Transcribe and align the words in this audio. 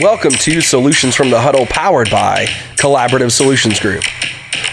Welcome 0.00 0.32
to 0.32 0.62
Solutions 0.62 1.14
from 1.14 1.28
the 1.28 1.38
Huddle, 1.38 1.66
powered 1.66 2.10
by 2.10 2.46
Collaborative 2.76 3.32
Solutions 3.32 3.78
Group. 3.78 4.02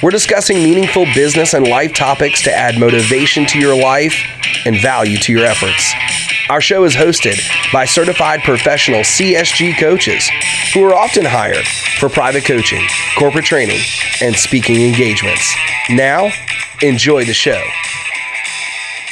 We're 0.01 0.11
discussing 0.11 0.63
meaningful 0.63 1.03
business 1.13 1.53
and 1.53 1.67
life 1.67 1.93
topics 1.93 2.41
to 2.43 2.53
add 2.53 2.79
motivation 2.79 3.45
to 3.47 3.59
your 3.59 3.75
life 3.77 4.15
and 4.63 4.79
value 4.79 5.17
to 5.17 5.33
your 5.33 5.43
efforts. 5.43 5.93
Our 6.49 6.61
show 6.61 6.85
is 6.85 6.95
hosted 6.95 7.41
by 7.73 7.83
certified 7.83 8.39
professional 8.43 9.01
CSG 9.01 9.77
coaches 9.77 10.29
who 10.73 10.85
are 10.85 10.95
often 10.95 11.25
hired 11.25 11.67
for 11.99 12.07
private 12.07 12.45
coaching, 12.45 12.87
corporate 13.19 13.43
training, 13.43 13.81
and 14.21 14.33
speaking 14.33 14.81
engagements. 14.81 15.53
Now, 15.89 16.29
enjoy 16.81 17.25
the 17.25 17.33
show. 17.33 17.61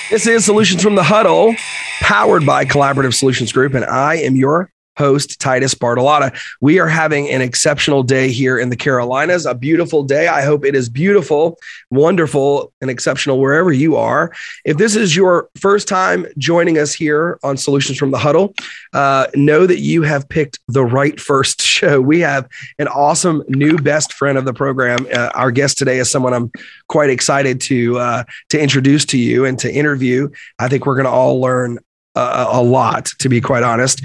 This 0.09 0.27
is 0.27 0.45
Solutions 0.45 0.81
from 0.81 0.95
the 0.95 1.03
Huddle, 1.03 1.55
powered 1.99 2.45
by 2.45 2.63
Collaborative 2.63 3.13
Solutions 3.13 3.51
Group, 3.51 3.73
and 3.73 3.83
I 3.83 4.15
am 4.15 4.37
your 4.37 4.71
host, 4.97 5.39
Titus 5.39 5.73
Bartolotta. 5.73 6.37
We 6.61 6.79
are 6.79 6.87
having 6.87 7.29
an 7.29 7.41
exceptional 7.41 8.03
day 8.03 8.31
here 8.31 8.57
in 8.57 8.69
the 8.69 8.75
Carolinas, 8.75 9.45
a 9.45 9.53
beautiful 9.53 10.03
day. 10.03 10.27
I 10.27 10.41
hope 10.43 10.65
it 10.65 10.75
is 10.75 10.89
beautiful, 10.89 11.57
wonderful, 11.91 12.71
and 12.81 12.89
exceptional 12.89 13.39
wherever 13.39 13.71
you 13.71 13.95
are. 13.95 14.31
If 14.63 14.77
this 14.77 14.95
is 14.95 15.15
your 15.15 15.49
first 15.59 15.87
time 15.87 16.25
joining 16.37 16.77
us 16.77 16.93
here 16.93 17.39
on 17.43 17.57
Solutions 17.57 17.97
from 17.97 18.11
the 18.11 18.17
Huddle, 18.17 18.53
uh, 18.93 19.27
know 19.35 19.65
that 19.65 19.79
you 19.79 20.03
have 20.03 20.27
picked 20.29 20.59
the 20.67 20.83
right 20.83 21.19
first 21.19 21.61
show. 21.75 21.99
We 21.99 22.19
have 22.21 22.47
an 22.79 22.87
awesome 22.87 23.43
new 23.47 23.77
best 23.77 24.13
friend 24.13 24.37
of 24.37 24.45
the 24.45 24.53
program. 24.53 25.07
Uh, 25.13 25.29
our 25.33 25.51
guest 25.51 25.77
today 25.77 25.99
is 25.99 26.09
someone 26.09 26.33
I'm 26.33 26.51
quite 26.87 27.09
excited 27.09 27.59
to 27.61 27.99
uh, 27.99 28.23
to 28.49 28.61
introduce 28.61 29.05
to 29.05 29.17
you 29.17 29.45
and 29.45 29.59
to 29.59 29.71
interview. 29.71 30.29
I 30.59 30.67
think 30.67 30.85
we're 30.85 30.95
going 30.95 31.05
to 31.05 31.11
all 31.11 31.41
learn 31.41 31.79
a, 32.15 32.47
a 32.53 32.63
lot, 32.63 33.05
to 33.19 33.29
be 33.29 33.41
quite 33.41 33.63
honest. 33.63 34.01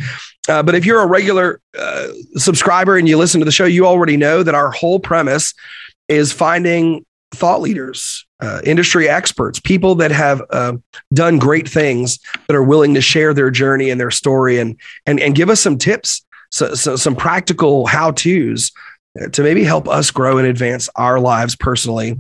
Uh, 0.49 0.63
but 0.63 0.75
if 0.75 0.85
you're 0.85 1.01
a 1.01 1.07
regular 1.07 1.61
uh, 1.79 2.09
subscriber 2.35 2.97
and 2.97 3.09
you 3.09 3.17
listen 3.17 3.41
to 3.41 3.45
the 3.45 3.53
show, 3.53 3.67
you 3.67 3.87
already 3.87 4.17
know 4.17 4.43
that 4.43 4.55
our 4.55 4.71
whole 4.71 4.99
premise 4.99 5.55
is 6.09 6.33
finding 6.33 7.05
thought 7.33 7.61
leaders, 7.61 8.27
uh, 8.41 8.61
industry 8.65 9.09
experts, 9.09 9.61
people 9.61 9.95
that 9.95 10.11
have 10.11 10.43
uh, 10.51 10.73
done 11.13 11.39
great 11.39 11.69
things 11.69 12.19
that 12.49 12.57
are 12.57 12.63
willing 12.65 12.95
to 12.95 13.01
share 13.01 13.33
their 13.33 13.51
journey 13.51 13.91
and 13.91 14.01
their 14.01 14.11
story 14.11 14.59
and 14.59 14.77
and 15.07 15.21
and 15.21 15.37
give 15.37 15.51
us 15.51 15.61
some 15.61 15.79
tips, 15.79 16.25
so, 16.51 16.75
so 16.75 16.97
some 16.97 17.15
practical 17.15 17.87
how 17.87 18.11
tos 18.11 18.73
to 19.33 19.43
maybe 19.43 19.65
help 19.65 19.89
us 19.89 20.11
grow 20.11 20.39
and 20.39 20.47
advance 20.47 20.89
our 20.97 21.19
lives 21.21 21.57
personally 21.57 22.17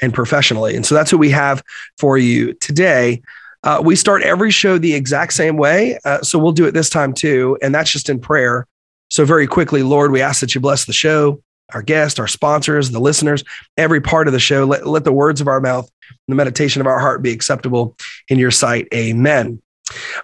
and 0.00 0.14
professionally. 0.14 0.76
And 0.76 0.86
so 0.86 0.94
that's 0.94 1.12
what 1.12 1.18
we 1.18 1.30
have 1.30 1.62
for 1.98 2.18
you 2.18 2.54
today. 2.54 3.22
Uh, 3.62 3.80
we 3.84 3.94
start 3.94 4.22
every 4.22 4.50
show 4.50 4.78
the 4.78 4.94
exact 4.94 5.32
same 5.32 5.56
way. 5.56 5.98
Uh, 6.04 6.22
so 6.22 6.38
we'll 6.38 6.52
do 6.52 6.66
it 6.66 6.72
this 6.72 6.88
time 6.88 7.12
too. 7.12 7.58
And 7.62 7.74
that's 7.74 7.90
just 7.90 8.08
in 8.08 8.18
prayer. 8.18 8.66
So, 9.10 9.24
very 9.24 9.46
quickly, 9.46 9.82
Lord, 9.82 10.12
we 10.12 10.22
ask 10.22 10.40
that 10.40 10.54
you 10.54 10.60
bless 10.60 10.84
the 10.84 10.92
show, 10.92 11.42
our 11.74 11.82
guests, 11.82 12.18
our 12.18 12.28
sponsors, 12.28 12.90
the 12.90 13.00
listeners, 13.00 13.42
every 13.76 14.00
part 14.00 14.28
of 14.28 14.32
the 14.32 14.38
show. 14.38 14.64
Let, 14.64 14.86
let 14.86 15.04
the 15.04 15.12
words 15.12 15.40
of 15.40 15.48
our 15.48 15.60
mouth, 15.60 15.90
the 16.28 16.36
meditation 16.36 16.80
of 16.80 16.86
our 16.86 17.00
heart 17.00 17.20
be 17.20 17.32
acceptable 17.32 17.96
in 18.28 18.38
your 18.38 18.52
sight. 18.52 18.86
Amen. 18.94 19.60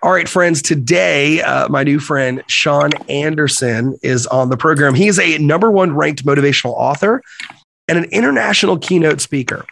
All 0.02 0.12
right, 0.12 0.28
friends, 0.28 0.62
today, 0.62 1.42
uh, 1.42 1.68
my 1.68 1.82
new 1.82 1.98
friend 1.98 2.42
Sean 2.46 2.92
Anderson 3.08 3.98
is 4.02 4.26
on 4.28 4.48
the 4.48 4.56
program. 4.56 4.94
He's 4.94 5.18
a 5.18 5.38
number 5.38 5.70
one 5.70 5.92
ranked 5.92 6.24
motivational 6.24 6.74
author 6.74 7.22
and 7.88 7.98
an 7.98 8.04
international 8.04 8.78
keynote 8.78 9.20
speaker, 9.20 9.64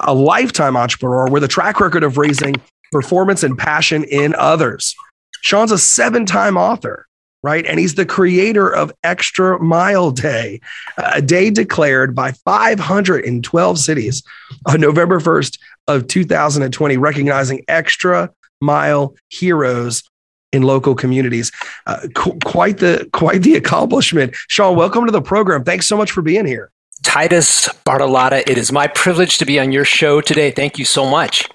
a 0.00 0.14
lifetime 0.14 0.76
entrepreneur 0.76 1.28
with 1.28 1.44
a 1.44 1.48
track 1.48 1.80
record 1.80 2.02
of 2.02 2.16
raising 2.16 2.54
performance 2.92 3.42
and 3.42 3.58
passion 3.58 4.04
in 4.04 4.34
others. 4.34 4.94
Sean's 5.42 5.72
a 5.72 5.78
seven 5.78 6.24
time 6.26 6.56
author, 6.56 7.06
right? 7.42 7.66
And 7.66 7.78
he's 7.78 7.94
the 7.94 8.06
creator 8.06 8.74
of 8.74 8.92
Extra 9.02 9.62
Mile 9.62 10.10
Day, 10.10 10.60
a 10.96 11.20
day 11.20 11.50
declared 11.50 12.14
by 12.14 12.32
512 12.32 13.78
cities 13.78 14.22
on 14.66 14.80
November 14.80 15.20
1st 15.20 15.58
of 15.86 16.06
2020, 16.06 16.96
recognizing 16.96 17.62
extra 17.68 18.30
mile 18.60 19.14
heroes 19.28 20.02
in 20.54 20.62
local 20.62 20.94
communities. 20.94 21.52
Uh, 21.86 22.06
qu- 22.14 22.38
quite 22.44 22.78
the 22.78 23.08
quite 23.12 23.42
the 23.42 23.56
accomplishment. 23.56 24.34
Sean, 24.48 24.76
welcome 24.76 25.04
to 25.04 25.12
the 25.12 25.20
program. 25.20 25.64
Thanks 25.64 25.86
so 25.86 25.96
much 25.96 26.10
for 26.12 26.22
being 26.22 26.46
here. 26.46 26.70
Titus 27.02 27.68
Bartolotta, 27.84 28.48
it 28.48 28.56
is 28.56 28.72
my 28.72 28.86
privilege 28.86 29.36
to 29.38 29.44
be 29.44 29.60
on 29.60 29.72
your 29.72 29.84
show 29.84 30.20
today. 30.20 30.50
Thank 30.50 30.78
you 30.78 30.84
so 30.84 31.04
much. 31.04 31.48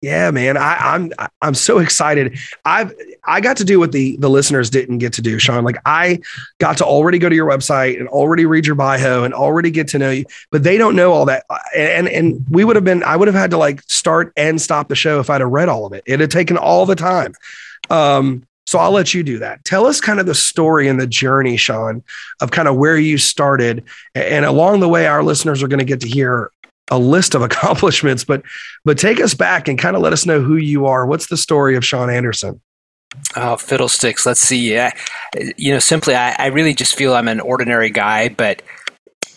Yeah, 0.00 0.30
man, 0.30 0.56
I, 0.56 0.76
I'm 0.76 1.12
I'm 1.42 1.54
so 1.54 1.78
excited. 1.78 2.38
I've 2.64 2.94
I 3.24 3.40
got 3.40 3.56
to 3.56 3.64
do 3.64 3.80
what 3.80 3.90
the 3.90 4.16
the 4.18 4.30
listeners 4.30 4.70
didn't 4.70 4.98
get 4.98 5.14
to 5.14 5.22
do, 5.22 5.40
Sean. 5.40 5.64
Like 5.64 5.78
I 5.84 6.20
got 6.58 6.76
to 6.78 6.84
already 6.84 7.18
go 7.18 7.28
to 7.28 7.34
your 7.34 7.48
website 7.48 7.98
and 7.98 8.08
already 8.08 8.46
read 8.46 8.64
your 8.64 8.76
bio 8.76 9.24
and 9.24 9.34
already 9.34 9.72
get 9.72 9.88
to 9.88 9.98
know 9.98 10.10
you, 10.10 10.24
but 10.52 10.62
they 10.62 10.78
don't 10.78 10.94
know 10.94 11.12
all 11.12 11.24
that. 11.24 11.44
And 11.76 12.08
and 12.08 12.46
we 12.48 12.62
would 12.62 12.76
have 12.76 12.84
been 12.84 13.02
I 13.02 13.16
would 13.16 13.26
have 13.26 13.34
had 13.34 13.50
to 13.50 13.58
like 13.58 13.82
start 13.82 14.32
and 14.36 14.60
stop 14.60 14.86
the 14.86 14.94
show 14.94 15.18
if 15.18 15.30
I'd 15.30 15.40
have 15.40 15.50
read 15.50 15.68
all 15.68 15.84
of 15.84 15.92
it. 15.92 16.04
It 16.06 16.20
had 16.20 16.30
taken 16.30 16.56
all 16.56 16.86
the 16.86 16.96
time. 16.96 17.34
Um, 17.90 18.46
so 18.68 18.78
I'll 18.78 18.92
let 18.92 19.14
you 19.14 19.22
do 19.22 19.38
that. 19.38 19.64
Tell 19.64 19.86
us 19.86 19.98
kind 19.98 20.20
of 20.20 20.26
the 20.26 20.34
story 20.34 20.88
and 20.88 21.00
the 21.00 21.06
journey, 21.06 21.56
Sean, 21.56 22.04
of 22.40 22.50
kind 22.50 22.68
of 22.68 22.76
where 22.76 22.98
you 22.98 23.16
started. 23.16 23.82
And 24.14 24.44
along 24.44 24.80
the 24.80 24.88
way, 24.90 25.06
our 25.06 25.22
listeners 25.24 25.62
are 25.62 25.68
going 25.68 25.78
to 25.78 25.86
get 25.86 26.02
to 26.02 26.08
hear 26.08 26.52
a 26.90 26.98
list 26.98 27.34
of 27.34 27.42
accomplishments, 27.48 28.24
but 28.24 28.42
but 28.84 28.98
take 28.98 29.20
us 29.20 29.34
back 29.34 29.68
and 29.68 29.78
kind 29.78 29.96
of 29.96 30.02
let 30.02 30.12
us 30.12 30.26
know 30.26 30.40
who 30.40 30.56
you 30.56 30.86
are. 30.86 31.06
What's 31.06 31.26
the 31.26 31.36
story 31.36 31.76
of 31.76 31.84
Sean 31.84 32.10
Anderson? 32.10 32.60
Oh, 33.36 33.56
fiddlesticks. 33.56 34.26
Let's 34.26 34.40
see. 34.40 34.72
Yeah, 34.72 34.92
you 35.56 35.72
know, 35.72 35.78
simply, 35.78 36.14
I, 36.14 36.34
I 36.38 36.46
really 36.46 36.74
just 36.74 36.94
feel 36.94 37.14
I'm 37.14 37.28
an 37.28 37.40
ordinary 37.40 37.90
guy, 37.90 38.28
but 38.28 38.62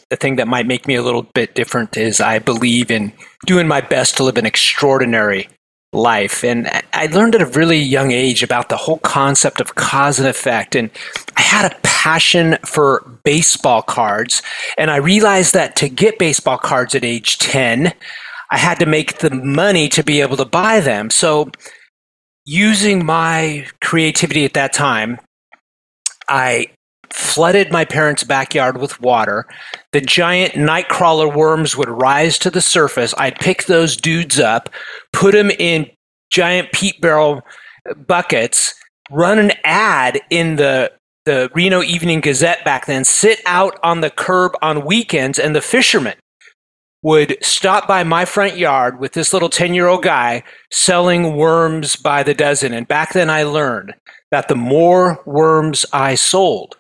the 0.10 0.18
thing 0.18 0.36
that 0.36 0.48
might 0.48 0.68
make 0.68 0.88
me 0.88 0.96
a 0.96 1.02
little 1.02 1.24
bit 1.24 1.56
different 1.56 1.96
is 1.96 2.20
I 2.20 2.40
believe 2.40 2.92
in 2.92 3.14
doing 3.46 3.68
my 3.68 3.80
best 3.80 4.18
to 4.18 4.24
live 4.24 4.38
an 4.38 4.46
extraordinary 4.46 5.48
life. 5.94 6.44
And 6.44 6.70
I 6.94 7.08
learned 7.08 7.36
at 7.36 7.42
a 7.42 7.46
really 7.46 7.80
young 7.80 8.12
age 8.12 8.44
about 8.44 8.70
the 8.70 8.78
whole 8.78 9.00
concept 9.00 9.60
of 9.60 9.76
cause 9.76 10.20
and 10.20 10.28
effect. 10.28 10.76
And 10.76 10.90
I 11.36 11.42
had 11.42 11.72
a 11.72 11.76
passion 11.84 12.58
for 12.66 13.02
baseball 13.24 13.82
cards. 13.82 14.42
And 14.78 14.90
I 14.90 14.98
realized 14.98 15.54
that 15.54 15.76
to 15.78 15.90
get 15.90 16.18
baseball 16.18 16.58
cards 16.58 16.96
at 16.96 17.04
age 17.04 17.38
10, 17.40 17.94
I 18.52 18.58
had 18.58 18.80
to 18.80 18.86
make 18.86 19.20
the 19.20 19.32
money 19.32 19.90
to 19.90 20.04
be 20.04 20.22
able 20.22 20.38
to 20.38 20.46
buy 20.46 20.80
them. 20.80 21.10
So, 21.10 21.52
using 22.46 23.06
my 23.06 23.68
creativity 23.82 24.46
at 24.46 24.54
that 24.54 24.74
time, 24.74 25.20
I 26.28 26.68
flooded 27.14 27.72
my 27.72 27.86
parents' 27.86 28.24
backyard 28.24 28.78
with 28.78 29.02
water. 29.02 29.46
The 29.92 30.02
giant 30.02 30.54
nightcrawler 30.54 31.34
worms 31.34 31.76
would 31.76 31.90
rise 31.90 32.38
to 32.40 32.50
the 32.50 32.62
surface. 32.62 33.14
I'd 33.18 33.40
pick 33.40 33.66
those 33.66 33.96
dudes 33.98 34.40
up, 34.40 34.70
put 35.14 35.34
them 35.34 35.52
in 35.52 35.90
giant 36.32 36.72
peat 36.72 37.02
barrel 37.02 37.42
buckets, 38.08 38.74
run 39.10 39.40
an 39.40 39.54
ad 39.64 40.22
in 40.30 40.56
the 40.56 40.92
the 41.26 41.52
Reno 41.54 41.84
Evening 41.84 42.20
Gazette 42.20 42.66
back 42.66 42.88
then, 42.88 43.04
sit 43.06 43.42
out 43.46 43.80
on 43.84 44.02
the 44.02 44.10
curb 44.10 44.54
on 44.64 44.86
weekends, 44.86 45.38
and 45.38 45.56
the 45.56 45.62
fishermen 45.62 46.16
would 47.04 47.38
stop 47.42 47.88
by 47.88 48.04
my 48.04 48.26
front 48.26 48.58
yard 48.58 49.00
with 49.00 49.14
this 49.14 49.34
little 49.34 49.50
10 49.50 49.74
year 49.74 49.88
old 49.88 50.04
guy 50.04 50.44
selling 50.72 51.36
worms 51.36 51.96
by 51.96 52.24
the 52.24 52.34
dozen. 52.34 52.74
And 52.74 52.88
back 52.88 53.14
then 53.14 53.30
I 53.30 53.44
learned 53.44 53.94
that 54.30 54.48
the 54.48 54.56
more 54.56 55.22
worms 55.26 55.86
I 55.94 56.16
sold, 56.16 56.78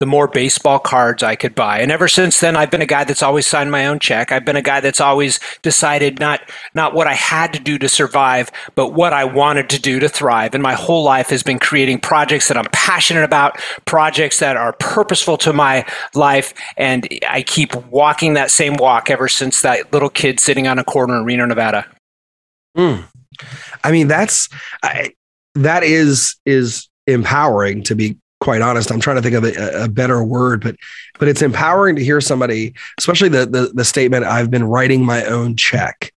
the 0.00 0.06
more 0.06 0.26
baseball 0.26 0.80
cards 0.80 1.22
I 1.22 1.36
could 1.36 1.54
buy. 1.54 1.78
And 1.78 1.92
ever 1.92 2.08
since 2.08 2.40
then, 2.40 2.56
I've 2.56 2.70
been 2.70 2.82
a 2.82 2.86
guy 2.86 3.04
that's 3.04 3.22
always 3.22 3.46
signed 3.46 3.70
my 3.70 3.86
own 3.86 4.00
check. 4.00 4.32
I've 4.32 4.44
been 4.44 4.56
a 4.56 4.62
guy 4.62 4.80
that's 4.80 5.00
always 5.00 5.38
decided 5.62 6.18
not, 6.18 6.40
not 6.74 6.94
what 6.94 7.06
I 7.06 7.14
had 7.14 7.52
to 7.52 7.60
do 7.60 7.78
to 7.78 7.88
survive, 7.88 8.50
but 8.74 8.88
what 8.88 9.12
I 9.12 9.24
wanted 9.24 9.70
to 9.70 9.80
do 9.80 10.00
to 10.00 10.08
thrive. 10.08 10.52
And 10.52 10.62
my 10.62 10.74
whole 10.74 11.04
life 11.04 11.28
has 11.30 11.44
been 11.44 11.60
creating 11.60 12.00
projects 12.00 12.48
that 12.48 12.56
I'm 12.56 12.68
passionate 12.72 13.22
about, 13.22 13.60
projects 13.84 14.40
that 14.40 14.56
are 14.56 14.72
purposeful 14.74 15.36
to 15.38 15.52
my 15.52 15.86
life. 16.14 16.54
And 16.76 17.08
I 17.28 17.42
keep 17.42 17.74
walking 17.86 18.34
that 18.34 18.50
same 18.50 18.74
walk 18.74 19.10
ever 19.10 19.28
since 19.28 19.62
that 19.62 19.92
little 19.92 20.10
kid 20.10 20.40
sitting 20.40 20.66
on 20.66 20.78
a 20.78 20.84
corner 20.84 21.16
in 21.16 21.24
Reno, 21.24 21.46
Nevada. 21.46 21.86
Mm. 22.76 23.04
I 23.84 23.92
mean, 23.92 24.08
that's, 24.08 24.48
I, 24.82 25.12
that 25.54 25.84
is, 25.84 26.34
is 26.44 26.88
empowering 27.06 27.84
to 27.84 27.94
be 27.94 28.18
quite 28.40 28.62
honest. 28.62 28.90
I'm 28.90 29.00
trying 29.00 29.16
to 29.16 29.22
think 29.22 29.34
of 29.34 29.44
a, 29.44 29.84
a, 29.84 29.88
better 29.88 30.22
word, 30.22 30.62
but 30.62 30.76
but 31.18 31.28
it's 31.28 31.42
empowering 31.42 31.96
to 31.96 32.04
hear 32.04 32.20
somebody, 32.20 32.74
especially 32.98 33.28
the, 33.28 33.46
the 33.46 33.70
the 33.74 33.84
statement, 33.84 34.24
"I've 34.24 34.50
been 34.50 34.64
writing 34.64 35.04
my 35.04 35.24
own 35.24 35.56
check." 35.56 36.12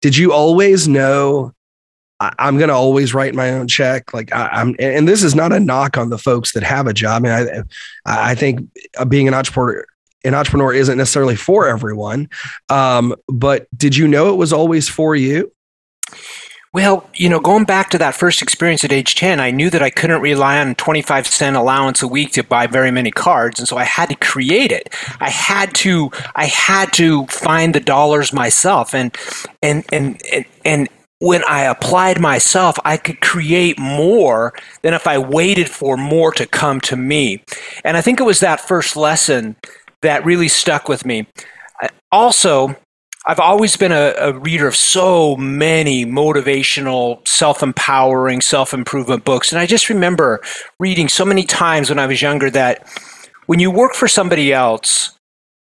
Did 0.00 0.16
you 0.16 0.32
always 0.32 0.88
know? 0.88 1.52
I, 2.20 2.34
am 2.48 2.58
going 2.58 2.68
to 2.68 2.74
always 2.74 3.14
write 3.14 3.34
my 3.34 3.50
own 3.52 3.68
check. 3.68 4.12
Like 4.12 4.34
I, 4.34 4.60
am 4.60 4.74
and 4.80 5.06
this 5.06 5.22
is 5.22 5.36
not 5.36 5.52
a 5.52 5.60
knock 5.60 5.96
on 5.96 6.10
the 6.10 6.18
folks 6.18 6.52
that 6.52 6.64
have 6.64 6.88
a 6.88 6.92
job. 6.92 7.24
I 7.24 7.42
mean, 7.42 7.64
I, 8.04 8.30
I 8.30 8.34
think 8.34 8.68
being 9.08 9.28
an 9.28 9.34
entrepreneur 9.34 9.84
an 10.24 10.34
entrepreneur 10.34 10.72
isn't 10.72 10.98
necessarily 10.98 11.36
for 11.36 11.68
everyone. 11.68 12.28
Um, 12.68 13.14
but 13.28 13.66
did 13.76 13.96
you 13.96 14.08
know 14.08 14.32
it 14.32 14.36
was 14.36 14.52
always 14.52 14.88
for 14.88 15.14
you? 15.14 15.52
Well, 16.74 17.08
you 17.14 17.30
know, 17.30 17.40
going 17.40 17.64
back 17.64 17.88
to 17.90 17.98
that 17.98 18.14
first 18.14 18.42
experience 18.42 18.84
at 18.84 18.92
age 18.92 19.14
10, 19.14 19.40
I 19.40 19.50
knew 19.50 19.70
that 19.70 19.82
I 19.82 19.88
couldn't 19.88 20.20
rely 20.20 20.60
on 20.60 20.74
25 20.74 21.26
cent 21.26 21.56
allowance 21.56 22.02
a 22.02 22.08
week 22.08 22.32
to 22.32 22.44
buy 22.44 22.66
very 22.66 22.90
many 22.90 23.10
cards, 23.10 23.58
and 23.58 23.66
so 23.66 23.78
I 23.78 23.84
had 23.84 24.10
to 24.10 24.16
create 24.16 24.70
it. 24.70 24.94
I 25.20 25.30
had 25.30 25.74
to 25.76 26.10
I 26.34 26.46
had 26.46 26.92
to 26.94 27.26
find 27.26 27.74
the 27.74 27.80
dollars 27.80 28.32
myself 28.32 28.94
and 28.94 29.16
and 29.62 29.84
and 29.92 30.20
and, 30.30 30.44
and 30.64 30.88
when 31.20 31.42
I 31.44 31.62
applied 31.62 32.20
myself, 32.20 32.78
I 32.84 32.96
could 32.96 33.20
create 33.20 33.78
more 33.78 34.52
than 34.82 34.94
if 34.94 35.06
I 35.06 35.18
waited 35.18 35.68
for 35.68 35.96
more 35.96 36.32
to 36.32 36.46
come 36.46 36.80
to 36.82 36.96
me. 36.96 37.42
And 37.82 37.96
I 37.96 38.02
think 38.02 38.20
it 38.20 38.24
was 38.24 38.40
that 38.40 38.60
first 38.60 38.96
lesson 38.96 39.56
that 40.02 40.24
really 40.24 40.48
stuck 40.48 40.88
with 40.88 41.04
me. 41.04 41.26
Also, 42.12 42.76
I've 43.28 43.40
always 43.40 43.76
been 43.76 43.92
a, 43.92 44.14
a, 44.16 44.32
reader 44.38 44.66
of 44.66 44.74
so 44.74 45.36
many 45.36 46.06
motivational, 46.06 47.26
self 47.28 47.62
empowering, 47.62 48.40
self 48.40 48.72
improvement 48.72 49.26
books. 49.26 49.52
And 49.52 49.60
I 49.60 49.66
just 49.66 49.90
remember 49.90 50.40
reading 50.80 51.10
so 51.10 51.26
many 51.26 51.44
times 51.44 51.90
when 51.90 51.98
I 51.98 52.06
was 52.06 52.22
younger 52.22 52.50
that 52.50 52.88
when 53.44 53.60
you 53.60 53.70
work 53.70 53.92
for 53.92 54.08
somebody 54.08 54.50
else, 54.50 55.14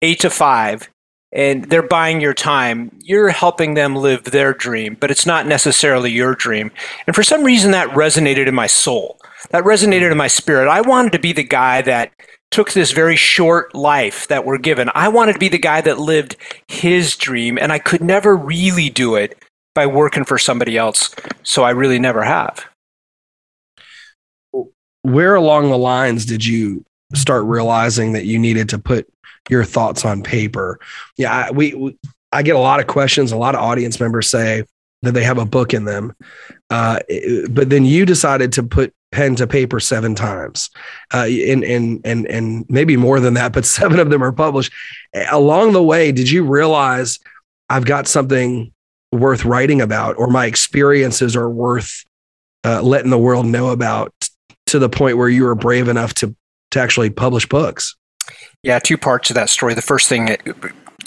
eight 0.03 0.19
to 0.19 0.29
five, 0.29 0.91
and 1.31 1.65
they're 1.65 1.81
buying 1.81 2.21
your 2.21 2.35
time, 2.35 2.91
you're 3.01 3.29
helping 3.29 3.73
them 3.73 3.95
live 3.95 4.25
their 4.25 4.53
dream, 4.53 4.95
but 4.99 5.09
it's 5.09 5.25
not 5.25 5.47
necessarily 5.47 6.11
your 6.11 6.35
dream. 6.35 6.71
And 7.07 7.15
for 7.15 7.23
some 7.23 7.43
reason, 7.43 7.71
that 7.71 7.89
resonated 7.89 8.47
in 8.47 8.53
my 8.53 8.67
soul. 8.67 9.17
That 9.49 9.63
resonated 9.63 10.11
in 10.11 10.17
my 10.17 10.27
spirit. 10.27 10.69
I 10.69 10.81
wanted 10.81 11.13
to 11.13 11.19
be 11.19 11.33
the 11.33 11.43
guy 11.43 11.81
that 11.81 12.11
took 12.55 12.71
this 12.71 12.93
very 12.93 13.17
short 13.17 13.75
life 13.75 14.29
that 14.29 14.45
we're 14.45 14.57
given. 14.57 14.89
I 14.95 15.09
wanted 15.09 15.33
to 15.33 15.39
be 15.39 15.49
the 15.49 15.57
guy 15.57 15.81
that 15.81 15.99
lived 15.99 16.37
his 16.69 17.17
dream, 17.17 17.57
and 17.57 17.73
I 17.73 17.79
could 17.79 17.99
never 17.99 18.33
really 18.33 18.89
do 18.89 19.15
it 19.15 19.37
by 19.73 19.85
working 19.85 20.23
for 20.23 20.37
somebody 20.37 20.77
else. 20.77 21.13
So 21.43 21.63
I 21.63 21.71
really 21.71 21.99
never 21.99 22.23
have. 22.23 22.65
Where 25.01 25.35
along 25.35 25.69
the 25.69 25.77
lines 25.77 26.25
did 26.25 26.45
you 26.45 26.85
start 27.13 27.43
realizing 27.43 28.13
that 28.13 28.23
you 28.23 28.39
needed 28.39 28.69
to 28.69 28.79
put 28.79 29.05
your 29.49 29.65
thoughts 29.65 30.05
on 30.05 30.23
paper? 30.23 30.79
Yeah, 31.17 31.33
I, 31.33 31.51
we, 31.51 31.73
we 31.73 31.97
I 32.31 32.41
get 32.41 32.55
a 32.55 32.59
lot 32.59 32.79
of 32.79 32.87
questions. 32.87 33.33
A 33.33 33.37
lot 33.37 33.55
of 33.55 33.59
audience 33.59 33.99
members 33.99 34.29
say 34.29 34.63
that 35.01 35.11
they 35.11 35.25
have 35.25 35.39
a 35.39 35.45
book 35.45 35.73
in 35.73 35.83
them, 35.83 36.15
uh, 36.69 36.99
but 37.49 37.69
then 37.69 37.83
you 37.83 38.05
decided 38.05 38.53
to 38.53 38.63
put 38.63 38.93
pen 39.15 39.35
to 39.37 39.47
paper 39.47 39.79
seven 39.79 40.13
times, 40.13 40.69
uh, 41.13 41.25
and 41.25 41.63
and 41.63 42.01
and 42.03 42.27
and 42.27 42.65
maybe 42.69 42.97
more 42.97 43.19
than 43.19 43.33
that, 43.35 43.53
but 43.53 43.65
seven 43.79 43.99
of 43.99 44.09
them 44.09 44.23
are 44.23 44.33
published. 44.33 44.73
Along 45.31 45.71
the 45.71 45.83
way, 45.83 46.11
did 46.11 46.29
you 46.29 46.43
realize 46.43 47.19
I've 47.69 47.85
got 47.85 48.07
something 48.07 48.71
worth 49.11 49.45
writing 49.45 49.81
about, 49.81 50.17
or 50.17 50.27
my 50.27 50.45
experiences 50.45 51.35
are 51.35 51.49
worth 51.49 52.03
uh, 52.65 52.81
letting 52.81 53.11
the 53.11 53.17
world 53.17 53.45
know 53.45 53.69
about, 53.69 54.13
to 54.67 54.79
the 54.79 54.89
point 54.89 55.17
where 55.17 55.29
you 55.29 55.45
were 55.45 55.55
brave 55.55 55.87
enough 55.87 56.13
to 56.15 56.35
to 56.71 56.79
actually 56.81 57.09
publish 57.09 57.47
books? 57.47 57.95
Yeah, 58.63 58.79
two 58.79 58.97
parts 58.97 59.29
of 59.29 59.35
that 59.35 59.49
story. 59.49 59.73
The 59.75 59.81
first 59.81 60.09
thing 60.09 60.35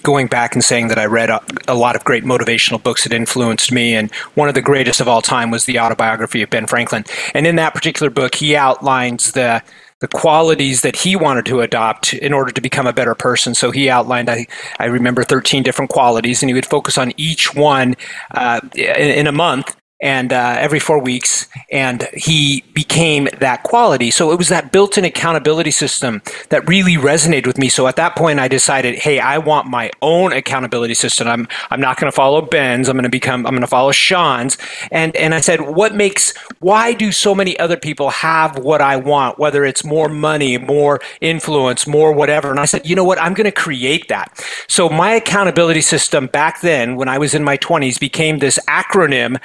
going 0.02 0.26
back 0.26 0.54
and 0.54 0.64
saying 0.64 0.88
that 0.88 0.98
I 0.98 1.06
read 1.06 1.30
a, 1.30 1.40
a, 1.66 1.74
lot 1.74 1.96
of 1.96 2.04
great 2.04 2.24
motivational 2.24 2.82
books 2.82 3.04
that 3.04 3.12
influenced 3.12 3.72
me, 3.72 3.94
and 3.94 4.12
one 4.34 4.48
of 4.48 4.54
the 4.54 4.62
greatest 4.62 5.00
of 5.00 5.08
all 5.08 5.22
time 5.22 5.50
was 5.50 5.64
the 5.64 5.78
autobiography 5.78 6.42
of 6.42 6.50
Ben 6.50 6.66
Franklin. 6.66 7.04
And 7.34 7.46
in 7.46 7.56
that 7.56 7.74
particular 7.74 8.10
book, 8.10 8.34
he 8.34 8.56
outlines 8.56 9.32
the 9.32 9.62
the 10.00 10.08
qualities 10.08 10.82
that 10.82 10.94
he 10.94 11.16
wanted 11.16 11.44
to 11.44 11.60
adopt 11.60 12.14
in 12.14 12.32
order 12.32 12.52
to 12.52 12.60
become 12.60 12.86
a 12.86 12.92
better 12.92 13.16
person. 13.16 13.52
So 13.52 13.72
he 13.72 13.90
outlined, 13.90 14.30
I, 14.30 14.46
I 14.78 14.84
remember, 14.84 15.24
13 15.24 15.64
different 15.64 15.90
qualities, 15.90 16.40
and 16.40 16.48
he 16.48 16.54
would 16.54 16.66
focus 16.66 16.96
on 16.96 17.12
each 17.16 17.52
one 17.52 17.96
uh, 18.30 18.60
in, 18.76 19.10
in 19.10 19.26
a 19.26 19.32
month 19.32 19.74
and 20.00 20.32
uh, 20.32 20.56
every 20.58 20.78
four 20.78 21.00
weeks, 21.00 21.48
and 21.72 22.08
he 22.14 22.62
became 22.72 23.28
that 23.40 23.64
quality. 23.64 24.10
So 24.10 24.30
it 24.30 24.38
was 24.38 24.48
that 24.48 24.70
built-in 24.70 25.04
accountability 25.04 25.72
system 25.72 26.22
that 26.50 26.68
really 26.68 26.94
resonated 26.94 27.46
with 27.46 27.58
me. 27.58 27.68
So 27.68 27.88
at 27.88 27.96
that 27.96 28.14
point, 28.14 28.38
I 28.38 28.46
decided, 28.46 28.96
hey, 28.96 29.18
I 29.18 29.38
want 29.38 29.66
my 29.66 29.90
own 30.00 30.32
accountability 30.32 30.94
system. 30.94 31.26
I'm 31.26 31.48
I'm 31.70 31.80
not 31.80 31.98
going 31.98 32.10
to 32.10 32.14
follow 32.14 32.42
Ben's. 32.42 32.88
I'm 32.88 32.94
going 32.94 33.02
to 33.04 33.08
become. 33.08 33.44
I'm 33.46 33.52
going 33.52 33.60
to 33.62 33.66
follow 33.66 33.90
Sean's. 33.90 34.56
And 34.92 35.16
and 35.16 35.34
I 35.34 35.40
said, 35.40 35.62
what 35.62 35.94
makes? 35.94 36.32
Why 36.60 36.92
do 36.92 37.10
so 37.10 37.34
many 37.34 37.58
other 37.58 37.76
people 37.76 38.10
have 38.10 38.58
what 38.58 38.80
I 38.80 38.96
want? 38.96 39.38
Whether 39.38 39.64
it's 39.64 39.84
more 39.84 40.08
money, 40.08 40.58
more 40.58 41.00
influence, 41.20 41.86
more 41.86 42.12
whatever. 42.12 42.50
And 42.50 42.60
I 42.60 42.66
said, 42.66 42.86
you 42.86 42.94
know 42.94 43.04
what? 43.04 43.20
I'm 43.20 43.34
going 43.34 43.46
to 43.46 43.52
create 43.52 44.08
that. 44.08 44.44
So 44.68 44.88
my 44.88 45.12
accountability 45.12 45.80
system 45.80 46.26
back 46.26 46.60
then, 46.60 46.96
when 46.96 47.08
I 47.08 47.18
was 47.18 47.34
in 47.34 47.42
my 47.42 47.56
20s, 47.58 47.98
became 47.98 48.38
this 48.38 48.58
acronym 48.68 49.40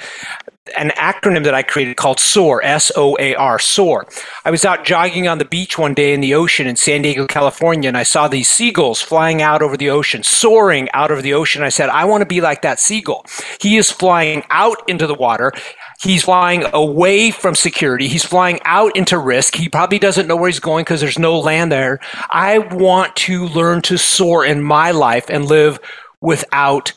an 0.78 0.90
acronym 0.90 1.44
that 1.44 1.54
I 1.54 1.62
created 1.62 1.96
called 1.96 2.18
SOAR, 2.18 2.62
S 2.64 2.90
O 2.96 3.16
A 3.20 3.34
R, 3.34 3.58
SOAR. 3.58 4.06
I 4.46 4.50
was 4.50 4.64
out 4.64 4.84
jogging 4.84 5.28
on 5.28 5.36
the 5.36 5.44
beach 5.44 5.76
one 5.76 5.92
day 5.92 6.14
in 6.14 6.22
the 6.22 6.34
ocean 6.34 6.66
in 6.66 6.76
San 6.76 7.02
Diego, 7.02 7.26
California, 7.26 7.88
and 7.88 7.98
I 7.98 8.02
saw 8.02 8.28
these 8.28 8.48
seagulls 8.48 9.02
flying 9.02 9.42
out 9.42 9.62
over 9.62 9.76
the 9.76 9.90
ocean, 9.90 10.22
soaring 10.22 10.88
out 10.92 11.10
over 11.10 11.20
the 11.20 11.34
ocean. 11.34 11.62
I 11.62 11.68
said, 11.68 11.90
I 11.90 12.06
want 12.06 12.22
to 12.22 12.26
be 12.26 12.40
like 12.40 12.62
that 12.62 12.80
seagull. 12.80 13.26
He 13.60 13.76
is 13.76 13.90
flying 13.90 14.42
out 14.48 14.88
into 14.88 15.06
the 15.06 15.14
water. 15.14 15.52
He's 16.00 16.24
flying 16.24 16.64
away 16.72 17.30
from 17.30 17.54
security. 17.54 18.08
He's 18.08 18.24
flying 18.24 18.58
out 18.64 18.96
into 18.96 19.18
risk. 19.18 19.54
He 19.54 19.68
probably 19.68 19.98
doesn't 19.98 20.26
know 20.26 20.36
where 20.36 20.48
he's 20.48 20.60
going 20.60 20.84
because 20.84 21.00
there's 21.00 21.18
no 21.18 21.38
land 21.38 21.72
there. 21.72 22.00
I 22.30 22.58
want 22.58 23.14
to 23.16 23.46
learn 23.48 23.82
to 23.82 23.98
soar 23.98 24.44
in 24.44 24.62
my 24.62 24.92
life 24.92 25.26
and 25.28 25.44
live 25.44 25.78
without 26.20 26.92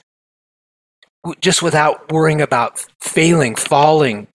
just 1.42 1.62
without 1.62 2.12
worrying 2.12 2.42
about 2.42 2.86
failing, 3.00 3.56
falling, 3.56 4.28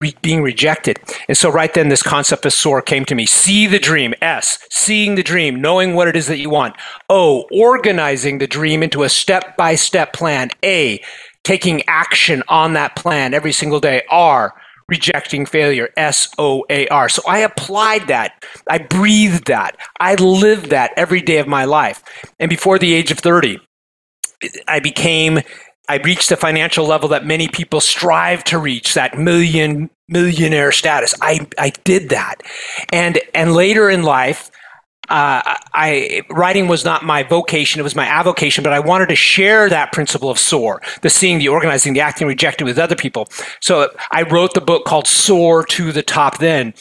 re- 0.00 0.16
being 0.22 0.42
rejected. 0.42 0.98
And 1.28 1.36
so, 1.36 1.50
right 1.50 1.72
then, 1.72 1.88
this 1.88 2.02
concept 2.02 2.46
of 2.46 2.52
SOAR 2.52 2.82
came 2.82 3.04
to 3.06 3.14
me. 3.14 3.26
See 3.26 3.66
the 3.66 3.78
dream. 3.78 4.14
S, 4.20 4.58
seeing 4.70 5.14
the 5.14 5.22
dream, 5.22 5.60
knowing 5.60 5.94
what 5.94 6.08
it 6.08 6.16
is 6.16 6.26
that 6.28 6.38
you 6.38 6.50
want. 6.50 6.76
O, 7.08 7.46
organizing 7.52 8.38
the 8.38 8.46
dream 8.46 8.82
into 8.82 9.02
a 9.02 9.08
step 9.08 9.56
by 9.56 9.74
step 9.74 10.12
plan. 10.12 10.50
A, 10.64 11.00
taking 11.42 11.82
action 11.88 12.42
on 12.48 12.74
that 12.74 12.96
plan 12.96 13.34
every 13.34 13.52
single 13.52 13.80
day. 13.80 14.02
R, 14.10 14.54
rejecting 14.88 15.46
failure. 15.46 15.90
S 15.96 16.28
O 16.38 16.64
A 16.70 16.86
R. 16.88 17.08
So 17.08 17.22
I 17.26 17.38
applied 17.38 18.08
that. 18.08 18.44
I 18.68 18.78
breathed 18.78 19.46
that. 19.46 19.76
I 20.00 20.14
lived 20.16 20.70
that 20.70 20.92
every 20.96 21.20
day 21.20 21.38
of 21.38 21.46
my 21.48 21.64
life. 21.64 22.02
And 22.38 22.48
before 22.48 22.78
the 22.78 22.92
age 22.94 23.10
of 23.10 23.18
30, 23.18 23.58
I 24.68 24.80
became 24.80 25.40
I 25.88 25.96
reached 25.96 26.30
the 26.30 26.36
financial 26.36 26.86
level 26.86 27.08
that 27.10 27.26
many 27.26 27.48
people 27.48 27.80
strive 27.80 28.42
to 28.44 28.58
reach, 28.58 28.94
that 28.94 29.18
million 29.18 29.90
millionaire 30.08 30.72
status. 30.72 31.14
I, 31.20 31.46
I 31.58 31.70
did 31.84 32.08
that. 32.10 32.36
And 32.92 33.20
and 33.34 33.54
later 33.54 33.90
in 33.90 34.02
life, 34.02 34.50
uh, 35.10 35.42
I 35.74 36.22
writing 36.30 36.68
was 36.68 36.84
not 36.84 37.04
my 37.04 37.22
vocation; 37.22 37.80
it 37.80 37.82
was 37.82 37.94
my 37.94 38.06
avocation. 38.06 38.64
But 38.64 38.72
I 38.72 38.80
wanted 38.80 39.08
to 39.10 39.16
share 39.16 39.68
that 39.68 39.92
principle 39.92 40.30
of 40.30 40.38
SOAR, 40.38 40.80
the 41.02 41.10
seeing, 41.10 41.38
the 41.38 41.48
organizing, 41.48 41.92
the 41.92 42.00
acting, 42.00 42.26
rejecting 42.26 42.66
with 42.66 42.78
other 42.78 42.96
people. 42.96 43.28
So 43.60 43.90
I 44.12 44.22
wrote 44.22 44.54
the 44.54 44.62
book 44.62 44.86
called 44.86 45.06
"Soar 45.06 45.64
to 45.64 45.92
the 45.92 46.02
Top." 46.02 46.38
Then, 46.38 46.72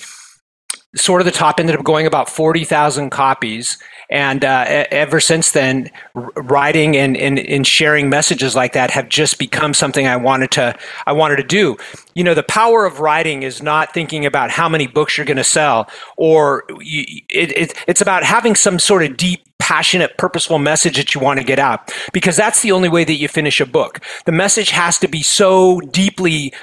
"Soar 0.95 1.17
to 1.17 1.23
the 1.25 1.31
Top" 1.31 1.59
ended 1.59 1.75
up 1.75 1.83
going 1.83 2.07
about 2.07 2.29
forty 2.29 2.63
thousand 2.63 3.09
copies, 3.09 3.77
and 4.13 4.45
uh, 4.45 4.85
ever 4.91 5.19
since 5.19 5.53
then, 5.53 5.89
writing 6.13 6.95
and, 6.95 7.17
and, 7.17 7.39
and 7.39 7.65
sharing 7.65 8.09
messages 8.09 8.55
like 8.55 8.73
that 8.73 8.91
have 8.91 9.09
just 9.09 9.39
become 9.39 9.73
something 9.73 10.05
I 10.05 10.17
wanted 10.17 10.51
to 10.51 10.77
I 11.07 11.13
wanted 11.13 11.37
to 11.37 11.43
do. 11.43 11.77
You 12.13 12.23
know, 12.23 12.35
the 12.35 12.43
power 12.43 12.85
of 12.85 12.99
writing 12.99 13.41
is 13.41 13.63
not 13.63 13.91
thinking 13.91 14.23
about 14.23 14.51
how 14.51 14.69
many 14.69 14.85
books 14.85 15.17
you're 15.17 15.25
going 15.25 15.37
to 15.37 15.43
sell, 15.43 15.89
or 16.15 16.63
you, 16.79 17.03
it, 17.27 17.57
it, 17.57 17.73
it's 17.87 18.01
about 18.01 18.23
having 18.23 18.53
some 18.53 18.77
sort 18.77 19.01
of 19.01 19.17
deep 19.17 19.41
passionate, 19.57 20.15
purposeful 20.17 20.59
message 20.59 20.97
that 20.97 21.15
you 21.15 21.21
want 21.21 21.39
to 21.39 21.45
get 21.45 21.57
out 21.57 21.91
because 22.11 22.35
that's 22.35 22.61
the 22.61 22.71
only 22.71 22.89
way 22.89 23.03
that 23.03 23.13
you 23.13 23.27
finish 23.27 23.59
a 23.59 23.65
book. 23.65 23.99
The 24.25 24.31
message 24.31 24.69
has 24.69 24.99
to 24.99 25.07
be 25.07 25.23
so 25.23 25.79
deeply 25.79 26.53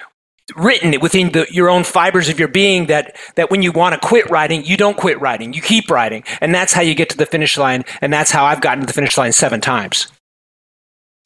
written 0.56 0.98
within 1.00 1.32
the, 1.32 1.46
your 1.50 1.68
own 1.68 1.84
fibers 1.84 2.28
of 2.28 2.38
your 2.38 2.48
being 2.48 2.86
that 2.86 3.16
that 3.36 3.50
when 3.50 3.62
you 3.62 3.72
want 3.72 4.00
to 4.00 4.06
quit 4.06 4.28
writing, 4.30 4.64
you 4.64 4.76
don't 4.76 4.96
quit 4.96 5.20
writing. 5.20 5.52
You 5.52 5.62
keep 5.62 5.90
writing, 5.90 6.24
and 6.40 6.54
that's 6.54 6.72
how 6.72 6.82
you 6.82 6.94
get 6.94 7.08
to 7.10 7.16
the 7.16 7.26
finish 7.26 7.56
line. 7.56 7.84
And 8.00 8.12
that's 8.12 8.30
how 8.30 8.44
I've 8.44 8.60
gotten 8.60 8.80
to 8.80 8.86
the 8.86 8.92
finish 8.92 9.16
line 9.16 9.32
seven 9.32 9.60
times. 9.60 10.08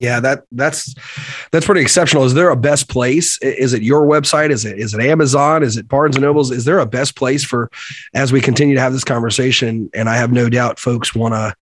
Yeah, 0.01 0.21
that 0.21 0.45
that's 0.53 0.95
that's 1.53 1.67
pretty 1.67 1.81
exceptional. 1.81 2.25
Is 2.25 2.35
there 2.35 2.51
a 2.51 2.57
best 2.57 2.89
place? 2.89 3.39
Is 3.41 3.73
it 3.73 3.83
your 3.83 4.03
website? 4.03 4.51
Is 4.51 4.65
it 4.65 4.79
is 4.79 4.93
it 4.93 5.01
Amazon? 5.01 5.63
Is 5.63 5.77
it 5.77 5.89
Barnes 5.89 6.17
and 6.17 6.25
Nobles? 6.25 6.51
Is 6.51 6.65
there 6.65 6.81
a 6.81 6.87
best 6.87 7.17
place 7.17 7.45
for 7.45 7.71
as 8.13 8.33
we 8.33 8.41
continue 8.41 8.75
to 8.75 8.81
have 8.81 8.93
this 8.93 9.05
conversation? 9.05 9.89
And 9.95 10.09
I 10.09 10.17
have 10.17 10.33
no 10.33 10.51
doubt 10.51 10.79
folks 10.79 11.15
want 11.15 11.35
to 11.35 11.55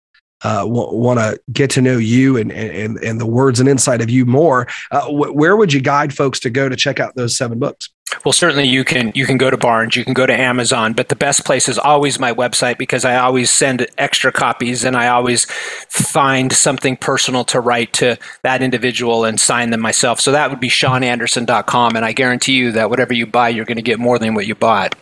uh, 0.43 0.61
w- 0.61 0.95
want 0.95 1.19
to 1.19 1.41
get 1.53 1.71
to 1.71 1.81
know 1.81 1.99
you 1.99 2.37
and, 2.37 2.53
and 2.53 2.99
and 2.99 3.21
the 3.21 3.27
words 3.27 3.61
and 3.61 3.69
insight 3.69 4.01
of 4.01 4.11
you 4.11 4.27
more, 4.27 4.67
uh, 4.91 5.07
wh- 5.07 5.35
where 5.35 5.57
would 5.57 5.73
you 5.73 5.81
guide 5.81 6.15
folks 6.15 6.41
to 6.41 6.51
go 6.51 6.69
to 6.69 6.77
check 6.77 7.01
out 7.01 7.15
those 7.15 7.37
seven 7.37 7.59
books? 7.59 7.89
Well, 8.25 8.33
certainly 8.33 8.67
you 8.67 8.85
can 8.85 9.13
you 9.15 9.25
can 9.25 9.39
go 9.39 9.51
to 9.51 9.57
Barnes, 9.57 9.97
you 9.97 10.05
can 10.05 10.15
go 10.15 10.27
to 10.27 10.33
Amazon, 10.33 10.93
but 10.93 11.09
the 11.09 11.17
best 11.17 11.45
place 11.45 11.69
is 11.69 11.79
always 11.79 12.19
my 12.19 12.33
website 12.33 12.77
because 12.77 13.05
I 13.05 13.17
always 13.17 13.51
send 13.51 13.87
extra 13.99 14.33
copies 14.33 14.85
and 14.85 14.97
I 14.97 15.09
always 15.09 15.47
find 15.89 16.53
something 16.53 16.97
personal 16.97 17.45
to 17.45 17.61
write 17.61 17.93
to 17.95 18.19
that 18.43 18.63
individual 18.63 19.25
and 19.25 19.41
sign 19.41 19.71
them 19.71 19.81
myself. 19.81 20.21
So 20.21 20.33
that 20.33 20.51
would 20.51 20.61
be 20.61 20.69
seananderson.com 20.69 21.97
and 21.97 22.05
I 22.05 22.13
guarantee 22.13 22.55
you 22.55 22.73
that 22.73 22.91
whatever 22.91 23.15
you 23.15 23.27
buy, 23.27 23.49
you're 23.51 23.65
going 23.65 23.77
to 23.77 23.83
get 23.83 23.99
more 23.99 24.19
than 24.19 24.35
what 24.35 24.47
you 24.47 24.55
bought. 24.55 24.95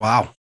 Wow. 0.00 0.33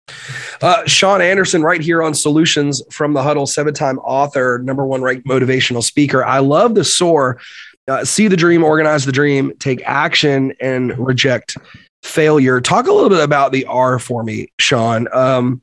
Uh, 0.61 0.85
Sean 0.85 1.21
Anderson, 1.21 1.63
right 1.63 1.81
here 1.81 2.03
on 2.03 2.13
Solutions 2.13 2.81
from 2.91 3.13
the 3.13 3.23
Huddle, 3.23 3.47
seven 3.47 3.73
time 3.73 3.99
author, 3.99 4.59
number 4.59 4.85
one 4.85 5.01
ranked 5.01 5.27
motivational 5.27 5.83
speaker. 5.83 6.23
I 6.23 6.39
love 6.39 6.75
the 6.75 6.83
SOAR. 6.83 7.39
Uh, 7.87 8.05
see 8.05 8.27
the 8.27 8.37
dream, 8.37 8.63
organize 8.63 9.05
the 9.05 9.11
dream, 9.11 9.53
take 9.57 9.81
action, 9.85 10.53
and 10.59 10.97
reject 10.97 11.57
failure. 12.03 12.61
Talk 12.61 12.87
a 12.87 12.93
little 12.93 13.09
bit 13.09 13.23
about 13.23 13.51
the 13.51 13.65
R 13.65 13.99
for 13.99 14.23
me, 14.23 14.51
Sean. 14.59 15.07
Um, 15.13 15.61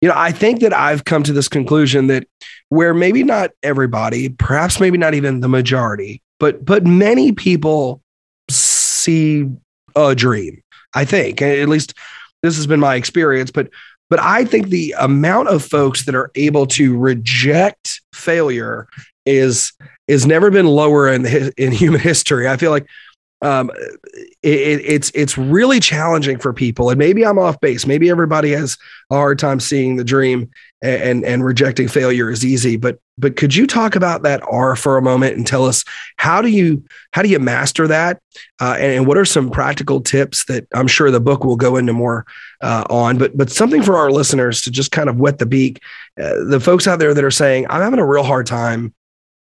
you 0.00 0.08
know, 0.08 0.14
I 0.16 0.32
think 0.32 0.60
that 0.60 0.72
I've 0.72 1.04
come 1.04 1.22
to 1.22 1.32
this 1.32 1.48
conclusion 1.48 2.08
that 2.08 2.26
where 2.68 2.92
maybe 2.92 3.22
not 3.22 3.52
everybody, 3.62 4.28
perhaps 4.28 4.80
maybe 4.80 4.98
not 4.98 5.14
even 5.14 5.40
the 5.40 5.48
majority, 5.48 6.20
but 6.40 6.64
but 6.64 6.84
many 6.84 7.32
people 7.32 8.02
see 8.50 9.48
a 9.94 10.14
dream. 10.14 10.60
I 10.96 11.04
think, 11.04 11.42
at 11.42 11.68
least 11.68 11.94
this 12.44 12.56
has 12.56 12.66
been 12.66 12.80
my 12.80 12.94
experience, 12.94 13.50
but 13.50 13.70
but 14.10 14.20
I 14.20 14.44
think 14.44 14.68
the 14.68 14.94
amount 14.98 15.48
of 15.48 15.64
folks 15.64 16.04
that 16.04 16.14
are 16.14 16.30
able 16.34 16.66
to 16.66 16.96
reject 16.96 18.02
failure 18.12 18.86
is 19.24 19.72
is 20.06 20.26
never 20.26 20.50
been 20.50 20.66
lower 20.66 21.08
in 21.08 21.24
in 21.56 21.72
human 21.72 22.00
history. 22.10 22.46
I 22.46 22.58
feel 22.58 22.70
like 22.70 22.86
um, 23.40 23.70
it, 24.42 24.80
it's 24.84 25.10
it's 25.14 25.38
really 25.38 25.80
challenging 25.80 26.38
for 26.38 26.52
people. 26.52 26.90
And 26.90 26.98
maybe 26.98 27.24
I'm 27.24 27.38
off 27.38 27.58
base. 27.60 27.86
Maybe 27.86 28.10
everybody 28.10 28.52
has 28.52 28.76
a 29.10 29.16
hard 29.16 29.38
time 29.38 29.58
seeing 29.58 29.96
the 29.96 30.04
dream, 30.04 30.50
and, 30.84 31.24
and 31.24 31.44
rejecting 31.44 31.88
failure 31.88 32.30
is 32.30 32.44
easy. 32.44 32.76
But 32.76 32.98
but 33.16 33.36
could 33.36 33.54
you 33.54 33.66
talk 33.66 33.96
about 33.96 34.22
that 34.22 34.42
R 34.42 34.76
for 34.76 34.96
a 34.96 35.02
moment 35.02 35.36
and 35.36 35.46
tell 35.46 35.64
us 35.64 35.84
how 36.16 36.42
do 36.42 36.48
you 36.48 36.84
how 37.12 37.22
do 37.22 37.28
you 37.28 37.38
master 37.38 37.86
that, 37.88 38.20
uh, 38.60 38.76
and, 38.78 38.92
and, 38.92 39.06
what 39.06 39.16
are 39.16 39.24
some 39.24 39.50
practical 39.50 40.00
tips 40.00 40.44
that 40.46 40.66
I'm 40.74 40.86
sure 40.86 41.10
the 41.10 41.20
book 41.20 41.44
will 41.44 41.56
go 41.56 41.76
into 41.76 41.92
more 41.92 42.26
uh, 42.60 42.84
on. 42.90 43.18
But 43.18 43.36
but 43.36 43.50
something 43.50 43.82
for 43.82 43.96
our 43.96 44.10
listeners 44.10 44.62
to 44.62 44.70
just 44.70 44.90
kind 44.90 45.08
of 45.08 45.16
wet 45.16 45.38
the 45.38 45.46
beak. 45.46 45.80
Uh, 46.20 46.44
the 46.44 46.60
folks 46.60 46.86
out 46.86 46.98
there 46.98 47.14
that 47.14 47.24
are 47.24 47.30
saying 47.30 47.66
I'm 47.70 47.80
having 47.80 47.98
a 47.98 48.06
real 48.06 48.24
hard 48.24 48.46
time 48.46 48.94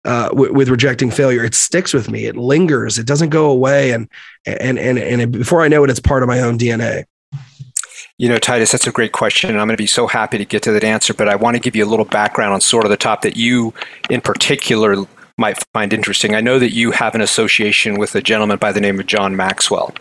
uh, 0.05 0.29
w- 0.29 0.53
with 0.53 0.69
rejecting 0.69 1.11
failure. 1.11 1.45
It 1.45 1.55
sticks 1.55 1.93
with 1.93 2.11
me. 2.11 2.27
It 2.27 2.37
lingers. 2.37 2.99
It 2.99 3.07
doesn't 3.07 3.31
go 3.31 3.51
away. 3.51 3.93
And 3.93 4.09
and 4.47 4.79
and 4.79 4.99
and 4.99 5.21
it, 5.21 5.33
before 5.33 5.63
I 5.63 5.69
know 5.69 5.85
it, 5.85 5.91
it's 5.91 6.01
part 6.01 6.23
of 6.23 6.29
my 6.29 6.41
own 6.41 6.59
DNA. 6.59 7.05
You 8.17 8.29
know, 8.29 8.39
Titus, 8.39 8.71
that's 8.71 8.87
a 8.87 8.93
great 8.93 9.11
question, 9.11 9.51
and 9.51 9.61
I'm 9.61 9.67
going 9.67 9.77
to 9.77 9.83
be 9.83 9.89
so 9.89 10.07
happy 10.07 10.39
to 10.39 10.45
get 10.45 10.63
to 10.63 10.73
that 10.73 10.85
answer. 10.85 11.13
But 11.13 11.29
I 11.29 11.35
want 11.35 11.57
to 11.57 11.61
give 11.61 11.75
you 11.75 11.85
a 11.85 11.91
little 11.91 12.05
background 12.05 12.55
on 12.55 12.61
Soar 12.61 12.83
to 12.83 12.89
the 12.89 12.97
Top 12.97 13.23
that 13.23 13.37
you, 13.37 13.75
in 14.09 14.21
particular, 14.21 15.05
might 15.37 15.59
find 15.73 15.93
interesting. 15.93 16.35
I 16.37 16.41
know 16.41 16.61
that 16.61 16.73
you 16.73 16.93
have 16.93 17.17
an 17.17 17.21
association 17.21 17.99
with 17.99 18.15
a 18.15 18.23
gentleman 18.23 18.59
by 18.59 18.71
the 18.71 18.81
name 18.81 19.01
of 19.01 19.07
John 19.07 19.35
Maxwell, 19.35 19.93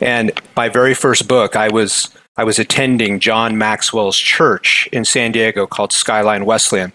and 0.00 0.30
my 0.56 0.68
very 0.68 0.94
first 0.94 1.26
book, 1.26 1.56
I 1.56 1.68
was 1.68 2.16
I 2.36 2.44
was 2.44 2.60
attending 2.60 3.18
John 3.18 3.58
Maxwell's 3.58 4.16
church 4.16 4.88
in 4.92 5.04
San 5.04 5.32
Diego 5.32 5.66
called 5.66 5.92
Skyline 5.92 6.44
Wesleyan. 6.44 6.92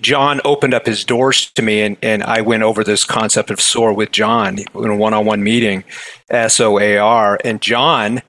John 0.00 0.42
opened 0.44 0.74
up 0.74 0.84
his 0.84 1.02
doors 1.02 1.50
to 1.52 1.62
me, 1.62 1.80
and, 1.80 1.96
and 2.02 2.22
I 2.22 2.42
went 2.42 2.62
over 2.62 2.84
this 2.84 3.04
concept 3.04 3.50
of 3.50 3.60
SOAR 3.60 3.94
with 3.94 4.12
John 4.12 4.58
in 4.58 4.90
a 4.90 4.94
one 4.96 5.14
on 5.14 5.24
one 5.24 5.42
meeting, 5.42 5.82
S 6.28 6.60
O 6.60 6.78
A 6.78 6.98
R. 6.98 7.38
And 7.44 7.62
John, 7.62 8.20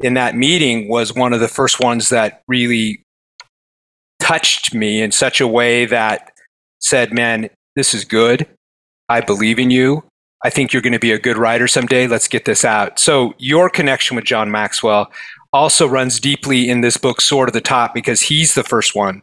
in 0.00 0.14
that 0.14 0.36
meeting, 0.36 0.88
was 0.88 1.14
one 1.14 1.32
of 1.32 1.40
the 1.40 1.48
first 1.48 1.80
ones 1.80 2.08
that 2.10 2.42
really 2.48 3.02
touched 4.20 4.74
me 4.74 5.02
in 5.02 5.12
such 5.12 5.40
a 5.40 5.48
way 5.48 5.86
that 5.86 6.32
said, 6.80 7.12
Man, 7.12 7.50
this 7.76 7.94
is 7.94 8.04
good. 8.04 8.46
I 9.08 9.20
believe 9.20 9.58
in 9.58 9.70
you. 9.70 10.04
I 10.44 10.50
think 10.50 10.72
you're 10.72 10.82
going 10.82 10.92
to 10.92 10.98
be 10.98 11.12
a 11.12 11.18
good 11.18 11.36
writer 11.36 11.66
someday. 11.66 12.06
Let's 12.06 12.28
get 12.28 12.44
this 12.44 12.64
out. 12.64 12.98
So, 12.98 13.34
your 13.38 13.68
connection 13.68 14.14
with 14.14 14.24
John 14.24 14.50
Maxwell 14.50 15.10
also 15.52 15.86
runs 15.86 16.20
deeply 16.20 16.68
in 16.68 16.80
this 16.80 16.96
book, 16.96 17.20
SOAR 17.20 17.46
to 17.46 17.52
the 17.52 17.60
Top, 17.60 17.94
because 17.94 18.20
he's 18.20 18.54
the 18.54 18.62
first 18.62 18.94
one 18.94 19.22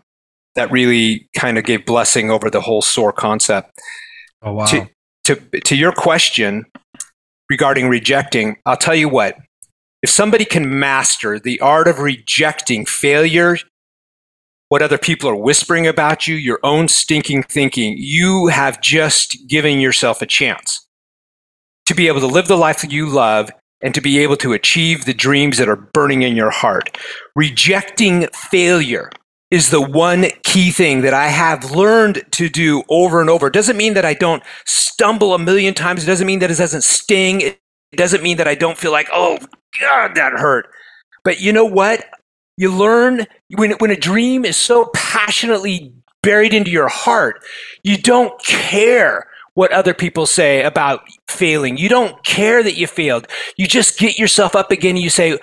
that 0.56 0.72
really 0.72 1.28
kind 1.36 1.58
of 1.58 1.64
gave 1.64 1.86
blessing 1.86 2.32
over 2.32 2.50
the 2.50 2.62
whole 2.62 2.82
SOAR 2.82 3.14
concept. 3.14 3.72
Oh 4.42 4.54
wow! 4.54 4.66
To, 4.66 4.90
to 5.26 5.36
to 5.62 5.76
your 5.76 5.92
question 5.92 6.66
regarding 7.50 7.88
rejecting, 7.88 8.58
I'll 8.66 8.78
tell 8.78 8.96
you 8.96 9.10
what. 9.10 9.38
If 10.02 10.10
somebody 10.10 10.46
can 10.46 10.80
master 10.80 11.40
the 11.40 11.60
art 11.60 11.88
of 11.88 12.00
rejecting 12.00 12.86
failure, 12.86 13.58
what 14.70 14.82
other 14.82 14.98
people 14.98 15.30
are 15.30 15.36
whispering 15.36 15.88
about 15.88 16.28
you, 16.28 16.36
your 16.36 16.60
own 16.64 16.88
stinking 16.88 17.44
thinking, 17.44 17.96
you 17.98 18.48
have 18.48 18.82
just 18.82 19.48
given 19.48 19.80
yourself 19.80 20.22
a 20.22 20.26
chance 20.26 20.86
to 21.86 21.94
be 21.94 22.08
able 22.08 22.20
to 22.20 22.28
live 22.28 22.48
the 22.48 22.58
life 22.58 22.82
that 22.82 22.92
you 22.92 23.08
love 23.08 23.52
and 23.82 23.94
to 23.94 24.02
be 24.02 24.20
able 24.20 24.38
to 24.38 24.54
achieve 24.54 25.06
the 25.06 25.14
dreams 25.14 25.58
that 25.58 25.70
are 25.70 25.76
burning 25.76 26.24
in 26.24 26.36
your 26.36 26.50
heart. 26.50 26.98
Rejecting 27.36 28.28
failure 28.34 29.12
is 29.52 29.70
the 29.70 29.82
one 29.82 30.26
key 30.44 30.72
thing 30.72 31.02
that 31.02 31.14
I 31.14 31.28
have 31.28 31.72
learned 31.72 32.24
to 32.32 32.50
do 32.50 32.84
over 32.90 33.22
and 33.22 33.30
over. 33.30 33.48
It 33.48 33.54
doesn't 33.54 33.78
mean 33.78 33.94
that 33.94 34.06
I 34.06 34.16
don't 34.16 34.42
stumble 34.66 35.36
a 35.36 35.40
million 35.40 35.74
times. 35.74 36.04
It 36.04 36.08
doesn't 36.08 36.26
mean 36.26 36.40
that 36.40 36.50
it 36.50 36.58
doesn't 36.58 36.84
sting. 36.84 37.42
It 37.42 37.60
doesn't 37.96 38.24
mean 38.24 38.38
that 38.38 38.48
I 38.48 38.56
don't 38.56 38.78
feel 38.78 38.92
like, 38.92 39.10
oh, 39.14 39.38
God, 39.80 40.16
that 40.16 40.34
hurt. 40.34 40.68
But 41.24 41.42
you 41.42 41.52
know 41.52 41.66
what? 41.66 42.06
You 42.58 42.72
learn 42.72 43.26
when, 43.56 43.72
when 43.74 43.92
a 43.92 43.96
dream 43.96 44.46
is 44.46 44.56
so 44.56 44.90
passionately 44.94 45.94
buried 46.24 46.54
into 46.54 46.72
your 46.72 46.88
heart, 46.88 47.44
you 47.84 47.98
don't 47.98 48.42
care 48.44 49.28
what 49.56 49.72
other 49.72 49.94
people 49.94 50.26
say 50.26 50.64
about 50.64 51.02
failing. 51.30 51.78
You 51.78 51.90
don't 51.90 52.24
care 52.24 52.62
that 52.62 52.76
you 52.78 52.88
failed. 52.88 53.28
You 53.58 53.68
just 53.68 53.98
get 53.98 54.20
yourself 54.20 54.56
up 54.56 54.70
again 54.70 54.96
and 54.96 55.04
you 55.04 55.10
say, 55.10 55.40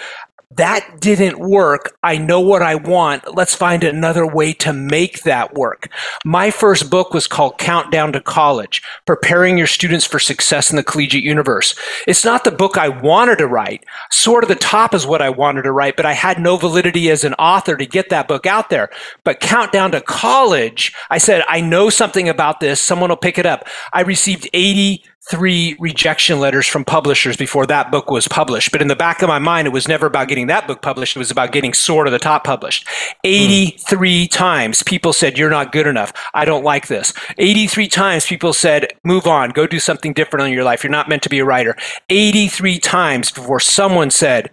that 0.57 1.01
didn't 1.01 1.39
work. 1.39 1.97
I 2.03 2.19
know 2.19 2.41
what 2.41 2.63
I 2.63 2.75
want. 2.75 3.35
Let's 3.35 3.55
find 3.55 3.85
another 3.85 4.27
way 4.27 4.53
to 4.55 4.73
make 4.73 5.23
that 5.23 5.55
work. 5.55 5.91
My 6.25 6.51
first 6.51 6.91
book 6.91 7.15
was 7.15 7.27
called 7.27 7.59
Countdown 7.59 8.13
to 8.13 8.21
College, 8.21 8.83
Preparing 9.07 9.59
Your 9.59 9.67
Students 9.67 10.05
for 10.05 10.19
Success 10.19 10.71
in 10.71 10.77
the 10.77 10.83
Collegiate 10.83 11.25
Universe. 11.25 11.75
It's 12.07 12.25
not 12.25 12.45
the 12.45 12.51
book 12.51 12.77
I 12.77 12.89
wanted 12.89 13.39
to 13.39 13.47
write. 13.47 13.85
Soar 14.11 14.43
to 14.43 14.47
the 14.47 14.55
Top 14.55 14.95
is 14.95 15.07
what 15.07 15.23
I 15.23 15.31
wanted 15.31 15.63
to 15.63 15.73
write, 15.73 15.97
but 15.97 16.07
I 16.07 16.13
had 16.13 16.39
no 16.39 16.57
validity 16.57 17.11
as 17.11 17.25
an 17.25 17.35
author 17.35 17.77
to 17.77 17.87
get 17.87 18.11
that 18.11 18.29
book 18.29 18.47
out 18.47 18.71
there. 18.71 18.91
But 19.25 19.41
Countdown 19.41 19.93
to 19.93 20.01
College, 20.01 20.95
I 21.11 21.19
said, 21.19 21.45
I 21.49 21.61
know 21.61 21.91
something 21.91 22.29
about 22.29 22.61
this. 22.61 22.81
Someone 22.81 23.11
will 23.11 23.17
pick 23.17 23.39
it 23.39 23.47
up. 23.47 23.69
I 23.93 24.03
received 24.03 24.49
80 24.53 25.05
three 25.31 25.77
rejection 25.79 26.41
letters 26.41 26.67
from 26.67 26.85
publishers 26.85 27.37
before 27.37 27.65
that 27.67 27.91
book 27.91 28.11
was 28.11 28.27
published. 28.27 28.73
But 28.73 28.83
in 28.83 28.89
the 28.89 28.97
back 28.97 29.23
of 29.23 29.29
my 29.29 29.39
mind, 29.39 29.67
it 29.67 29.73
was 29.73 29.87
never 29.87 30.07
about 30.07 30.29
getting 30.29 30.49
that 30.49 30.67
book 30.67 30.83
published. 30.83 31.17
It 31.17 31.21
was 31.21 31.31
about 31.31 31.53
getting 31.53 31.73
SOAR 31.73 32.05
to 32.05 32.11
the 32.11 32.19
Top 32.19 32.45
published. 32.45 32.87
83 33.25 34.27
mm. 34.27 34.31
times 34.31 34.83
people 34.83 35.13
said, 35.13 35.39
You're 35.39 35.51
not 35.51 35.73
good 35.73 35.87
enough. 35.87 36.13
I 36.35 36.45
don't 36.45 36.65
like 36.65 36.89
this. 36.89 37.13
83 37.39 37.89
times 37.89 38.27
people 38.27 38.53
said, 38.53 38.93
Move 39.05 39.27
on, 39.27 39.51
go 39.51 39.67
do 39.67 39.79
something 39.79 40.13
different 40.13 40.47
in 40.47 40.53
your 40.53 40.65
life. 40.65 40.83
You're 40.83 40.91
not 40.91 41.09
meant 41.09 41.23
to 41.23 41.29
be 41.29 41.39
a 41.39 41.45
writer. 41.45 41.77
83 42.09 42.79
times 42.81 43.31
before 43.31 43.61
someone 43.61 44.11
said, 44.11 44.51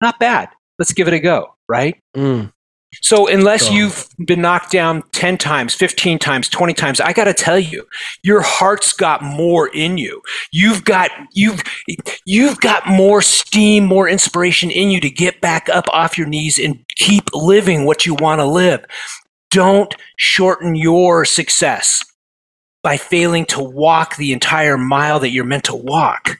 Not 0.00 0.18
bad. 0.18 0.48
Let's 0.78 0.92
give 0.92 1.08
it 1.08 1.14
a 1.14 1.20
go, 1.20 1.54
right? 1.68 2.00
Mm. 2.16 2.52
So 3.00 3.26
unless 3.26 3.68
so. 3.68 3.72
you've 3.72 4.06
been 4.26 4.42
knocked 4.42 4.70
down 4.70 5.02
10 5.12 5.38
times, 5.38 5.74
15 5.74 6.18
times, 6.18 6.48
20 6.48 6.74
times, 6.74 7.00
I 7.00 7.12
got 7.12 7.24
to 7.24 7.34
tell 7.34 7.58
you, 7.58 7.86
your 8.22 8.42
heart's 8.42 8.92
got 8.92 9.22
more 9.22 9.68
in 9.68 9.96
you. 9.96 10.20
You've 10.52 10.84
got 10.84 11.10
you've 11.32 11.62
you've 12.26 12.60
got 12.60 12.86
more 12.86 13.22
steam, 13.22 13.86
more 13.86 14.08
inspiration 14.08 14.70
in 14.70 14.90
you 14.90 15.00
to 15.00 15.10
get 15.10 15.40
back 15.40 15.68
up 15.70 15.86
off 15.92 16.18
your 16.18 16.26
knees 16.26 16.58
and 16.58 16.84
keep 16.96 17.24
living 17.32 17.86
what 17.86 18.04
you 18.04 18.14
want 18.14 18.40
to 18.40 18.46
live. 18.46 18.84
Don't 19.50 19.94
shorten 20.16 20.74
your 20.74 21.24
success 21.24 22.02
by 22.82 22.96
failing 22.96 23.46
to 23.46 23.62
walk 23.62 24.16
the 24.16 24.32
entire 24.32 24.76
mile 24.76 25.20
that 25.20 25.30
you're 25.30 25.44
meant 25.44 25.64
to 25.64 25.76
walk. 25.76 26.38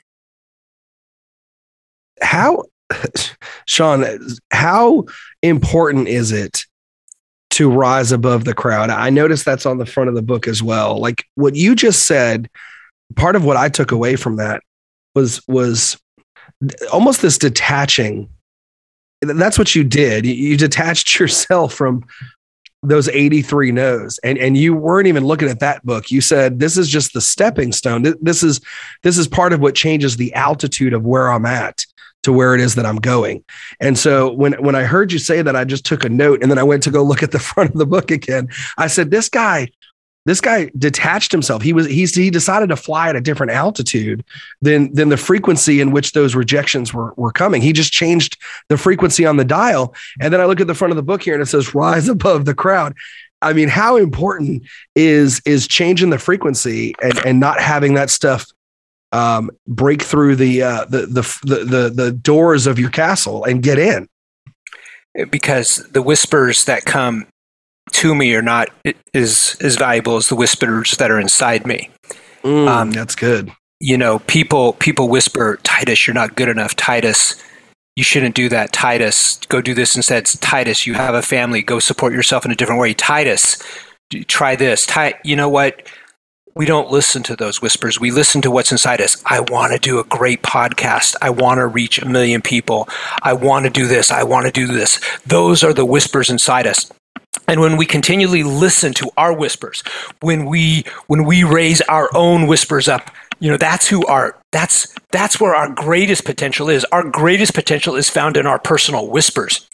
How 2.20 2.64
Sean, 3.66 4.04
how 4.50 5.06
important 5.42 6.08
is 6.08 6.32
it 6.32 6.64
to 7.50 7.70
rise 7.70 8.12
above 8.12 8.44
the 8.44 8.54
crowd? 8.54 8.90
I 8.90 9.10
noticed 9.10 9.44
that's 9.44 9.66
on 9.66 9.78
the 9.78 9.86
front 9.86 10.08
of 10.08 10.14
the 10.14 10.22
book 10.22 10.48
as 10.48 10.62
well. 10.62 10.98
Like 10.98 11.24
what 11.34 11.54
you 11.54 11.74
just 11.74 12.06
said, 12.06 12.48
part 13.16 13.36
of 13.36 13.44
what 13.44 13.56
I 13.56 13.68
took 13.68 13.92
away 13.92 14.16
from 14.16 14.36
that 14.36 14.62
was 15.14 15.46
was 15.46 16.00
almost 16.92 17.22
this 17.22 17.38
detaching. 17.38 18.28
That's 19.20 19.58
what 19.58 19.74
you 19.74 19.84
did. 19.84 20.26
You 20.26 20.56
detached 20.56 21.18
yourself 21.20 21.74
from 21.74 22.04
those 22.84 23.08
83 23.08 23.70
no's 23.70 24.18
and 24.24 24.36
and 24.38 24.56
you 24.56 24.74
weren't 24.74 25.06
even 25.06 25.24
looking 25.24 25.48
at 25.48 25.60
that 25.60 25.86
book 25.86 26.10
you 26.10 26.20
said 26.20 26.58
this 26.58 26.76
is 26.76 26.88
just 26.88 27.12
the 27.12 27.20
stepping 27.20 27.70
stone 27.70 28.02
this 28.20 28.42
is 28.42 28.60
this 29.04 29.18
is 29.18 29.28
part 29.28 29.52
of 29.52 29.60
what 29.60 29.76
changes 29.76 30.16
the 30.16 30.34
altitude 30.34 30.92
of 30.92 31.04
where 31.04 31.30
i'm 31.30 31.46
at 31.46 31.84
to 32.22 32.32
where 32.32 32.54
it 32.54 32.60
is 32.60 32.74
that 32.74 32.86
i'm 32.86 32.96
going 32.96 33.44
and 33.80 33.98
so 33.98 34.32
when 34.32 34.52
when 34.62 34.74
i 34.74 34.82
heard 34.82 35.12
you 35.12 35.18
say 35.18 35.42
that 35.42 35.56
i 35.56 35.64
just 35.64 35.84
took 35.84 36.04
a 36.04 36.08
note 36.08 36.42
and 36.42 36.50
then 36.50 36.58
i 36.58 36.62
went 36.62 36.82
to 36.82 36.90
go 36.90 37.02
look 37.12 37.22
at 37.22 37.32
the 37.32 37.38
front 37.38 37.70
of 37.70 37.78
the 37.78 37.86
book 37.86 38.10
again 38.10 38.48
i 38.78 38.86
said 38.86 39.10
this 39.10 39.28
guy 39.28 39.68
this 40.24 40.40
guy 40.40 40.70
detached 40.78 41.32
himself. 41.32 41.62
He 41.62 41.72
was 41.72 41.86
he's 41.86 42.14
he 42.14 42.30
decided 42.30 42.68
to 42.68 42.76
fly 42.76 43.08
at 43.08 43.16
a 43.16 43.20
different 43.20 43.52
altitude 43.52 44.24
than 44.60 44.94
than 44.94 45.08
the 45.08 45.16
frequency 45.16 45.80
in 45.80 45.90
which 45.90 46.12
those 46.12 46.34
rejections 46.34 46.94
were 46.94 47.12
were 47.16 47.32
coming. 47.32 47.60
He 47.60 47.72
just 47.72 47.92
changed 47.92 48.38
the 48.68 48.78
frequency 48.78 49.26
on 49.26 49.36
the 49.36 49.44
dial. 49.44 49.94
And 50.20 50.32
then 50.32 50.40
I 50.40 50.44
look 50.44 50.60
at 50.60 50.68
the 50.68 50.74
front 50.74 50.92
of 50.92 50.96
the 50.96 51.02
book 51.02 51.22
here 51.22 51.34
and 51.34 51.42
it 51.42 51.46
says 51.46 51.74
rise 51.74 52.08
above 52.08 52.44
the 52.44 52.54
crowd. 52.54 52.94
I 53.40 53.52
mean, 53.52 53.68
how 53.68 53.96
important 53.96 54.62
is 54.94 55.42
is 55.44 55.66
changing 55.66 56.10
the 56.10 56.18
frequency 56.18 56.94
and 57.02 57.18
and 57.26 57.40
not 57.40 57.60
having 57.60 57.94
that 57.94 58.10
stuff 58.10 58.46
um, 59.12 59.50
break 59.66 60.02
through 60.02 60.36
the, 60.36 60.62
uh, 60.62 60.84
the, 60.86 61.06
the 61.06 61.38
the 61.42 61.64
the 61.64 61.92
the 61.94 62.12
doors 62.12 62.66
of 62.66 62.78
your 62.78 62.90
castle 62.90 63.44
and 63.44 63.62
get 63.62 63.78
in? 63.78 64.08
Because 65.30 65.76
the 65.92 66.02
whispers 66.02 66.64
that 66.64 66.84
come 66.84 67.26
to 67.92 68.14
me 68.14 68.34
are 68.34 68.42
not 68.42 68.68
as 69.14 69.56
as 69.60 69.76
valuable 69.76 70.16
as 70.16 70.28
the 70.28 70.36
whispers 70.36 70.92
that 70.92 71.10
are 71.10 71.20
inside 71.20 71.66
me. 71.66 71.90
Mm, 72.42 72.68
um, 72.68 72.90
that's 72.90 73.14
good. 73.14 73.52
You 73.80 73.98
know, 73.98 74.20
people 74.20 74.74
people 74.74 75.08
whisper, 75.08 75.58
Titus, 75.62 76.06
you're 76.06 76.14
not 76.14 76.36
good 76.36 76.48
enough. 76.48 76.74
Titus, 76.76 77.42
you 77.96 78.04
shouldn't 78.04 78.34
do 78.34 78.48
that. 78.48 78.72
Titus, 78.72 79.38
go 79.48 79.60
do 79.60 79.74
this 79.74 79.96
instead. 79.96 80.26
Titus, 80.26 80.86
you 80.86 80.94
have 80.94 81.14
a 81.14 81.22
family. 81.22 81.62
Go 81.62 81.78
support 81.78 82.12
yourself 82.12 82.44
in 82.44 82.50
a 82.50 82.54
different 82.54 82.80
way. 82.80 82.94
Titus, 82.94 83.62
try 84.28 84.56
this. 84.56 84.86
Ti- 84.86 85.14
you 85.24 85.36
know 85.36 85.48
what? 85.48 85.82
We 86.54 86.66
don't 86.66 86.90
listen 86.90 87.22
to 87.24 87.36
those 87.36 87.62
whispers. 87.62 87.98
We 87.98 88.10
listen 88.10 88.42
to 88.42 88.50
what's 88.50 88.72
inside 88.72 89.00
us. 89.00 89.22
I 89.26 89.40
want 89.40 89.72
to 89.72 89.78
do 89.78 89.98
a 89.98 90.04
great 90.04 90.42
podcast. 90.42 91.16
I 91.22 91.30
want 91.30 91.58
to 91.58 91.66
reach 91.66 91.98
a 91.98 92.06
million 92.06 92.42
people. 92.42 92.88
I 93.22 93.32
want 93.32 93.64
to 93.64 93.70
do 93.70 93.86
this. 93.86 94.10
I 94.10 94.22
want 94.22 94.46
to 94.46 94.52
do 94.52 94.66
this. 94.66 95.00
Those 95.26 95.64
are 95.64 95.72
the 95.72 95.86
whispers 95.86 96.28
inside 96.28 96.66
us 96.66 96.90
and 97.48 97.60
when 97.60 97.76
we 97.76 97.86
continually 97.86 98.42
listen 98.42 98.92
to 98.94 99.10
our 99.16 99.32
whispers 99.32 99.82
when 100.20 100.46
we 100.46 100.84
when 101.06 101.24
we 101.24 101.44
raise 101.44 101.80
our 101.82 102.08
own 102.14 102.46
whispers 102.46 102.88
up 102.88 103.10
you 103.40 103.50
know 103.50 103.56
that's 103.56 103.88
who 103.88 104.06
our 104.06 104.38
that's 104.52 104.94
that's 105.10 105.40
where 105.40 105.54
our 105.54 105.68
greatest 105.68 106.24
potential 106.24 106.68
is 106.68 106.84
our 106.86 107.02
greatest 107.02 107.54
potential 107.54 107.96
is 107.96 108.08
found 108.08 108.36
in 108.36 108.46
our 108.46 108.58
personal 108.58 109.08
whispers 109.08 109.68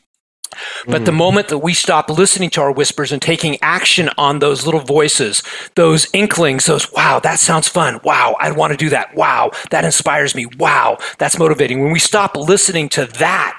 but 0.86 1.04
the 1.04 1.10
mm. 1.10 1.16
moment 1.16 1.48
that 1.48 1.58
we 1.58 1.74
stop 1.74 2.08
listening 2.10 2.50
to 2.50 2.60
our 2.60 2.72
whispers 2.72 3.12
and 3.12 3.20
taking 3.20 3.58
action 3.62 4.10
on 4.18 4.38
those 4.38 4.64
little 4.64 4.80
voices, 4.80 5.42
those 5.74 6.06
inklings, 6.12 6.66
those, 6.66 6.90
wow, 6.92 7.20
that 7.20 7.38
sounds 7.38 7.68
fun. 7.68 8.00
Wow, 8.04 8.36
I 8.40 8.50
want 8.52 8.72
to 8.72 8.76
do 8.76 8.88
that. 8.90 9.14
Wow, 9.14 9.52
that 9.70 9.84
inspires 9.84 10.34
me. 10.34 10.46
Wow, 10.58 10.98
that's 11.18 11.38
motivating. 11.38 11.82
When 11.82 11.92
we 11.92 11.98
stop 11.98 12.36
listening 12.36 12.88
to 12.90 13.06
that, 13.06 13.58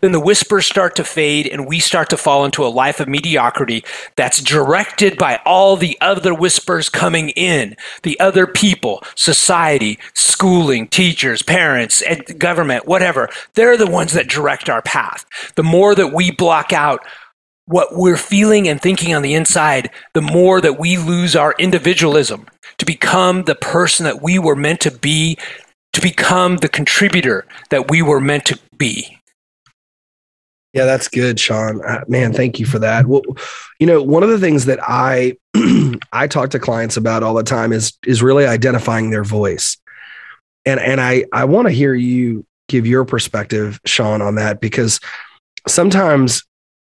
then 0.00 0.12
the 0.12 0.20
whispers 0.20 0.66
start 0.66 0.96
to 0.96 1.04
fade 1.04 1.46
and 1.46 1.66
we 1.66 1.78
start 1.78 2.08
to 2.10 2.16
fall 2.16 2.44
into 2.44 2.64
a 2.64 2.68
life 2.68 3.00
of 3.00 3.08
mediocrity 3.08 3.84
that's 4.16 4.42
directed 4.42 5.16
by 5.18 5.40
all 5.44 5.76
the 5.76 5.96
other 6.00 6.34
whispers 6.34 6.88
coming 6.88 7.30
in 7.30 7.76
the 8.02 8.18
other 8.20 8.46
people, 8.46 9.02
society, 9.14 9.98
schooling, 10.14 10.88
teachers, 10.88 11.42
parents, 11.42 12.02
ed- 12.06 12.38
government, 12.38 12.86
whatever. 12.86 13.28
They're 13.54 13.76
the 13.76 13.90
ones 13.90 14.12
that 14.12 14.28
direct 14.28 14.68
our 14.68 14.82
path. 14.82 15.24
The 15.54 15.62
more 15.62 15.94
that 15.94 16.12
we 16.12 16.30
block 16.30 16.72
out 16.72 17.04
what 17.66 17.88
we're 17.92 18.16
feeling 18.16 18.68
and 18.68 18.80
thinking 18.80 19.14
on 19.14 19.22
the 19.22 19.34
inside, 19.34 19.90
the 20.14 20.22
more 20.22 20.60
that 20.60 20.78
we 20.78 20.96
lose 20.96 21.34
our 21.34 21.54
individualism 21.58 22.46
to 22.78 22.86
become 22.86 23.42
the 23.42 23.54
person 23.54 24.04
that 24.04 24.22
we 24.22 24.38
were 24.38 24.56
meant 24.56 24.80
to 24.80 24.90
be, 24.90 25.36
to 25.92 26.00
become 26.00 26.58
the 26.58 26.68
contributor 26.68 27.44
that 27.70 27.90
we 27.90 28.02
were 28.02 28.20
meant 28.20 28.44
to 28.46 28.58
be. 28.76 29.15
Yeah, 30.76 30.84
that's 30.84 31.08
good, 31.08 31.40
Sean. 31.40 31.82
Uh, 31.82 32.04
man, 32.06 32.34
thank 32.34 32.60
you 32.60 32.66
for 32.66 32.78
that. 32.80 33.06
Well, 33.06 33.22
you 33.80 33.86
know, 33.86 34.02
one 34.02 34.22
of 34.22 34.28
the 34.28 34.38
things 34.38 34.66
that 34.66 34.78
I 34.82 35.38
I 36.12 36.26
talk 36.26 36.50
to 36.50 36.58
clients 36.58 36.98
about 36.98 37.22
all 37.22 37.32
the 37.32 37.42
time 37.42 37.72
is 37.72 37.94
is 38.04 38.22
really 38.22 38.44
identifying 38.44 39.08
their 39.08 39.24
voice. 39.24 39.78
And 40.66 40.78
and 40.78 41.00
I 41.00 41.24
I 41.32 41.46
want 41.46 41.66
to 41.66 41.72
hear 41.72 41.94
you 41.94 42.44
give 42.68 42.86
your 42.86 43.06
perspective, 43.06 43.80
Sean, 43.86 44.20
on 44.20 44.34
that 44.34 44.60
because 44.60 45.00
sometimes 45.66 46.42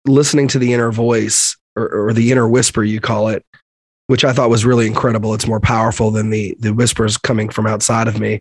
listening 0.06 0.48
to 0.48 0.60
the 0.60 0.72
inner 0.72 0.94
voice 0.94 1.58
or, 1.76 2.08
or 2.08 2.14
the 2.14 2.32
inner 2.32 2.48
whisper, 2.48 2.86
you 2.86 3.02
call 3.02 3.28
it, 3.28 3.46
which 4.08 4.24
I 4.24 4.32
thought 4.32 4.50
was 4.50 4.66
really 4.66 4.88
incredible. 4.88 5.34
It's 5.34 5.48
more 5.48 5.60
powerful 5.60 6.10
than 6.10 6.30
the 6.30 6.56
the 6.58 6.74
whispers 6.74 7.18
coming 7.18 7.50
from 7.50 7.68
outside 7.68 8.08
of 8.08 8.18
me. 8.18 8.40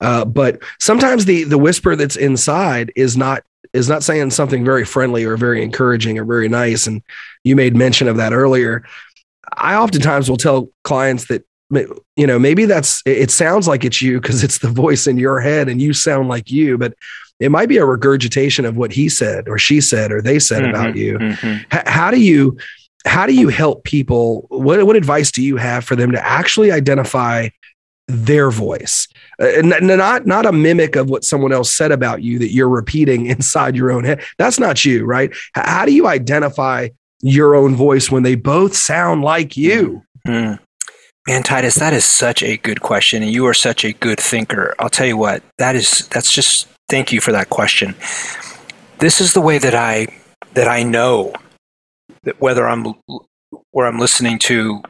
Uh, 0.00 0.24
but 0.24 0.60
sometimes 0.80 1.24
the 1.24 1.44
the 1.44 1.58
whisper 1.58 1.94
that's 1.94 2.16
inside 2.16 2.90
is 2.96 3.16
not 3.16 3.44
is 3.72 3.88
not 3.88 4.02
saying 4.02 4.30
something 4.30 4.64
very 4.64 4.84
friendly 4.84 5.24
or 5.24 5.36
very 5.36 5.62
encouraging 5.62 6.18
or 6.18 6.24
very 6.24 6.48
nice. 6.48 6.86
And 6.86 7.02
you 7.44 7.56
made 7.56 7.74
mention 7.74 8.08
of 8.08 8.16
that 8.18 8.32
earlier. 8.32 8.84
I 9.56 9.76
oftentimes 9.76 10.28
will 10.28 10.36
tell 10.36 10.68
clients 10.84 11.26
that 11.28 11.44
you 12.16 12.26
know 12.26 12.38
maybe 12.38 12.66
that's 12.66 13.02
it 13.06 13.30
sounds 13.30 13.66
like 13.66 13.84
it's 13.84 14.02
you 14.02 14.20
because 14.20 14.44
it's 14.44 14.58
the 14.58 14.68
voice 14.68 15.06
in 15.06 15.16
your 15.16 15.40
head 15.40 15.68
and 15.68 15.80
you 15.80 15.94
sound 15.94 16.28
like 16.28 16.50
you 16.50 16.76
but 16.76 16.94
it 17.40 17.50
might 17.50 17.68
be 17.68 17.78
a 17.78 17.86
regurgitation 17.86 18.66
of 18.66 18.76
what 18.76 18.92
he 18.92 19.08
said 19.08 19.48
or 19.48 19.56
she 19.56 19.80
said 19.80 20.12
or 20.12 20.20
they 20.20 20.38
said 20.38 20.62
mm-hmm, 20.62 20.74
about 20.74 20.96
you 20.96 21.18
mm-hmm. 21.18 21.74
H- 21.74 21.86
how 21.86 22.10
do 22.10 22.20
you 22.20 22.58
how 23.06 23.26
do 23.26 23.34
you 23.34 23.48
help 23.48 23.84
people 23.84 24.46
what, 24.50 24.84
what 24.84 24.96
advice 24.96 25.32
do 25.32 25.42
you 25.42 25.56
have 25.56 25.82
for 25.82 25.96
them 25.96 26.12
to 26.12 26.22
actually 26.22 26.70
identify 26.70 27.48
their 28.06 28.50
voice 28.50 29.08
uh, 29.38 29.62
not 29.62 30.26
not 30.26 30.46
a 30.46 30.52
mimic 30.52 30.96
of 30.96 31.08
what 31.08 31.24
someone 31.24 31.52
else 31.52 31.72
said 31.72 31.92
about 31.92 32.22
you 32.22 32.38
that 32.38 32.52
you're 32.52 32.68
repeating 32.68 33.26
inside 33.34 33.76
your 33.76 33.90
own 33.90 34.04
head. 34.04 34.22
That's 34.38 34.58
not 34.58 34.84
you 34.84 35.04
right? 35.04 35.32
How 35.54 35.84
do 35.84 35.92
you 35.92 36.06
identify 36.06 36.88
your 37.20 37.54
own 37.54 37.74
voice 37.74 38.10
when 38.10 38.22
they 38.22 38.34
both 38.34 38.74
sound 38.76 39.22
like 39.22 39.56
you? 39.56 40.02
Mm-hmm. 40.26 40.62
man 41.26 41.42
titus 41.42 41.74
that 41.74 41.92
is 41.92 42.04
such 42.04 42.44
a 42.44 42.56
good 42.58 42.80
question 42.80 43.24
and 43.24 43.32
you 43.32 43.44
are 43.46 43.54
such 43.54 43.84
a 43.84 43.92
good 43.92 44.20
thinker. 44.20 44.74
I'll 44.78 44.88
tell 44.88 45.06
you 45.06 45.16
what 45.16 45.42
that 45.58 45.74
is 45.74 46.06
that's 46.08 46.32
just 46.32 46.68
thank 46.88 47.12
you 47.12 47.20
for 47.20 47.32
that 47.32 47.50
question. 47.50 47.96
This 48.98 49.20
is 49.20 49.32
the 49.34 49.40
way 49.40 49.58
that 49.58 49.74
i 49.74 50.06
that 50.54 50.68
i 50.68 50.82
know 50.82 51.32
that 52.22 52.40
whether 52.40 52.68
i'm 52.68 52.94
where 53.72 53.86
i'm 53.86 53.98
listening 53.98 54.38
to 54.38 54.82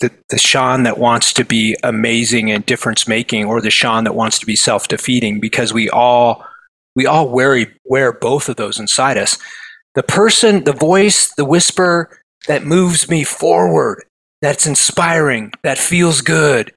the, 0.00 0.10
the 0.28 0.38
Sean 0.38 0.82
that 0.82 0.98
wants 0.98 1.32
to 1.34 1.44
be 1.44 1.76
amazing 1.82 2.50
and 2.50 2.64
difference 2.66 3.08
making 3.08 3.46
or 3.46 3.60
the 3.60 3.70
Sean 3.70 4.04
that 4.04 4.14
wants 4.14 4.38
to 4.38 4.46
be 4.46 4.56
self 4.56 4.88
defeating 4.88 5.40
because 5.40 5.72
we 5.72 5.88
all 5.90 6.44
we 6.94 7.06
all 7.06 7.28
wear 7.28 7.66
wear 7.84 8.12
both 8.12 8.48
of 8.48 8.56
those 8.56 8.78
inside 8.78 9.16
us. 9.16 9.38
The 9.94 10.02
person, 10.02 10.64
the 10.64 10.72
voice, 10.72 11.32
the 11.34 11.44
whisper 11.44 12.20
that 12.48 12.64
moves 12.64 13.08
me 13.08 13.24
forward, 13.24 14.04
that's 14.42 14.66
inspiring, 14.66 15.52
that 15.62 15.78
feels 15.78 16.20
good. 16.20 16.72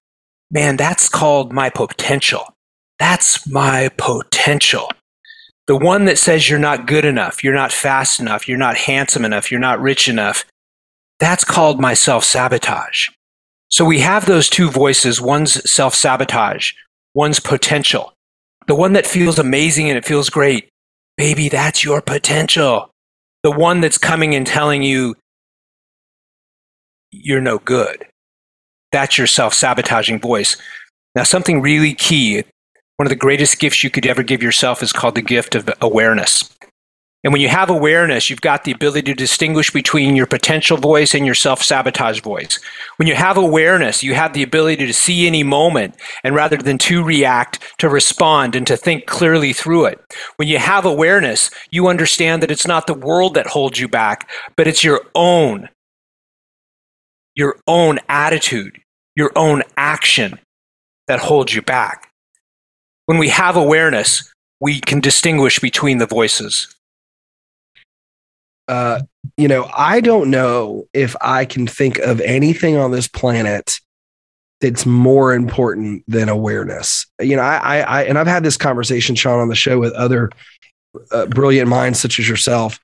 Man, 0.52 0.78
that's 0.78 1.10
called 1.10 1.54
my 1.54 1.70
potential. 1.70 2.54
That's 2.98 3.48
my 3.48 3.90
potential. 3.98 4.90
The 5.68 5.78
one 5.78 6.06
that 6.06 6.18
says 6.18 6.50
you're 6.50 6.60
not 6.60 6.88
good 6.88 7.06
enough, 7.06 7.44
you're 7.44 7.54
not 7.54 7.72
fast 7.72 8.20
enough, 8.20 8.48
you're 8.48 8.58
not 8.58 8.76
handsome 8.76 9.24
enough, 9.24 9.52
you're 9.52 9.60
not 9.60 9.80
rich 9.80 10.10
enough, 10.10 10.44
that's 11.20 11.44
called 11.44 11.80
my 11.80 11.94
self 11.94 12.24
sabotage. 12.24 13.08
So 13.70 13.86
we 13.86 14.00
have 14.00 14.26
those 14.26 14.50
two 14.50 14.70
voices 14.70 15.22
one's 15.22 15.70
self 15.70 15.94
sabotage, 15.94 16.74
one's 17.14 17.40
potential. 17.40 18.14
The 18.68 18.76
one 18.76 18.94
that 18.94 19.08
feels 19.08 19.40
amazing 19.40 19.90
and 19.90 19.98
it 19.98 20.06
feels 20.06 20.30
great, 20.30 20.70
baby, 21.18 21.50
that's 21.50 21.84
your 21.84 22.02
potential. 22.02 22.92
The 23.44 23.52
one 23.52 23.82
that's 23.82 23.98
coming 23.98 24.36
and 24.36 24.46
telling 24.46 24.84
you 24.84 25.16
you're 27.12 27.42
no 27.42 27.60
good. 27.60 28.06
That's 28.92 29.18
your 29.18 29.28
self 29.28 29.54
sabotaging 29.54 30.20
voice. 30.20 30.58
Now, 31.16 31.24
something 31.24 31.62
really 31.62 31.94
key, 31.94 32.44
one 32.98 33.06
of 33.06 33.10
the 33.10 33.16
greatest 33.16 33.60
gifts 33.60 33.84
you 33.84 33.90
could 33.90 34.06
ever 34.06 34.24
give 34.24 34.44
yourself 34.44 34.84
is 34.84 34.94
called 34.94 35.16
the 35.16 35.22
gift 35.22 35.56
of 35.56 35.70
awareness. 35.82 36.50
And 37.24 37.34
when 37.34 37.42
you 37.42 37.50
have 37.50 37.70
awareness, 37.70 38.30
you've 38.30 38.40
got 38.40 38.64
the 38.64 38.72
ability 38.72 39.12
to 39.12 39.14
distinguish 39.14 39.72
between 39.72 40.16
your 40.16 40.26
potential 40.26 40.78
voice 40.78 41.14
and 41.14 41.26
your 41.26 41.36
self 41.36 41.62
sabotage 41.62 42.22
voice. 42.22 42.60
When 42.96 43.10
you 43.10 43.16
have 43.16 43.36
awareness, 43.36 44.02
you 44.04 44.14
have 44.14 44.32
the 44.32 44.44
ability 44.44 44.86
to 44.86 44.94
see 44.94 45.28
any 45.28 45.44
moment 45.44 45.96
and 46.24 46.34
rather 46.34 46.56
than 46.56 46.78
to 46.80 47.04
react, 47.04 47.60
to 47.80 47.90
respond 47.90 48.56
and 48.56 48.66
to 48.68 48.78
think 48.78 49.06
clearly 49.06 49.52
through 49.52 49.86
it. 49.86 50.00
When 50.38 50.48
you 50.48 50.60
have 50.60 50.86
awareness, 50.86 51.52
you 51.72 51.88
understand 51.88 52.42
that 52.42 52.52
it's 52.52 52.68
not 52.68 52.88
the 52.88 52.94
world 52.94 53.34
that 53.34 53.48
holds 53.48 53.80
you 53.80 53.90
back, 53.90 54.30
but 54.56 54.68
it's 54.68 54.84
your 54.84 55.02
own, 55.14 55.68
your 57.36 57.58
own 57.68 58.00
attitude, 58.08 58.80
your 59.18 59.34
own 59.36 59.64
action 59.76 60.40
that 61.08 61.20
holds 61.20 61.54
you 61.54 61.62
back. 61.62 62.10
When 63.08 63.18
we 63.18 63.28
have 63.30 63.58
awareness, 63.58 64.32
we 64.62 64.80
can 64.80 65.02
distinguish 65.02 65.60
between 65.60 65.98
the 65.98 66.06
voices. 66.06 66.74
Uh, 68.70 69.02
you 69.36 69.48
know, 69.48 69.70
I 69.76 70.00
don't 70.00 70.30
know 70.30 70.88
if 70.94 71.16
I 71.22 71.44
can 71.44 71.66
think 71.66 71.98
of 71.98 72.22
anything 72.22 72.78
on 72.78 72.92
this 72.92 73.08
planet 73.08 73.80
that's 74.62 74.86
more 74.86 75.34
important 75.34 76.04
than 76.08 76.30
awareness. 76.30 77.08
You 77.20 77.36
know, 77.36 77.42
I, 77.42 77.58
I, 77.58 77.80
I 77.80 78.04
and 78.04 78.20
I've 78.20 78.28
had 78.28 78.44
this 78.44 78.58
conversation, 78.58 79.16
Sean, 79.16 79.40
on 79.40 79.50
the 79.50 79.56
show 79.56 79.80
with 79.80 79.94
other 79.94 80.30
uh, 81.12 81.26
brilliant 81.26 81.68
minds 81.68 82.00
such 82.00 82.20
as 82.20 82.30
yourself, 82.30 82.80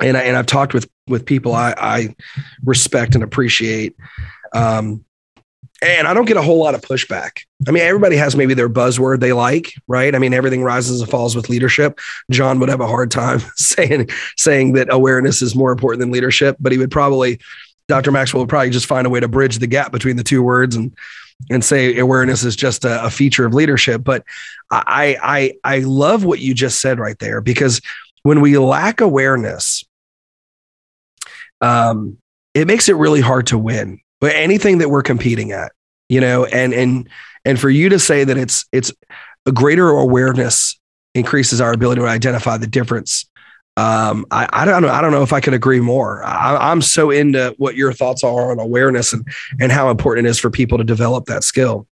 and 0.00 0.14
I, 0.16 0.22
and 0.22 0.36
I've 0.36 0.46
talked 0.46 0.74
with 0.74 0.88
with 1.06 1.24
people 1.24 1.54
I, 1.54 1.74
I 1.78 2.16
respect 2.64 3.14
and 3.14 3.24
appreciate. 3.24 3.96
Um, 4.52 5.06
and 5.82 6.06
I 6.06 6.14
don't 6.14 6.26
get 6.26 6.36
a 6.36 6.42
whole 6.42 6.58
lot 6.58 6.74
of 6.74 6.80
pushback. 6.80 7.40
I 7.66 7.72
mean, 7.72 7.82
everybody 7.82 8.16
has 8.16 8.36
maybe 8.36 8.54
their 8.54 8.68
buzzword 8.68 9.20
they 9.20 9.32
like, 9.32 9.74
right? 9.88 10.14
I 10.14 10.18
mean, 10.18 10.32
everything 10.32 10.62
rises 10.62 11.00
and 11.00 11.10
falls 11.10 11.34
with 11.34 11.48
leadership. 11.48 11.98
John 12.30 12.60
would 12.60 12.68
have 12.68 12.80
a 12.80 12.86
hard 12.86 13.10
time 13.10 13.40
saying 13.56 14.08
saying 14.36 14.74
that 14.74 14.92
awareness 14.92 15.42
is 15.42 15.56
more 15.56 15.72
important 15.72 16.00
than 16.00 16.12
leadership, 16.12 16.56
but 16.60 16.72
he 16.72 16.78
would 16.78 16.90
probably 16.90 17.40
Dr. 17.88 18.12
Maxwell 18.12 18.42
would 18.42 18.48
probably 18.48 18.70
just 18.70 18.86
find 18.86 19.06
a 19.06 19.10
way 19.10 19.20
to 19.20 19.28
bridge 19.28 19.58
the 19.58 19.66
gap 19.66 19.92
between 19.92 20.16
the 20.16 20.24
two 20.24 20.42
words 20.42 20.76
and 20.76 20.96
and 21.50 21.64
say 21.64 21.98
awareness 21.98 22.44
is 22.44 22.54
just 22.54 22.84
a, 22.84 23.04
a 23.04 23.10
feature 23.10 23.44
of 23.44 23.54
leadership. 23.54 24.04
But 24.04 24.24
I 24.70 25.16
I 25.20 25.54
I 25.64 25.78
love 25.80 26.24
what 26.24 26.38
you 26.38 26.54
just 26.54 26.80
said 26.80 27.00
right 27.00 27.18
there 27.18 27.40
because 27.40 27.80
when 28.22 28.40
we 28.40 28.56
lack 28.56 29.00
awareness, 29.00 29.84
um, 31.60 32.18
it 32.54 32.68
makes 32.68 32.88
it 32.88 32.94
really 32.94 33.20
hard 33.20 33.48
to 33.48 33.58
win 33.58 34.01
but 34.22 34.36
anything 34.36 34.78
that 34.78 34.88
we're 34.88 35.02
competing 35.02 35.50
at, 35.50 35.72
you 36.08 36.20
know, 36.20 36.44
and 36.46 36.72
and 36.72 37.08
and 37.44 37.60
for 37.60 37.68
you 37.68 37.88
to 37.88 37.98
say 37.98 38.22
that 38.22 38.38
it's 38.38 38.64
it's 38.72 38.92
a 39.44 39.52
greater 39.52 39.88
awareness 39.90 40.78
increases 41.14 41.60
our 41.60 41.72
ability 41.72 42.00
to 42.00 42.06
identify 42.06 42.56
the 42.56 42.68
difference. 42.68 43.28
Um, 43.76 44.24
I, 44.30 44.48
I 44.52 44.64
don't 44.64 44.82
know. 44.82 44.90
I 44.90 45.00
don't 45.00 45.10
know 45.10 45.24
if 45.24 45.32
I 45.32 45.40
could 45.40 45.54
agree 45.54 45.80
more. 45.80 46.22
I, 46.22 46.70
I'm 46.70 46.82
so 46.82 47.10
into 47.10 47.52
what 47.58 47.74
your 47.74 47.92
thoughts 47.92 48.22
are 48.22 48.52
on 48.52 48.60
awareness 48.60 49.12
and 49.12 49.26
and 49.60 49.72
how 49.72 49.90
important 49.90 50.26
it 50.28 50.30
is 50.30 50.38
for 50.38 50.50
people 50.50 50.78
to 50.78 50.84
develop 50.84 51.26
that 51.26 51.42
skill. 51.42 51.88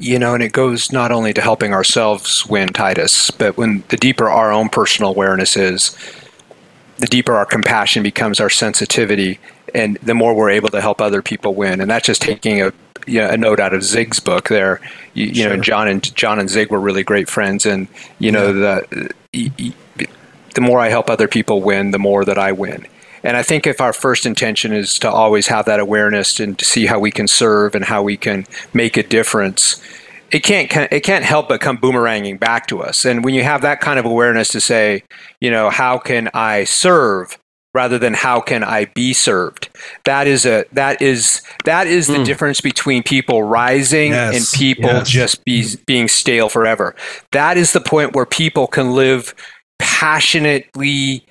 You 0.00 0.18
know, 0.18 0.34
and 0.34 0.42
it 0.42 0.52
goes 0.52 0.92
not 0.92 1.12
only 1.12 1.32
to 1.32 1.40
helping 1.40 1.72
ourselves 1.72 2.44
win 2.46 2.68
Titus, 2.68 3.30
but 3.30 3.56
when 3.56 3.84
the 3.88 3.96
deeper 3.96 4.28
our 4.28 4.52
own 4.52 4.68
personal 4.68 5.12
awareness 5.12 5.56
is, 5.56 5.96
the 6.98 7.06
deeper 7.06 7.32
our 7.34 7.46
compassion 7.46 8.02
becomes 8.02 8.38
our 8.38 8.50
sensitivity 8.50 9.40
and 9.74 9.96
the 9.98 10.14
more 10.14 10.34
we're 10.34 10.50
able 10.50 10.68
to 10.70 10.80
help 10.80 11.00
other 11.00 11.22
people 11.22 11.54
win. 11.54 11.80
And 11.80 11.90
that's 11.90 12.06
just 12.06 12.22
taking 12.22 12.62
a 12.62 12.72
you 13.06 13.20
know, 13.20 13.28
a 13.28 13.36
note 13.36 13.60
out 13.60 13.74
of 13.74 13.82
Zig's 13.82 14.20
book 14.20 14.48
there. 14.48 14.80
You, 15.14 15.26
you 15.26 15.34
sure. 15.34 15.56
know, 15.56 15.62
John 15.62 15.88
and 15.88 16.14
John 16.14 16.38
and 16.38 16.48
Zig 16.48 16.70
were 16.70 16.80
really 16.80 17.02
great 17.02 17.28
friends, 17.28 17.66
and 17.66 17.88
you 18.18 18.32
know 18.32 18.52
the 18.52 19.10
the 19.32 20.60
more 20.60 20.80
I 20.80 20.88
help 20.88 21.10
other 21.10 21.28
people 21.28 21.60
win, 21.60 21.90
the 21.90 21.98
more 21.98 22.24
that 22.24 22.38
I 22.38 22.52
win. 22.52 22.86
And 23.22 23.36
I 23.36 23.42
think 23.42 23.66
if 23.66 23.80
our 23.80 23.92
first 23.92 24.26
intention 24.26 24.72
is 24.72 24.98
to 25.00 25.10
always 25.10 25.46
have 25.46 25.64
that 25.64 25.80
awareness 25.80 26.38
and 26.40 26.58
to 26.58 26.64
see 26.64 26.86
how 26.86 26.98
we 26.98 27.10
can 27.10 27.26
serve 27.26 27.74
and 27.74 27.84
how 27.84 28.02
we 28.02 28.16
can 28.18 28.46
make 28.74 28.98
a 28.98 29.02
difference, 29.02 29.82
it 30.30 30.40
can't 30.40 30.70
it 30.92 31.00
can't 31.00 31.24
help 31.24 31.48
but 31.48 31.60
come 31.60 31.78
boomeranging 31.78 32.38
back 32.38 32.66
to 32.68 32.82
us. 32.82 33.04
And 33.04 33.24
when 33.24 33.34
you 33.34 33.42
have 33.42 33.62
that 33.62 33.80
kind 33.80 33.98
of 33.98 34.04
awareness 34.04 34.50
to 34.50 34.60
say, 34.60 35.02
you 35.40 35.50
know, 35.50 35.70
how 35.70 35.98
can 35.98 36.30
I 36.34 36.64
serve? 36.64 37.38
Rather 37.74 37.98
than 37.98 38.14
how 38.14 38.40
can 38.40 38.62
I 38.62 38.86
be 38.86 39.12
served. 39.12 39.68
That 40.04 40.26
is 40.26 40.46
a 40.46 40.64
that 40.72 41.02
is 41.02 41.42
that 41.64 41.86
is 41.86 42.06
the 42.06 42.18
mm. 42.18 42.24
difference 42.24 42.60
between 42.60 43.02
people 43.02 43.42
rising 43.42 44.12
yes, 44.12 44.36
and 44.36 44.58
people 44.58 44.90
yes. 44.90 45.08
just 45.08 45.44
be, 45.44 45.66
being 45.86 46.08
stale 46.08 46.48
forever. 46.48 46.94
That 47.32 47.56
is 47.56 47.72
the 47.72 47.80
point 47.80 48.14
where 48.14 48.26
people 48.26 48.66
can 48.66 48.94
live 48.94 49.34
passionately 49.78 51.26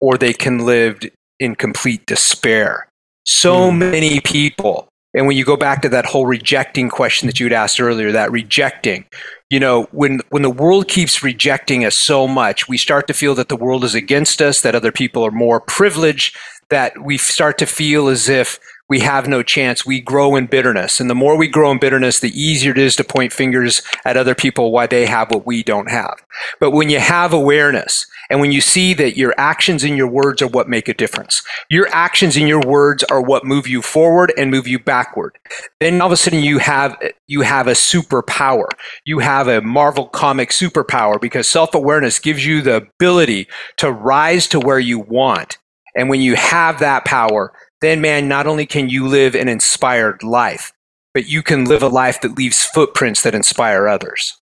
or 0.00 0.16
they 0.16 0.32
can 0.32 0.64
live 0.64 1.00
in 1.38 1.54
complete 1.54 2.06
despair. 2.06 2.88
So 3.26 3.70
mm. 3.70 3.78
many 3.78 4.20
people 4.20 4.88
and 5.14 5.26
when 5.26 5.36
you 5.36 5.44
go 5.44 5.56
back 5.56 5.82
to 5.82 5.88
that 5.90 6.06
whole 6.06 6.26
rejecting 6.26 6.88
question 6.88 7.26
that 7.26 7.38
you 7.38 7.46
had 7.46 7.52
asked 7.52 7.80
earlier, 7.80 8.10
that 8.12 8.32
rejecting, 8.32 9.04
you 9.48 9.60
know, 9.60 9.84
when 9.92 10.20
when 10.30 10.42
the 10.42 10.50
world 10.50 10.88
keeps 10.88 11.22
rejecting 11.22 11.84
us 11.84 11.94
so 11.94 12.26
much, 12.26 12.68
we 12.68 12.76
start 12.76 13.06
to 13.06 13.14
feel 13.14 13.34
that 13.36 13.48
the 13.48 13.56
world 13.56 13.84
is 13.84 13.94
against 13.94 14.42
us, 14.42 14.60
that 14.60 14.74
other 14.74 14.92
people 14.92 15.24
are 15.24 15.30
more 15.30 15.60
privileged, 15.60 16.36
that 16.70 16.92
we 17.02 17.16
start 17.16 17.58
to 17.58 17.66
feel 17.66 18.08
as 18.08 18.28
if 18.28 18.58
we 18.88 19.00
have 19.00 19.28
no 19.28 19.42
chance. 19.42 19.86
We 19.86 20.00
grow 20.00 20.36
in 20.36 20.46
bitterness. 20.46 21.00
And 21.00 21.08
the 21.08 21.14
more 21.14 21.38
we 21.38 21.48
grow 21.48 21.70
in 21.70 21.78
bitterness, 21.78 22.20
the 22.20 22.38
easier 22.38 22.72
it 22.72 22.78
is 22.78 22.96
to 22.96 23.04
point 23.04 23.32
fingers 23.32 23.82
at 24.04 24.16
other 24.16 24.34
people 24.34 24.72
why 24.72 24.86
they 24.86 25.06
have 25.06 25.30
what 25.30 25.46
we 25.46 25.62
don't 25.62 25.90
have. 25.90 26.22
But 26.60 26.72
when 26.72 26.90
you 26.90 26.98
have 26.98 27.32
awareness 27.32 28.06
and 28.30 28.40
when 28.40 28.52
you 28.52 28.60
see 28.60 28.94
that 28.94 29.16
your 29.16 29.34
actions 29.38 29.84
and 29.84 29.96
your 29.96 30.06
words 30.06 30.42
are 30.42 30.48
what 30.48 30.68
make 30.68 30.88
a 30.88 30.94
difference, 30.94 31.42
your 31.68 31.88
actions 31.88 32.36
and 32.36 32.48
your 32.48 32.60
words 32.60 33.04
are 33.04 33.20
what 33.20 33.44
move 33.44 33.68
you 33.68 33.82
forward 33.82 34.32
and 34.36 34.50
move 34.50 34.66
you 34.66 34.78
backward, 34.78 35.38
then 35.80 36.00
all 36.00 36.06
of 36.06 36.12
a 36.12 36.16
sudden 36.16 36.40
you 36.40 36.58
have, 36.58 36.96
you 37.26 37.42
have 37.42 37.66
a 37.66 37.72
superpower. 37.72 38.66
You 39.04 39.18
have 39.18 39.48
a 39.48 39.60
Marvel 39.60 40.06
comic 40.06 40.50
superpower 40.50 41.20
because 41.20 41.48
self 41.48 41.74
awareness 41.74 42.18
gives 42.18 42.44
you 42.44 42.62
the 42.62 42.76
ability 42.76 43.48
to 43.78 43.90
rise 43.90 44.46
to 44.48 44.60
where 44.60 44.78
you 44.78 44.98
want. 44.98 45.58
And 45.96 46.08
when 46.08 46.20
you 46.20 46.34
have 46.34 46.80
that 46.80 47.04
power, 47.04 47.52
then 47.80 48.00
man, 48.00 48.28
not 48.28 48.46
only 48.46 48.66
can 48.66 48.88
you 48.88 49.06
live 49.06 49.34
an 49.34 49.48
inspired 49.48 50.22
life, 50.22 50.72
but 51.12 51.28
you 51.28 51.42
can 51.42 51.64
live 51.64 51.82
a 51.82 51.88
life 51.88 52.20
that 52.22 52.36
leaves 52.36 52.64
footprints 52.64 53.22
that 53.22 53.34
inspire 53.34 53.86
others. 53.86 54.36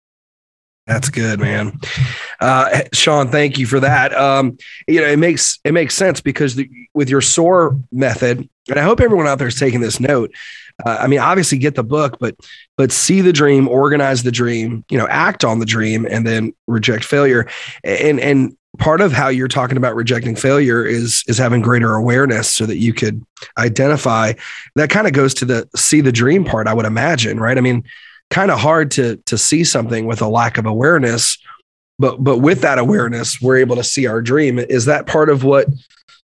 That's 0.86 1.10
good, 1.10 1.38
man. 1.38 1.78
Uh, 2.40 2.80
Sean, 2.92 3.28
thank 3.28 3.56
you 3.56 3.66
for 3.66 3.78
that. 3.80 4.12
Um, 4.14 4.58
you 4.88 5.00
know, 5.00 5.06
it 5.06 5.18
makes 5.18 5.60
it 5.64 5.72
makes 5.72 5.94
sense 5.94 6.20
because 6.20 6.56
the, 6.56 6.68
with 6.92 7.08
your 7.08 7.20
SOAR 7.20 7.78
method, 7.92 8.48
and 8.68 8.78
I 8.78 8.82
hope 8.82 9.00
everyone 9.00 9.28
out 9.28 9.38
there 9.38 9.46
is 9.46 9.58
taking 9.58 9.80
this 9.80 10.00
note. 10.00 10.34
Uh, 10.84 10.98
I 11.00 11.06
mean, 11.06 11.20
obviously, 11.20 11.58
get 11.58 11.76
the 11.76 11.84
book, 11.84 12.16
but 12.18 12.34
but 12.76 12.90
see 12.90 13.20
the 13.20 13.32
dream, 13.32 13.68
organize 13.68 14.24
the 14.24 14.32
dream, 14.32 14.84
you 14.90 14.98
know, 14.98 15.06
act 15.08 15.44
on 15.44 15.60
the 15.60 15.66
dream, 15.66 16.04
and 16.10 16.26
then 16.26 16.52
reject 16.66 17.04
failure. 17.04 17.48
And 17.84 18.18
and 18.18 18.56
part 18.78 19.00
of 19.00 19.12
how 19.12 19.28
you're 19.28 19.48
talking 19.48 19.76
about 19.76 19.94
rejecting 19.94 20.34
failure 20.34 20.84
is 20.84 21.22
is 21.28 21.38
having 21.38 21.60
greater 21.60 21.94
awareness 21.94 22.52
so 22.52 22.66
that 22.66 22.78
you 22.78 22.92
could 22.92 23.24
identify 23.58 24.32
that 24.76 24.90
kind 24.90 25.06
of 25.06 25.12
goes 25.12 25.34
to 25.34 25.44
the 25.44 25.68
see 25.76 26.00
the 26.00 26.10
dream 26.10 26.42
part 26.42 26.66
i 26.66 26.72
would 26.72 26.86
imagine 26.86 27.38
right 27.38 27.58
i 27.58 27.60
mean 27.60 27.84
kind 28.32 28.50
of 28.50 28.58
hard 28.58 28.90
to 28.90 29.16
to 29.26 29.36
see 29.36 29.62
something 29.62 30.06
with 30.06 30.22
a 30.22 30.28
lack 30.28 30.58
of 30.58 30.66
awareness. 30.66 31.38
But 31.98 32.24
but 32.24 32.38
with 32.38 32.62
that 32.62 32.78
awareness 32.78 33.40
we're 33.40 33.58
able 33.58 33.76
to 33.76 33.84
see 33.84 34.06
our 34.06 34.22
dream. 34.22 34.58
Is 34.58 34.86
that 34.86 35.06
part 35.06 35.28
of 35.28 35.44
what 35.44 35.68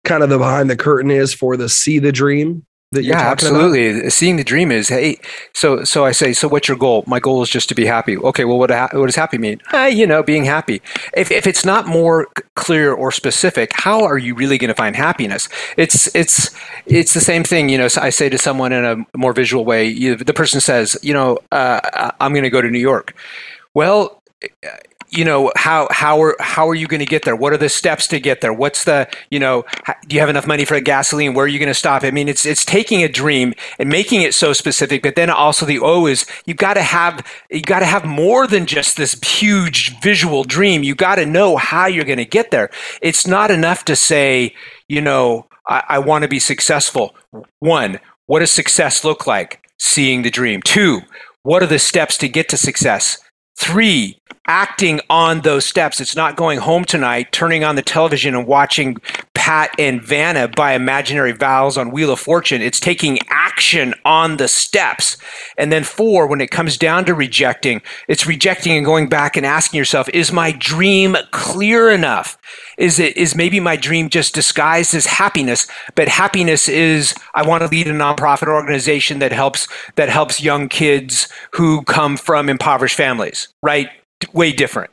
kind 0.04 0.22
of 0.22 0.30
the 0.30 0.38
behind 0.38 0.70
the 0.70 0.76
curtain 0.76 1.10
is 1.10 1.34
for 1.34 1.56
the 1.56 1.70
see 1.70 2.00
the 2.00 2.12
dream 2.12 2.66
that 2.94 3.04
yeah, 3.04 3.20
absolutely. 3.20 4.00
About? 4.00 4.12
Seeing 4.12 4.38
the 4.38 4.44
dream 4.44 4.72
is 4.72 4.90
hey. 4.90 5.20
So 5.54 5.84
so 5.84 6.06
I 6.06 6.12
say, 6.12 6.34
so 6.34 6.48
what's 6.48 6.68
your 6.68 6.78
goal? 6.78 7.04
My 7.08 7.20
goal 7.20 7.42
is 7.42 7.50
just 7.50 7.70
to 7.70 7.76
be 7.76 7.86
happy. 7.86 8.18
Okay, 8.18 8.46
well, 8.46 8.58
what 8.58 8.72
ha- 8.72 8.90
what 8.94 9.06
does 9.06 9.16
happy 9.16 9.38
mean? 9.38 9.62
Uh, 9.74 9.86
you 9.86 10.08
know, 10.08 10.24
being 10.24 10.46
happy. 10.46 10.82
If 11.16 11.32
if 11.32 11.46
it's 11.48 11.66
not 11.66 11.88
more 11.88 12.28
clear 12.56 12.94
or 12.94 13.12
specific, 13.12 13.72
how 13.74 14.04
are 14.04 14.18
you 14.18 14.36
really 14.36 14.58
going 14.58 14.70
to 14.70 14.76
find 14.76 14.96
happiness? 14.96 15.50
It's 15.78 16.14
it's 16.16 16.50
it's 16.86 17.14
the 17.14 17.22
same 17.22 17.44
thing. 17.44 17.70
You 17.70 17.78
know, 17.78 17.88
I 17.98 18.10
say 18.10 18.30
to 18.30 18.38
someone 18.38 18.72
in 18.72 18.86
a 18.86 19.18
more 19.18 19.34
visual 19.34 19.66
way. 19.66 19.86
You, 19.86 20.16
the 20.16 20.34
person 20.34 20.62
says, 20.62 20.98
you 21.02 21.14
know, 21.14 21.40
uh, 21.52 22.12
I'm 22.20 22.34
going 22.34 22.44
to 22.44 22.50
go 22.50 22.62
to 22.62 22.70
New 22.70 22.80
York. 22.80 23.16
Well 23.74 24.22
you 25.16 25.24
know 25.24 25.52
how 25.56 25.88
how 25.92 26.22
are 26.22 26.36
how 26.40 26.68
are 26.68 26.76
you 26.76 26.88
going 26.88 27.00
to 27.00 27.06
get 27.06 27.24
there? 27.24 27.36
What 27.36 27.54
are 27.54 27.58
the 27.58 27.70
steps 27.70 28.08
to 28.08 28.20
get 28.20 28.42
there? 28.42 28.54
What's 28.54 28.84
the 28.84 29.08
you 29.30 29.40
know 29.40 29.64
do 30.08 30.16
you 30.16 30.20
have 30.20 30.30
enough 30.30 30.48
money 30.48 30.66
for 30.66 30.74
the 30.74 30.82
gasoline? 30.82 31.34
Where 31.34 31.46
are 31.46 31.48
you 31.48 31.60
going 31.60 31.68
to 31.68 31.74
stop 31.74 32.04
i 32.04 32.12
mean 32.12 32.28
it's 32.28 32.46
it's 32.46 32.66
taking 32.66 33.04
a 33.04 33.08
dream 33.08 33.54
and 33.78 33.90
making 33.90 34.22
it 34.22 34.34
so 34.34 34.54
specific 34.54 35.04
but 35.04 35.16
then 35.16 35.30
also 35.30 35.66
the 35.66 35.80
o 35.80 36.06
is 36.08 36.26
you've 36.46 36.58
got 36.58 36.74
to 36.74 36.82
have 36.82 37.26
you 37.50 37.62
got 37.62 37.80
to 37.80 37.86
have 37.86 38.06
more 38.06 38.48
than 38.48 38.66
just 38.66 38.98
this 38.98 39.14
huge 39.22 40.00
visual 40.02 40.44
dream. 40.44 40.84
You 40.84 40.96
got 40.96 41.16
to 41.16 41.26
know 41.26 41.58
how 41.58 41.88
you're 41.88 42.06
going 42.06 42.18
to 42.18 42.26
get 42.26 42.52
there. 42.52 42.70
It's 43.02 43.28
not 43.28 43.52
enough 43.52 43.86
to 43.86 43.96
say 43.96 44.56
you 44.88 45.02
know 45.02 45.48
I, 45.68 45.84
I 45.90 46.00
want 46.00 46.24
to 46.24 46.28
be 46.28 46.40
successful. 46.40 47.16
One 47.60 48.00
what 48.26 48.40
does 48.40 48.52
success 48.52 49.04
look 49.04 49.28
like? 49.28 49.62
Seeing 49.78 50.22
the 50.22 50.32
dream. 50.32 50.62
Two 50.62 51.02
what 51.44 51.62
are 51.62 51.68
the 51.68 51.80
steps 51.80 52.18
to 52.20 52.30
get 52.30 52.50
to 52.50 52.58
success 52.58 53.20
Three, 53.56 54.20
acting 54.48 55.00
on 55.10 55.42
those 55.42 55.66
steps. 55.66 56.02
It's 56.02 56.16
not 56.16 56.36
going 56.36 56.60
home 56.60 56.84
tonight, 56.84 57.32
turning 57.32 57.64
on 57.64 57.76
the 57.76 57.82
television 57.82 58.36
and 58.36 58.46
watching 58.48 58.98
Pat 59.34 59.72
and 59.78 60.02
Vanna 60.02 60.48
buy 60.48 60.74
imaginary 60.74 61.34
vowels 61.34 61.78
on 61.78 61.92
Wheel 61.92 62.12
of 62.12 62.20
Fortune. 62.20 62.62
It's 62.62 62.80
taking 62.80 63.20
action 63.30 63.94
on 64.06 64.38
the 64.38 64.48
steps. 64.48 65.18
And 65.58 65.72
then 65.72 65.84
four, 65.84 66.28
when 66.28 66.42
it 66.42 66.52
comes 66.52 66.78
down 66.78 67.06
to 67.06 67.14
rejecting, 67.14 67.82
it's 68.08 68.26
rejecting 68.26 68.74
and 68.74 68.86
going 68.86 69.08
back 69.08 69.38
and 69.38 69.46
asking 69.46 69.78
yourself, 69.78 70.10
is 70.10 70.32
my 70.32 70.52
dream 70.52 71.16
clear 71.32 71.90
enough? 71.90 72.38
Is 72.78 73.00
it 73.00 73.16
is 73.18 73.36
maybe 73.36 73.60
my 73.60 73.76
dream 73.76 74.10
just 74.10 74.34
disguised 74.34 74.94
as 74.94 75.06
happiness, 75.06 75.68
but 75.96 76.08
happiness 76.08 76.68
is 76.68 77.14
I 77.34 77.46
want 77.48 77.62
to 77.62 77.68
lead 77.68 77.88
a 77.88 77.94
nonprofit 77.94 78.48
organization 78.48 79.20
that 79.20 79.32
helps 79.32 79.68
that 79.96 80.10
helps 80.10 80.42
young 80.42 80.70
kids 80.70 81.28
who 81.52 81.84
come 81.84 82.18
from 82.18 82.50
impoverished 82.50 82.96
families, 82.96 83.48
right? 83.62 83.90
Way 84.34 84.54
different 84.54 84.93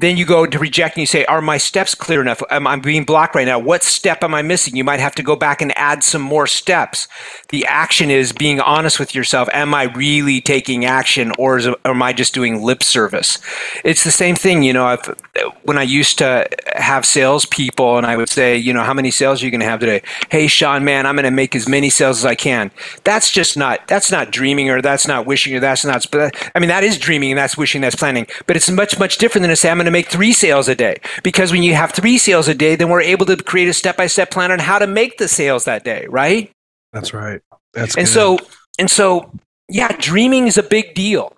then 0.00 0.16
you 0.16 0.24
go 0.24 0.46
to 0.46 0.58
reject 0.60 0.96
and 0.96 1.00
you 1.00 1.06
say, 1.06 1.24
Are 1.24 1.42
my 1.42 1.58
steps 1.58 1.94
clear 1.94 2.20
enough? 2.20 2.40
Am 2.50 2.66
I 2.68 2.76
being 2.76 3.04
blocked 3.04 3.34
right 3.34 3.46
now? 3.46 3.58
What 3.58 3.82
step 3.82 4.22
am 4.22 4.32
I 4.32 4.42
missing? 4.42 4.76
You 4.76 4.84
might 4.84 5.00
have 5.00 5.14
to 5.16 5.24
go 5.24 5.34
back 5.34 5.60
and 5.60 5.76
add 5.76 6.04
some 6.04 6.22
more 6.22 6.46
steps. 6.46 7.08
The 7.48 7.66
action 7.66 8.08
is 8.08 8.32
being 8.32 8.60
honest 8.60 9.00
with 9.00 9.12
yourself. 9.14 9.48
Am 9.52 9.74
I 9.74 9.84
really 9.84 10.40
taking 10.40 10.84
action 10.84 11.32
or, 11.36 11.58
is, 11.58 11.66
or 11.66 11.76
am 11.84 12.02
I 12.02 12.12
just 12.12 12.32
doing 12.32 12.62
lip 12.62 12.84
service? 12.84 13.38
It's 13.84 14.04
the 14.04 14.12
same 14.12 14.36
thing. 14.36 14.62
You 14.62 14.72
know, 14.72 14.86
I've, 14.86 15.16
when 15.64 15.78
I 15.78 15.82
used 15.82 16.18
to 16.18 16.48
have 16.76 17.04
salespeople 17.04 17.98
and 17.98 18.06
I 18.06 18.16
would 18.16 18.28
say, 18.28 18.56
You 18.56 18.72
know, 18.72 18.84
how 18.84 18.94
many 18.94 19.10
sales 19.10 19.42
are 19.42 19.46
you 19.46 19.50
going 19.50 19.60
to 19.60 19.66
have 19.66 19.80
today? 19.80 20.02
Hey, 20.30 20.46
Sean, 20.46 20.84
man, 20.84 21.06
I'm 21.06 21.16
going 21.16 21.24
to 21.24 21.32
make 21.32 21.56
as 21.56 21.68
many 21.68 21.90
sales 21.90 22.18
as 22.18 22.24
I 22.24 22.36
can. 22.36 22.70
That's 23.02 23.32
just 23.32 23.56
not, 23.56 23.88
that's 23.88 24.12
not 24.12 24.30
dreaming 24.30 24.70
or 24.70 24.80
that's 24.80 25.08
not 25.08 25.26
wishing 25.26 25.56
or 25.56 25.60
that's 25.60 25.84
not, 25.84 26.06
I 26.54 26.60
mean, 26.60 26.68
that 26.68 26.84
is 26.84 26.98
dreaming 26.98 27.32
and 27.32 27.38
that's 27.38 27.56
wishing, 27.56 27.80
that's 27.80 27.96
planning, 27.96 28.28
but 28.46 28.54
it's 28.54 28.70
much, 28.70 28.96
much 28.96 29.18
different 29.18 29.42
than 29.42 29.50
I'm 29.68 29.78
going 29.78 29.87
to 29.88 29.92
make 29.92 30.08
three 30.08 30.32
sales 30.32 30.68
a 30.68 30.74
day. 30.74 31.00
Because 31.22 31.50
when 31.52 31.62
you 31.62 31.74
have 31.74 31.92
three 31.92 32.18
sales 32.18 32.48
a 32.48 32.54
day, 32.54 32.76
then 32.76 32.88
we're 32.88 33.02
able 33.02 33.26
to 33.26 33.36
create 33.36 33.68
a 33.68 33.74
step 33.74 33.96
by 33.96 34.06
step 34.06 34.30
plan 34.30 34.52
on 34.52 34.58
how 34.58 34.78
to 34.78 34.86
make 34.86 35.18
the 35.18 35.28
sales 35.28 35.64
that 35.64 35.84
day, 35.84 36.06
right? 36.08 36.50
That's 36.92 37.12
right. 37.12 37.40
That's 37.74 37.96
and 37.96 38.06
good. 38.06 38.12
so 38.12 38.38
and 38.78 38.90
so 38.90 39.30
yeah, 39.68 39.94
dreaming 39.98 40.46
is 40.46 40.56
a 40.56 40.62
big 40.62 40.94
deal. 40.94 41.36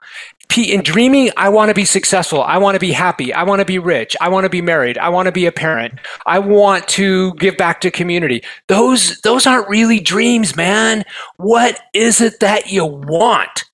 In 0.56 0.82
dreaming, 0.82 1.30
I 1.36 1.48
want 1.48 1.68
to 1.68 1.74
be 1.74 1.84
successful. 1.84 2.42
I 2.42 2.58
want 2.58 2.74
to 2.74 2.80
be 2.80 2.90
happy. 2.90 3.32
I 3.32 3.44
want 3.44 3.60
to 3.60 3.64
be 3.64 3.78
rich. 3.78 4.16
I 4.20 4.28
want 4.28 4.44
to 4.44 4.50
be 4.50 4.60
married. 4.60 4.98
I 4.98 5.08
want 5.08 5.26
to 5.26 5.32
be 5.32 5.46
a 5.46 5.52
parent. 5.52 5.94
I 6.26 6.40
want 6.40 6.88
to 6.88 7.32
give 7.34 7.56
back 7.56 7.80
to 7.82 7.90
community. 7.90 8.42
Those 8.66 9.20
those 9.20 9.46
aren't 9.46 9.68
really 9.68 10.00
dreams, 10.00 10.56
man. 10.56 11.04
What 11.36 11.80
is 11.94 12.20
it 12.20 12.40
that 12.40 12.68
you 12.68 12.84
want? 12.84 13.69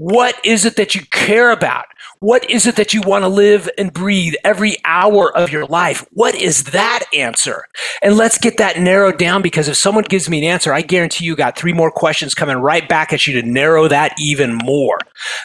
What 0.00 0.40
is 0.46 0.64
it 0.64 0.76
that 0.76 0.94
you 0.94 1.02
care 1.10 1.50
about? 1.50 1.84
What 2.20 2.48
is 2.48 2.66
it 2.66 2.76
that 2.76 2.94
you 2.94 3.02
want 3.02 3.22
to 3.22 3.28
live 3.28 3.68
and 3.76 3.92
breathe 3.92 4.32
every 4.44 4.76
hour 4.86 5.30
of 5.36 5.52
your 5.52 5.66
life? 5.66 6.06
What 6.12 6.34
is 6.34 6.64
that 6.72 7.04
answer? 7.12 7.64
And 8.02 8.16
let's 8.16 8.38
get 8.38 8.56
that 8.56 8.78
narrowed 8.78 9.18
down 9.18 9.42
because 9.42 9.68
if 9.68 9.76
someone 9.76 10.04
gives 10.04 10.26
me 10.26 10.38
an 10.38 10.50
answer, 10.50 10.72
I 10.72 10.80
guarantee 10.80 11.26
you 11.26 11.36
got 11.36 11.58
three 11.58 11.74
more 11.74 11.90
questions 11.90 12.32
coming 12.32 12.56
right 12.56 12.88
back 12.88 13.12
at 13.12 13.26
you 13.26 13.38
to 13.42 13.46
narrow 13.46 13.88
that 13.88 14.14
even 14.18 14.54
more. 14.54 15.00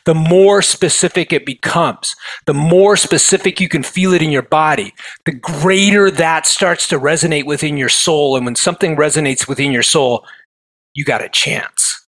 The 0.06 0.16
more 0.16 0.62
specific 0.62 1.34
it 1.34 1.46
becomes, 1.46 2.16
the 2.46 2.54
more 2.54 2.96
specific 2.96 3.60
you 3.60 3.68
can 3.68 3.84
feel 3.84 4.14
it 4.14 4.22
in 4.22 4.32
your 4.32 4.42
body, 4.42 4.94
the 5.26 5.34
greater 5.34 6.10
that 6.12 6.48
starts 6.48 6.88
to 6.88 6.98
resonate 6.98 7.46
within 7.46 7.76
your 7.76 7.90
soul. 7.90 8.38
And 8.38 8.46
when 8.46 8.56
something 8.56 8.96
resonates 8.96 9.50
within 9.50 9.74
your 9.74 9.84
soul, 9.84 10.26
you 10.94 11.04
got 11.04 11.22
a 11.22 11.28
chance. 11.28 12.05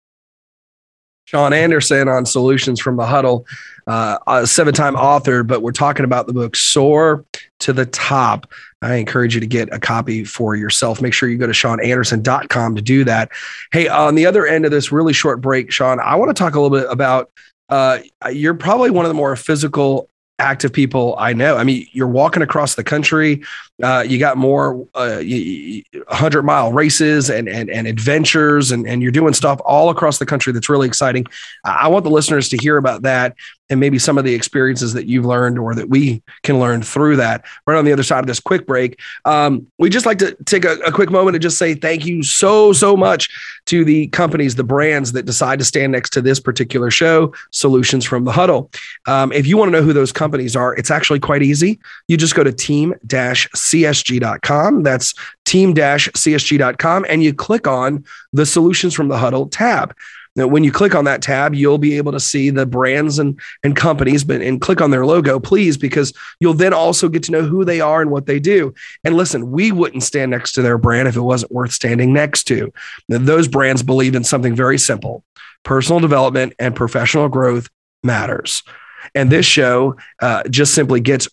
Sean 1.27 1.51
Anderson 1.51 2.07
on 2.07 2.25
Solutions 2.25 2.79
from 2.79 2.95
the 2.95 3.05
Huddle 3.05 3.45
uh, 3.87 4.17
a 4.27 4.47
seven 4.47 4.73
time 4.73 4.95
author, 4.95 5.43
but 5.43 5.61
we're 5.61 5.71
talking 5.71 6.03
about 6.03 6.27
the 6.27 6.33
book 6.33 6.55
Soar 6.55 7.25
to 7.59 7.73
the 7.73 7.85
Top. 7.85 8.49
I 8.81 8.95
encourage 8.95 9.33
you 9.33 9.41
to 9.41 9.47
get 9.47 9.73
a 9.73 9.79
copy 9.79 10.23
for 10.23 10.55
yourself. 10.55 11.01
Make 11.01 11.13
sure 11.13 11.27
you 11.27 11.37
go 11.37 11.47
to 11.47 11.53
SeanAnderson.com 11.53 12.75
to 12.75 12.81
do 12.81 13.03
that. 13.05 13.31
Hey, 13.71 13.87
on 13.87 14.15
the 14.15 14.25
other 14.25 14.45
end 14.45 14.65
of 14.65 14.71
this 14.71 14.91
really 14.91 15.13
short 15.13 15.41
break, 15.41 15.71
Sean, 15.71 15.99
I 15.99 16.15
want 16.15 16.29
to 16.29 16.33
talk 16.33 16.55
a 16.55 16.61
little 16.61 16.77
bit 16.77 16.87
about 16.89 17.31
uh, 17.69 17.99
you're 18.31 18.53
probably 18.53 18.89
one 18.89 19.03
of 19.03 19.09
the 19.09 19.15
more 19.15 19.35
physical 19.35 20.09
active 20.39 20.71
people 20.71 21.15
I 21.17 21.33
know. 21.33 21.57
I 21.57 21.63
mean, 21.63 21.87
you're 21.91 22.07
walking 22.07 22.43
across 22.43 22.75
the 22.75 22.83
country. 22.83 23.43
Uh, 23.81 24.03
you 24.07 24.17
got 24.17 24.37
more 24.37 24.87
uh, 24.95 25.21
hundred 26.09 26.43
mile 26.43 26.71
races 26.71 27.29
and, 27.29 27.47
and 27.47 27.69
and 27.69 27.87
adventures, 27.87 28.71
and 28.71 28.87
and 28.87 29.03
you're 29.03 29.11
doing 29.11 29.33
stuff 29.33 29.59
all 29.65 29.89
across 29.89 30.17
the 30.17 30.25
country 30.25 30.51
that's 30.51 30.69
really 30.69 30.87
exciting. 30.87 31.25
I 31.63 31.87
want 31.87 32.03
the 32.03 32.09
listeners 32.09 32.49
to 32.49 32.57
hear 32.57 32.77
about 32.77 33.03
that 33.03 33.35
and 33.69 33.79
maybe 33.79 33.99
some 33.99 34.17
of 34.17 34.23
the 34.23 34.33
experiences 34.33 34.93
that 34.93 35.07
you've 35.07 35.25
learned 35.25 35.59
or 35.59 35.75
that 35.75 35.89
we 35.89 36.21
can 36.43 36.59
learn 36.59 36.81
through 36.81 37.17
that. 37.17 37.43
Right 37.65 37.77
on 37.77 37.85
the 37.85 37.91
other 37.91 38.03
side 38.03 38.19
of 38.19 38.27
this 38.27 38.39
quick 38.39 38.65
break, 38.65 38.99
um, 39.25 39.67
we 39.77 39.89
just 39.89 40.05
like 40.05 40.19
to 40.19 40.35
take 40.45 40.65
a, 40.65 40.75
a 40.85 40.91
quick 40.91 41.09
moment 41.09 41.35
and 41.35 41.41
just 41.41 41.57
say 41.57 41.73
thank 41.73 42.05
you 42.05 42.23
so 42.23 42.73
so 42.73 42.95
much 42.95 43.29
to 43.65 43.83
the 43.83 44.07
companies, 44.07 44.55
the 44.55 44.63
brands 44.63 45.11
that 45.11 45.25
decide 45.25 45.59
to 45.59 45.65
stand 45.65 45.91
next 45.91 46.11
to 46.11 46.21
this 46.21 46.39
particular 46.39 46.89
show, 46.89 47.33
Solutions 47.51 48.05
from 48.05 48.23
the 48.23 48.31
Huddle. 48.31 48.71
Um, 49.07 49.31
if 49.31 49.45
you 49.45 49.57
want 49.57 49.69
to 49.69 49.71
know 49.77 49.83
who 49.83 49.93
those 49.93 50.11
companies 50.11 50.55
are, 50.55 50.75
it's 50.75 50.91
actually 50.91 51.19
quite 51.19 51.43
easy. 51.43 51.79
You 52.07 52.17
just 52.17 52.35
go 52.35 52.43
to 52.43 52.51
team-csg.com. 53.69 54.83
That's 54.83 55.13
team-csg.com, 55.45 57.05
and 57.09 57.23
you 57.23 57.33
click 57.33 57.67
on 57.67 58.05
the 58.33 58.45
Solutions 58.45 58.93
from 58.93 59.07
the 59.07 59.17
Huddle 59.17 59.47
tab. 59.47 59.95
Now, 60.37 60.45
when 60.45 60.63
you 60.63 60.71
click 60.71 60.93
on 60.93 61.05
that 61.05 61.23
tab, 61.23 61.55
you'll 61.55 61.79
be 61.79 61.97
able 61.97 62.11
to 62.11 62.19
see 62.19 62.51
the 62.51 62.67
brands 62.67 63.17
and, 63.17 63.39
and 63.63 63.75
companies, 63.75 64.23
but 64.23 64.39
and 64.39 64.61
click 64.61 64.81
on 64.81 64.91
their 64.91 65.03
logo, 65.03 65.39
please, 65.39 65.77
because 65.77 66.13
you'll 66.39 66.53
then 66.53 66.73
also 66.73 67.09
get 67.09 67.23
to 67.23 67.31
know 67.31 67.41
who 67.41 67.65
they 67.65 67.81
are 67.81 68.03
and 68.03 68.11
what 68.11 68.27
they 68.27 68.39
do. 68.39 68.71
And 69.03 69.17
listen, 69.17 69.49
we 69.49 69.71
wouldn't 69.71 70.03
stand 70.03 70.29
next 70.29 70.51
to 70.53 70.61
their 70.61 70.77
brand 70.77 71.07
if 71.07 71.15
it 71.15 71.21
wasn't 71.21 71.51
worth 71.51 71.71
standing 71.71 72.13
next 72.13 72.43
to. 72.45 72.71
Now, 73.09 73.17
those 73.17 73.47
brands 73.47 73.81
believe 73.81 74.13
in 74.13 74.23
something 74.23 74.55
very 74.55 74.77
simple 74.77 75.23
personal 75.63 75.99
development 75.99 76.53
and 76.59 76.75
professional 76.75 77.29
growth 77.29 77.67
matters. 78.03 78.61
And 79.15 79.31
this 79.31 79.45
show 79.45 79.95
uh, 80.21 80.43
just 80.49 80.73
simply 80.73 80.99
gets 80.99 81.27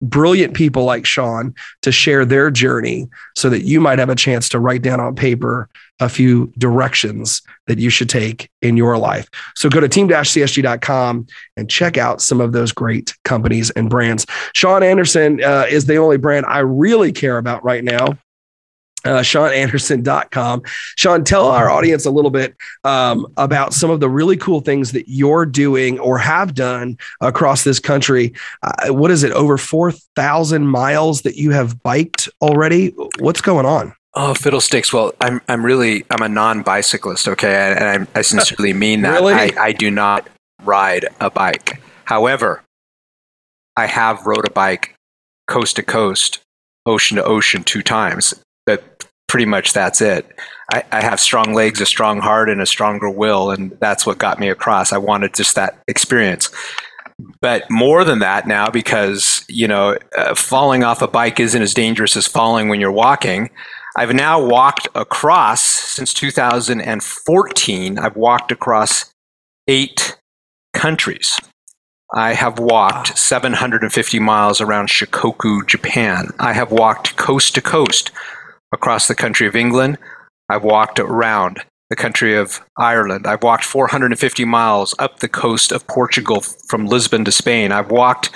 brilliant 0.00 0.54
people 0.54 0.84
like 0.84 1.04
Sean 1.04 1.54
to 1.82 1.92
share 1.92 2.24
their 2.24 2.50
journey 2.50 3.08
so 3.36 3.50
that 3.50 3.64
you 3.64 3.80
might 3.80 3.98
have 3.98 4.08
a 4.08 4.14
chance 4.14 4.48
to 4.50 4.58
write 4.58 4.82
down 4.82 5.00
on 5.00 5.14
paper 5.14 5.68
a 6.00 6.08
few 6.08 6.52
directions 6.58 7.42
that 7.66 7.78
you 7.78 7.90
should 7.90 8.08
take 8.08 8.50
in 8.62 8.76
your 8.76 8.96
life. 8.96 9.28
So 9.56 9.68
go 9.68 9.80
to 9.80 9.88
team-csg.com 9.88 11.26
and 11.56 11.70
check 11.70 11.98
out 11.98 12.22
some 12.22 12.40
of 12.40 12.52
those 12.52 12.72
great 12.72 13.14
companies 13.24 13.70
and 13.70 13.90
brands. 13.90 14.24
Sean 14.54 14.82
Anderson 14.82 15.42
uh, 15.42 15.66
is 15.68 15.86
the 15.86 15.96
only 15.96 16.16
brand 16.16 16.46
I 16.46 16.60
really 16.60 17.12
care 17.12 17.38
about 17.38 17.64
right 17.64 17.84
now 17.84 18.16
uh, 19.04 19.20
SeanAnderson.com. 19.20 20.62
Sean, 20.96 21.24
tell 21.24 21.48
our 21.48 21.70
audience 21.70 22.04
a 22.04 22.10
little 22.10 22.30
bit 22.30 22.56
um, 22.84 23.26
about 23.36 23.72
some 23.72 23.90
of 23.90 24.00
the 24.00 24.08
really 24.08 24.36
cool 24.36 24.60
things 24.60 24.92
that 24.92 25.08
you're 25.08 25.46
doing 25.46 25.98
or 26.00 26.18
have 26.18 26.54
done 26.54 26.98
across 27.20 27.64
this 27.64 27.78
country. 27.78 28.32
Uh, 28.62 28.92
what 28.92 29.10
is 29.10 29.22
it, 29.22 29.32
over 29.32 29.56
4,000 29.56 30.66
miles 30.66 31.22
that 31.22 31.36
you 31.36 31.52
have 31.52 31.82
biked 31.82 32.28
already? 32.40 32.88
What's 33.18 33.40
going 33.40 33.66
on? 33.66 33.94
Oh, 34.14 34.34
fiddlesticks. 34.34 34.92
Well, 34.92 35.12
I'm, 35.20 35.40
I'm 35.48 35.64
really, 35.64 36.04
I'm 36.10 36.22
a 36.22 36.28
non-bicyclist. 36.28 37.28
Okay. 37.28 37.54
And 37.54 38.08
I, 38.14 38.18
I 38.18 38.22
sincerely 38.22 38.72
mean 38.74 39.02
that. 39.02 39.20
really? 39.20 39.34
I, 39.34 39.52
I 39.58 39.72
do 39.72 39.90
not 39.90 40.28
ride 40.64 41.06
a 41.20 41.30
bike. 41.30 41.80
However, 42.04 42.64
I 43.76 43.86
have 43.86 44.26
rode 44.26 44.46
a 44.46 44.50
bike 44.50 44.96
coast 45.46 45.76
to 45.76 45.82
coast, 45.84 46.40
ocean 46.84 47.16
to 47.16 47.24
ocean 47.24 47.62
two 47.62 47.82
times 47.82 48.34
that 48.68 49.06
pretty 49.26 49.46
much 49.46 49.72
that's 49.72 50.00
it. 50.00 50.26
I, 50.72 50.84
I, 50.92 51.02
have 51.02 51.20
strong 51.20 51.54
legs, 51.54 51.80
a 51.80 51.86
strong 51.86 52.20
heart, 52.20 52.50
and 52.50 52.60
a 52.60 52.66
stronger 52.66 53.10
will, 53.10 53.50
and 53.50 53.76
that's 53.80 54.06
what 54.06 54.18
got 54.18 54.38
me 54.38 54.48
across. 54.48 54.92
I 54.92 54.98
wanted 54.98 55.34
just 55.34 55.54
that 55.54 55.82
experience. 55.88 56.50
But 57.40 57.64
more 57.70 58.04
than 58.04 58.20
that 58.20 58.46
now, 58.46 58.70
because 58.70 59.44
you 59.48 59.66
know, 59.66 59.96
uh, 60.16 60.34
falling 60.34 60.84
off 60.84 61.02
a 61.02 61.08
bike 61.08 61.40
isn't 61.40 61.60
as 61.60 61.74
dangerous 61.74 62.16
as 62.16 62.26
falling 62.26 62.68
when 62.68 62.80
you're 62.80 62.92
walking. 62.92 63.50
I've 63.96 64.14
now 64.14 64.44
walked 64.44 64.88
across 64.94 65.62
since 65.62 66.14
2014. 66.14 67.98
I've 67.98 68.16
walked 68.16 68.52
across 68.52 69.12
eight 69.66 70.16
countries. 70.72 71.38
I 72.14 72.32
have 72.34 72.58
walked 72.58 73.18
750 73.18 74.18
miles 74.20 74.60
around 74.60 74.88
Shikoku, 74.88 75.66
Japan. 75.66 76.28
I 76.38 76.52
have 76.52 76.70
walked 76.70 77.16
coast 77.16 77.54
to 77.56 77.60
coast 77.60 78.12
across 78.72 79.08
the 79.08 79.14
country 79.14 79.46
of 79.46 79.56
England. 79.56 79.98
I've 80.48 80.64
walked 80.64 80.98
around 80.98 81.62
the 81.90 81.96
country 81.96 82.36
of 82.36 82.60
Ireland. 82.76 83.26
I've 83.26 83.42
walked 83.42 83.64
450 83.64 84.44
miles 84.44 84.94
up 84.98 85.20
the 85.20 85.28
coast 85.28 85.72
of 85.72 85.86
Portugal 85.86 86.42
from 86.68 86.86
Lisbon 86.86 87.24
to 87.24 87.32
Spain. 87.32 87.72
I've 87.72 87.90
walked 87.90 88.30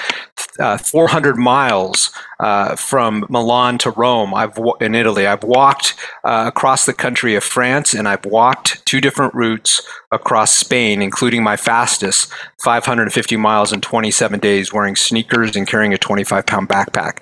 uh, 0.59 0.78
400 0.78 1.37
miles 1.37 2.11
uh, 2.42 2.74
from 2.74 3.24
Milan 3.28 3.78
to 3.78 3.90
Rome. 3.90 4.35
I've 4.35 4.59
in 4.81 4.94
Italy. 4.94 5.26
I've 5.26 5.44
walked 5.44 5.94
uh, 6.24 6.44
across 6.48 6.87
the 6.87 6.92
country 6.92 7.37
of 7.37 7.44
France, 7.44 7.94
and 7.94 8.09
I've 8.09 8.24
walked 8.24 8.85
two 8.85 9.00
different 9.00 9.33
routes 9.35 9.81
across 10.11 10.55
Spain, 10.55 11.00
including 11.00 11.42
my 11.42 11.57
fastest, 11.57 12.31
550 12.62 13.37
miles 13.37 13.72
in 13.72 13.81
27 13.81 14.40
days, 14.40 14.72
wearing 14.72 14.96
sneakers 14.96 15.57
and 15.57 15.66
carrying 15.66 15.94
a 15.94 15.98
25 15.98 16.44
pound 16.44 16.68
backpack. 16.68 17.18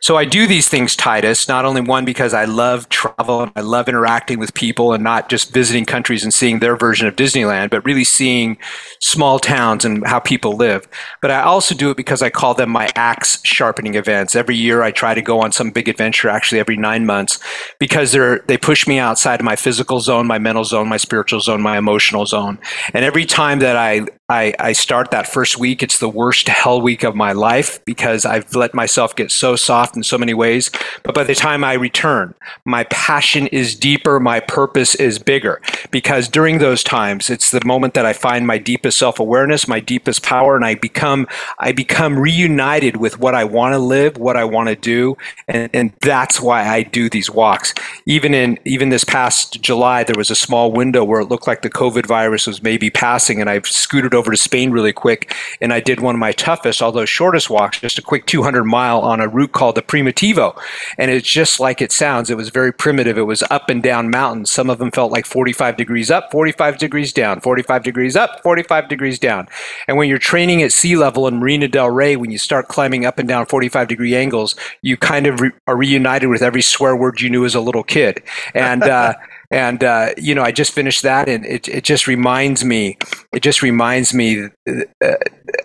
So 0.00 0.16
I 0.16 0.24
do 0.24 0.46
these 0.46 0.68
things, 0.68 0.96
Titus. 0.96 1.48
Not 1.48 1.64
only 1.64 1.82
one 1.82 2.04
because 2.04 2.32
I 2.32 2.46
love 2.46 2.88
travel 2.88 3.42
and 3.42 3.52
I 3.54 3.60
love 3.60 3.88
interacting 3.88 4.38
with 4.38 4.54
people, 4.54 4.92
and 4.92 5.04
not 5.04 5.28
just 5.28 5.52
visiting 5.52 5.84
countries 5.84 6.24
and 6.24 6.32
seeing 6.32 6.60
their 6.60 6.76
version 6.76 7.06
of 7.06 7.14
Disneyland, 7.14 7.70
but 7.70 7.84
really 7.84 8.04
seeing 8.04 8.56
small 9.00 9.38
towns 9.38 9.84
and 9.84 10.06
how 10.06 10.18
people 10.18 10.56
live. 10.56 10.88
But 11.20 11.30
I 11.30 11.42
also 11.42 11.74
do 11.74 11.90
it 11.90 11.96
because 11.96 12.22
I 12.22 12.30
call 12.30 12.54
them 12.54 12.61
my 12.68 12.88
axe 12.94 13.40
sharpening 13.44 13.94
events. 13.94 14.34
Every 14.34 14.56
year 14.56 14.82
I 14.82 14.90
try 14.90 15.14
to 15.14 15.22
go 15.22 15.40
on 15.40 15.52
some 15.52 15.70
big 15.70 15.88
adventure, 15.88 16.28
actually 16.28 16.60
every 16.60 16.76
nine 16.76 17.06
months, 17.06 17.38
because 17.78 18.12
they're 18.12 18.40
they 18.40 18.56
push 18.56 18.86
me 18.86 18.98
outside 18.98 19.40
of 19.40 19.44
my 19.44 19.56
physical 19.56 20.00
zone, 20.00 20.26
my 20.26 20.38
mental 20.38 20.64
zone, 20.64 20.88
my 20.88 20.96
spiritual 20.96 21.40
zone, 21.40 21.62
my 21.62 21.78
emotional 21.78 22.26
zone. 22.26 22.58
And 22.94 23.04
every 23.04 23.24
time 23.24 23.58
that 23.60 23.76
I 23.76 24.06
I, 24.32 24.54
I 24.58 24.72
start 24.72 25.10
that 25.10 25.26
first 25.26 25.58
week. 25.58 25.82
It's 25.82 25.98
the 25.98 26.08
worst 26.08 26.48
hell 26.48 26.80
week 26.80 27.02
of 27.02 27.14
my 27.14 27.32
life 27.32 27.84
because 27.84 28.24
I've 28.24 28.54
let 28.54 28.72
myself 28.72 29.14
get 29.14 29.30
so 29.30 29.56
soft 29.56 29.94
in 29.94 30.02
so 30.02 30.16
many 30.16 30.32
ways. 30.32 30.70
But 31.02 31.14
by 31.14 31.24
the 31.24 31.34
time 31.34 31.62
I 31.62 31.74
return, 31.74 32.34
my 32.64 32.84
passion 32.84 33.46
is 33.48 33.76
deeper, 33.76 34.18
my 34.18 34.40
purpose 34.40 34.94
is 34.94 35.18
bigger. 35.18 35.60
Because 35.90 36.28
during 36.28 36.58
those 36.58 36.82
times, 36.82 37.28
it's 37.28 37.50
the 37.50 37.62
moment 37.66 37.92
that 37.92 38.06
I 38.06 38.14
find 38.14 38.46
my 38.46 38.56
deepest 38.56 38.96
self 38.96 39.20
awareness, 39.20 39.68
my 39.68 39.80
deepest 39.80 40.22
power, 40.22 40.56
and 40.56 40.64
I 40.64 40.76
become 40.76 41.26
I 41.58 41.72
become 41.72 42.18
reunited 42.18 42.96
with 42.96 43.18
what 43.18 43.34
I 43.34 43.44
want 43.44 43.74
to 43.74 43.78
live, 43.78 44.16
what 44.16 44.38
I 44.38 44.44
want 44.44 44.70
to 44.70 44.76
do, 44.76 45.18
and, 45.46 45.68
and 45.74 45.92
that's 46.00 46.40
why 46.40 46.66
I 46.66 46.84
do 46.84 47.10
these 47.10 47.30
walks. 47.30 47.74
Even 48.06 48.32
in 48.32 48.58
even 48.64 48.88
this 48.88 49.04
past 49.04 49.60
July, 49.60 50.04
there 50.04 50.16
was 50.16 50.30
a 50.30 50.34
small 50.34 50.72
window 50.72 51.04
where 51.04 51.20
it 51.20 51.28
looked 51.28 51.46
like 51.46 51.60
the 51.60 51.70
COVID 51.70 52.06
virus 52.06 52.46
was 52.46 52.62
maybe 52.62 52.88
passing, 52.88 53.38
and 53.38 53.50
I've 53.50 53.66
scooted 53.66 54.14
over 54.14 54.21
to 54.30 54.36
Spain 54.36 54.70
really 54.70 54.92
quick, 54.92 55.34
and 55.60 55.72
I 55.72 55.80
did 55.80 56.00
one 56.00 56.14
of 56.14 56.18
my 56.18 56.32
toughest, 56.32 56.82
although 56.82 57.04
shortest 57.04 57.50
walks, 57.50 57.80
just 57.80 57.98
a 57.98 58.02
quick 58.02 58.26
200 58.26 58.64
mile 58.64 59.00
on 59.00 59.20
a 59.20 59.28
route 59.28 59.52
called 59.52 59.74
the 59.74 59.82
Primitivo, 59.82 60.58
and 60.98 61.10
it's 61.10 61.28
just 61.28 61.60
like 61.60 61.82
it 61.82 61.92
sounds. 61.92 62.30
It 62.30 62.36
was 62.36 62.50
very 62.50 62.72
primitive. 62.72 63.18
It 63.18 63.22
was 63.22 63.42
up 63.50 63.68
and 63.68 63.82
down 63.82 64.10
mountains. 64.10 64.50
Some 64.50 64.70
of 64.70 64.78
them 64.78 64.90
felt 64.90 65.12
like 65.12 65.26
45 65.26 65.76
degrees 65.76 66.10
up, 66.10 66.30
45 66.30 66.78
degrees 66.78 67.12
down, 67.12 67.40
45 67.40 67.82
degrees 67.82 68.16
up, 68.16 68.42
45 68.42 68.88
degrees 68.88 69.18
down. 69.18 69.48
And 69.88 69.96
when 69.96 70.08
you're 70.08 70.18
training 70.18 70.62
at 70.62 70.72
sea 70.72 70.96
level 70.96 71.26
in 71.26 71.38
Marina 71.38 71.68
del 71.68 71.90
Rey, 71.90 72.16
when 72.16 72.30
you 72.30 72.38
start 72.38 72.68
climbing 72.68 73.04
up 73.04 73.18
and 73.18 73.28
down 73.28 73.46
45 73.46 73.88
degree 73.88 74.14
angles, 74.14 74.54
you 74.82 74.96
kind 74.96 75.26
of 75.26 75.40
re- 75.40 75.52
are 75.66 75.76
reunited 75.76 76.28
with 76.28 76.42
every 76.42 76.62
swear 76.62 76.96
word 76.96 77.20
you 77.20 77.30
knew 77.30 77.44
as 77.44 77.54
a 77.54 77.60
little 77.60 77.82
kid. 77.82 78.22
And 78.54 78.82
uh, 78.82 79.14
and 79.52 79.84
uh, 79.84 80.14
you 80.16 80.34
know, 80.34 80.42
I 80.42 80.50
just 80.50 80.72
finished 80.72 81.02
that, 81.02 81.28
and 81.28 81.44
it 81.44 81.68
it 81.68 81.84
just 81.84 82.06
reminds 82.06 82.64
me. 82.64 82.96
It 83.32 83.42
just 83.42 83.62
reminds 83.62 84.14
me. 84.14 84.48
Uh, 84.66 85.14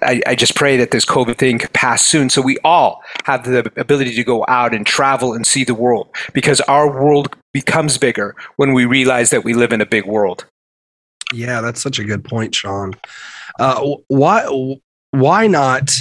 I, 0.02 0.22
I 0.28 0.36
just 0.36 0.56
pray 0.56 0.76
that 0.78 0.92
this 0.92 1.06
COVID 1.06 1.38
thing 1.38 1.58
could 1.58 1.74
pass 1.74 2.06
soon, 2.06 2.30
so 2.30 2.42
we 2.42 2.58
all 2.66 3.02
have 3.24 3.46
the 3.46 3.72
ability 3.78 4.14
to 4.16 4.24
go 4.24 4.46
out 4.50 4.74
and 4.74 4.86
travel 4.86 5.34
and 5.34 5.48
see 5.48 5.64
the 5.64 5.74
world, 5.74 6.10
because 6.34 6.60
our 6.62 6.92
world 6.92 7.36
becomes 7.54 7.98
bigger 7.98 8.36
when 8.58 8.74
we 8.74 8.86
realize 8.86 9.30
that 9.30 9.44
we 9.44 9.54
live 9.54 9.72
in 9.72 9.80
a 9.80 9.86
big 9.86 10.06
world. 10.06 10.46
Yeah, 11.34 11.62
that's 11.62 11.82
such 11.82 11.98
a 11.98 12.04
good 12.04 12.26
point, 12.26 12.54
Shawn. 12.54 12.94
Uh, 13.58 13.96
why 14.10 14.78
why 15.12 15.48
not 15.48 15.92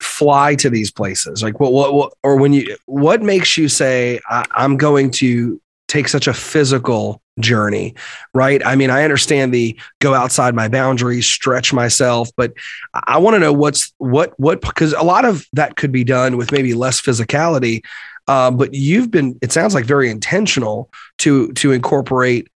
fly 0.00 0.54
to 0.54 0.70
these 0.70 0.90
places? 0.90 1.42
Like 1.42 1.58
what, 1.58 1.72
what, 1.72 1.94
what 1.94 2.12
or 2.22 2.36
when 2.36 2.52
you 2.52 2.76
what 2.86 3.22
makes 3.22 3.58
you 3.58 3.68
say 3.68 4.20
I, 4.28 4.44
I'm 4.52 4.76
going 4.76 5.10
to 5.12 5.59
take 5.90 6.06
such 6.06 6.28
a 6.28 6.32
physical 6.32 7.20
journey, 7.40 7.94
right? 8.32 8.64
I 8.64 8.76
mean, 8.76 8.90
I 8.90 9.02
understand 9.02 9.52
the 9.52 9.78
go 9.98 10.14
outside 10.14 10.54
my 10.54 10.68
boundaries, 10.68 11.26
stretch 11.26 11.72
myself, 11.72 12.30
but 12.36 12.52
I 12.94 13.18
want 13.18 13.34
to 13.34 13.40
know 13.40 13.52
what's 13.52 13.92
what 13.98 14.38
what 14.38 14.60
because 14.60 14.92
a 14.92 15.02
lot 15.02 15.24
of 15.24 15.44
that 15.52 15.76
could 15.76 15.90
be 15.90 16.04
done 16.04 16.36
with 16.36 16.52
maybe 16.52 16.74
less 16.74 17.00
physicality. 17.00 17.84
Uh, 18.28 18.50
but 18.52 18.72
you've 18.72 19.10
been 19.10 19.36
it 19.42 19.50
sounds 19.50 19.74
like 19.74 19.84
very 19.84 20.08
intentional 20.08 20.90
to 21.18 21.52
to 21.54 21.72
incorporate 21.72 22.48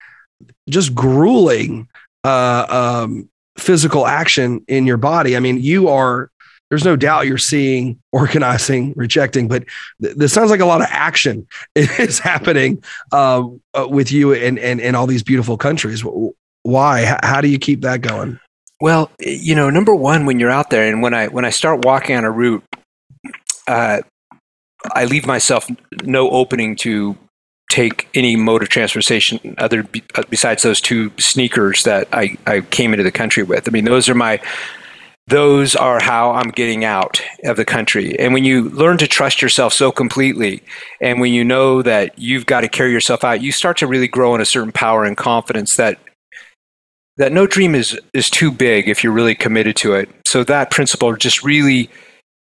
just 0.68 0.94
grueling 0.94 1.88
uh, 2.24 2.66
um, 2.68 3.30
physical 3.56 4.06
action 4.06 4.62
in 4.68 4.86
your 4.86 4.98
body. 4.98 5.36
I 5.36 5.40
mean, 5.40 5.58
you 5.58 5.88
are 5.88 6.30
there's 6.72 6.86
no 6.86 6.96
doubt 6.96 7.26
you're 7.26 7.36
seeing 7.36 8.00
organizing, 8.12 8.94
rejecting, 8.96 9.46
but 9.46 9.62
th- 10.00 10.16
this 10.16 10.32
sounds 10.32 10.50
like 10.50 10.60
a 10.60 10.64
lot 10.64 10.80
of 10.80 10.86
action 10.88 11.46
is 11.74 12.18
happening 12.18 12.82
uh, 13.12 13.46
uh, 13.74 13.86
with 13.86 14.10
you 14.10 14.32
and, 14.32 14.58
and, 14.58 14.80
and 14.80 14.96
all 14.96 15.06
these 15.06 15.22
beautiful 15.22 15.58
countries. 15.58 16.02
Why? 16.62 17.18
How 17.22 17.42
do 17.42 17.48
you 17.48 17.58
keep 17.58 17.82
that 17.82 18.00
going? 18.00 18.40
Well, 18.80 19.10
you 19.20 19.54
know, 19.54 19.68
number 19.68 19.94
one, 19.94 20.24
when 20.24 20.40
you're 20.40 20.50
out 20.50 20.70
there 20.70 20.88
and 20.88 21.02
when 21.02 21.12
I, 21.12 21.28
when 21.28 21.44
I 21.44 21.50
start 21.50 21.84
walking 21.84 22.16
on 22.16 22.24
a 22.24 22.30
route, 22.30 22.64
uh, 23.68 24.00
I 24.94 25.04
leave 25.04 25.26
myself 25.26 25.68
no 26.04 26.30
opening 26.30 26.74
to 26.76 27.18
take 27.70 28.08
any 28.14 28.34
mode 28.34 28.62
of 28.62 28.70
transportation 28.70 29.56
other 29.58 29.86
uh, 30.14 30.22
besides 30.30 30.62
those 30.62 30.80
two 30.80 31.12
sneakers 31.18 31.84
that 31.84 32.08
I, 32.12 32.38
I 32.46 32.62
came 32.62 32.94
into 32.94 33.04
the 33.04 33.12
country 33.12 33.42
with. 33.42 33.68
I 33.68 33.70
mean, 33.72 33.84
those 33.84 34.08
are 34.08 34.14
my 34.14 34.40
those 35.28 35.76
are 35.76 36.00
how 36.02 36.32
I'm 36.32 36.50
getting 36.50 36.84
out 36.84 37.22
of 37.44 37.56
the 37.56 37.64
country. 37.64 38.18
And 38.18 38.34
when 38.34 38.44
you 38.44 38.68
learn 38.70 38.98
to 38.98 39.06
trust 39.06 39.40
yourself 39.40 39.72
so 39.72 39.92
completely, 39.92 40.62
and 41.00 41.20
when 41.20 41.32
you 41.32 41.44
know 41.44 41.82
that 41.82 42.18
you've 42.18 42.46
got 42.46 42.62
to 42.62 42.68
carry 42.68 42.92
yourself 42.92 43.22
out, 43.24 43.42
you 43.42 43.52
start 43.52 43.76
to 43.78 43.86
really 43.86 44.08
grow 44.08 44.34
in 44.34 44.40
a 44.40 44.46
certain 44.46 44.72
power 44.72 45.04
and 45.04 45.16
confidence 45.16 45.76
that 45.76 45.98
that 47.18 47.32
no 47.32 47.46
dream 47.46 47.74
is 47.74 47.98
is 48.14 48.30
too 48.30 48.50
big 48.50 48.88
if 48.88 49.04
you're 49.04 49.12
really 49.12 49.34
committed 49.34 49.76
to 49.76 49.94
it. 49.94 50.08
So 50.26 50.44
that 50.44 50.70
principle 50.70 51.14
just 51.16 51.44
really 51.44 51.90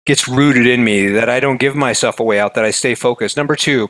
gets 0.04 0.26
rooted 0.26 0.66
in 0.66 0.84
me 0.84 1.06
that 1.08 1.28
I 1.28 1.38
don't 1.38 1.60
give 1.60 1.76
myself 1.76 2.18
away 2.18 2.40
out, 2.40 2.54
that 2.54 2.64
I 2.64 2.70
stay 2.70 2.94
focused. 2.94 3.36
Number 3.36 3.54
two, 3.54 3.88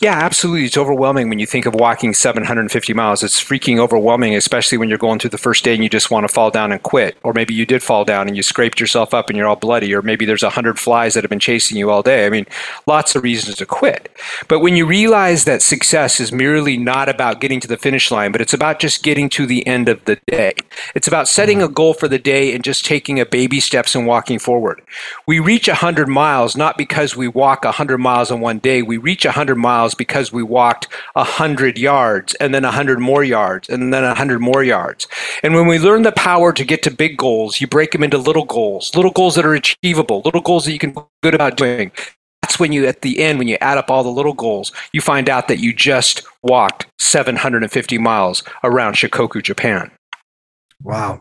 yeah, 0.00 0.14
absolutely. 0.14 0.64
It's 0.64 0.78
overwhelming 0.78 1.28
when 1.28 1.38
you 1.38 1.46
think 1.46 1.66
of 1.66 1.74
walking 1.74 2.14
750 2.14 2.94
miles. 2.94 3.22
It's 3.22 3.42
freaking 3.42 3.78
overwhelming, 3.78 4.34
especially 4.34 4.78
when 4.78 4.88
you're 4.88 4.96
going 4.96 5.18
through 5.18 5.28
the 5.28 5.36
first 5.36 5.62
day 5.62 5.74
and 5.74 5.82
you 5.82 5.90
just 5.90 6.10
want 6.10 6.26
to 6.26 6.32
fall 6.32 6.50
down 6.50 6.72
and 6.72 6.82
quit. 6.82 7.18
Or 7.22 7.34
maybe 7.34 7.52
you 7.52 7.66
did 7.66 7.82
fall 7.82 8.06
down 8.06 8.26
and 8.26 8.34
you 8.34 8.42
scraped 8.42 8.80
yourself 8.80 9.12
up 9.12 9.28
and 9.28 9.36
you're 9.36 9.46
all 9.46 9.56
bloody. 9.56 9.94
Or 9.94 10.00
maybe 10.00 10.24
there's 10.24 10.42
100 10.42 10.78
flies 10.78 11.12
that 11.12 11.22
have 11.22 11.28
been 11.28 11.38
chasing 11.38 11.76
you 11.76 11.90
all 11.90 12.02
day. 12.02 12.24
I 12.24 12.30
mean, 12.30 12.46
lots 12.86 13.14
of 13.14 13.22
reasons 13.22 13.56
to 13.56 13.66
quit. 13.66 14.10
But 14.48 14.60
when 14.60 14.74
you 14.74 14.86
realize 14.86 15.44
that 15.44 15.60
success 15.60 16.18
is 16.18 16.32
merely 16.32 16.78
not 16.78 17.10
about 17.10 17.42
getting 17.42 17.60
to 17.60 17.68
the 17.68 17.76
finish 17.76 18.10
line, 18.10 18.32
but 18.32 18.40
it's 18.40 18.54
about 18.54 18.80
just 18.80 19.02
getting 19.02 19.28
to 19.28 19.44
the 19.44 19.66
end 19.66 19.90
of 19.90 20.02
the 20.06 20.16
day, 20.26 20.54
it's 20.94 21.08
about 21.08 21.28
setting 21.28 21.58
mm-hmm. 21.58 21.72
a 21.72 21.74
goal 21.74 21.92
for 21.92 22.08
the 22.08 22.18
day 22.18 22.54
and 22.54 22.64
just 22.64 22.86
taking 22.86 23.20
a 23.20 23.26
baby 23.26 23.60
steps 23.60 23.94
and 23.94 24.06
walking 24.06 24.38
forward. 24.38 24.80
We 25.26 25.40
reach 25.40 25.68
100 25.68 26.08
miles 26.08 26.56
not 26.56 26.78
because 26.78 27.14
we 27.14 27.28
walk 27.28 27.64
100 27.64 27.98
miles 27.98 28.30
in 28.30 28.40
one 28.40 28.60
day, 28.60 28.80
we 28.80 28.96
reach 28.96 29.26
100 29.26 29.56
miles 29.56 29.89
miles 29.90 29.94
because 29.94 30.32
we 30.32 30.42
walked 30.42 30.88
100 31.14 31.78
yards 31.78 32.34
and 32.34 32.54
then 32.54 32.62
100 32.62 32.98
more 33.00 33.24
yards 33.24 33.68
and 33.68 33.92
then 33.92 34.04
100 34.04 34.40
more 34.40 34.62
yards. 34.62 35.06
And 35.42 35.54
when 35.54 35.66
we 35.66 35.78
learn 35.78 36.02
the 36.02 36.12
power 36.12 36.52
to 36.52 36.64
get 36.64 36.82
to 36.84 36.90
big 36.90 37.16
goals, 37.16 37.60
you 37.60 37.66
break 37.66 37.92
them 37.92 38.02
into 38.02 38.18
little 38.18 38.44
goals, 38.44 38.94
little 38.94 39.10
goals 39.10 39.34
that 39.34 39.44
are 39.44 39.54
achievable, 39.54 40.22
little 40.24 40.40
goals 40.40 40.64
that 40.64 40.72
you 40.72 40.78
can 40.78 40.92
feel 40.92 41.10
good 41.22 41.34
about 41.34 41.56
doing. 41.56 41.92
That's 42.42 42.58
when 42.58 42.72
you, 42.72 42.86
at 42.86 43.02
the 43.02 43.20
end, 43.20 43.38
when 43.38 43.48
you 43.48 43.58
add 43.60 43.78
up 43.78 43.90
all 43.90 44.02
the 44.02 44.10
little 44.10 44.32
goals, 44.32 44.72
you 44.92 45.00
find 45.00 45.28
out 45.28 45.48
that 45.48 45.58
you 45.58 45.72
just 45.72 46.22
walked 46.42 46.86
750 46.98 47.98
miles 47.98 48.42
around 48.64 48.94
Shikoku, 48.94 49.42
Japan. 49.42 49.90
Wow. 50.82 51.20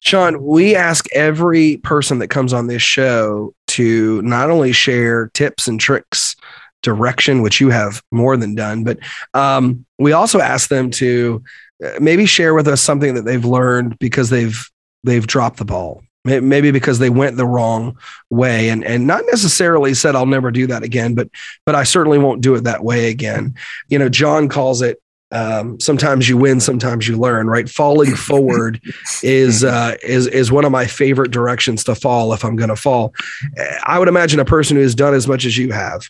Shawn, 0.00 0.40
we 0.40 0.76
ask 0.76 1.04
every 1.12 1.78
person 1.78 2.20
that 2.20 2.28
comes 2.28 2.52
on 2.52 2.68
this 2.68 2.82
show 2.82 3.52
to 3.68 4.22
not 4.22 4.50
only 4.50 4.70
share 4.70 5.30
tips 5.34 5.66
and 5.66 5.80
tricks 5.80 6.36
direction, 6.82 7.42
which 7.42 7.60
you 7.60 7.70
have 7.70 8.02
more 8.12 8.36
than 8.36 8.54
done. 8.54 8.84
But 8.84 8.98
um, 9.34 9.84
we 9.98 10.12
also 10.12 10.40
ask 10.40 10.68
them 10.68 10.90
to 10.92 11.42
uh, 11.84 11.98
maybe 12.00 12.26
share 12.26 12.54
with 12.54 12.68
us 12.68 12.80
something 12.80 13.14
that 13.14 13.24
they've 13.24 13.44
learned 13.44 13.98
because 13.98 14.30
they've 14.30 14.68
they've 15.04 15.26
dropped 15.26 15.58
the 15.58 15.64
ball. 15.64 16.02
Maybe 16.24 16.72
because 16.72 16.98
they 16.98 17.08
went 17.08 17.36
the 17.36 17.46
wrong 17.46 17.98
way, 18.30 18.68
and 18.68 18.84
and 18.84 19.06
not 19.06 19.22
necessarily 19.26 19.94
said 19.94 20.16
I'll 20.16 20.26
never 20.26 20.50
do 20.50 20.66
that 20.66 20.82
again, 20.82 21.14
but 21.14 21.28
but 21.64 21.76
I 21.76 21.84
certainly 21.84 22.18
won't 22.18 22.40
do 22.40 22.56
it 22.56 22.64
that 22.64 22.82
way 22.82 23.10
again. 23.10 23.54
You 23.88 24.00
know, 24.00 24.08
John 24.08 24.48
calls 24.48 24.82
it 24.82 25.00
um, 25.32 25.80
sometimes 25.80 26.28
you 26.28 26.36
win, 26.36 26.60
sometimes 26.60 27.08
you 27.08 27.16
learn. 27.16 27.48
Right, 27.48 27.68
falling 27.68 28.14
forward 28.16 28.80
is 29.22 29.64
uh, 29.64 29.96
is 30.02 30.26
is 30.26 30.50
one 30.50 30.64
of 30.64 30.72
my 30.72 30.86
favorite 30.86 31.30
directions 31.30 31.84
to 31.84 31.94
fall 31.94 32.32
if 32.32 32.44
I'm 32.44 32.56
going 32.56 32.70
to 32.70 32.76
fall. 32.76 33.14
I 33.84 33.98
would 33.98 34.08
imagine 34.08 34.40
a 34.40 34.44
person 34.44 34.76
who 34.76 34.82
has 34.82 34.94
done 34.94 35.14
as 35.14 35.28
much 35.28 35.44
as 35.44 35.56
you 35.56 35.72
have 35.72 36.08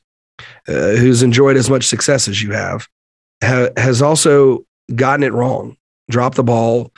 uh, 0.69 0.97
who's 0.97 1.23
enjoyed 1.23 1.57
as 1.57 1.71
much 1.71 1.85
success 1.85 2.29
as 2.29 2.43
you 2.43 2.53
have, 2.53 2.89
ha- 3.43 3.71
has 3.77 4.03
also 4.03 4.65
gotten 4.95 5.23
it 5.23 5.33
wrong, 5.33 5.77
dropped 6.11 6.37
the 6.37 6.45
ball, 6.45 6.93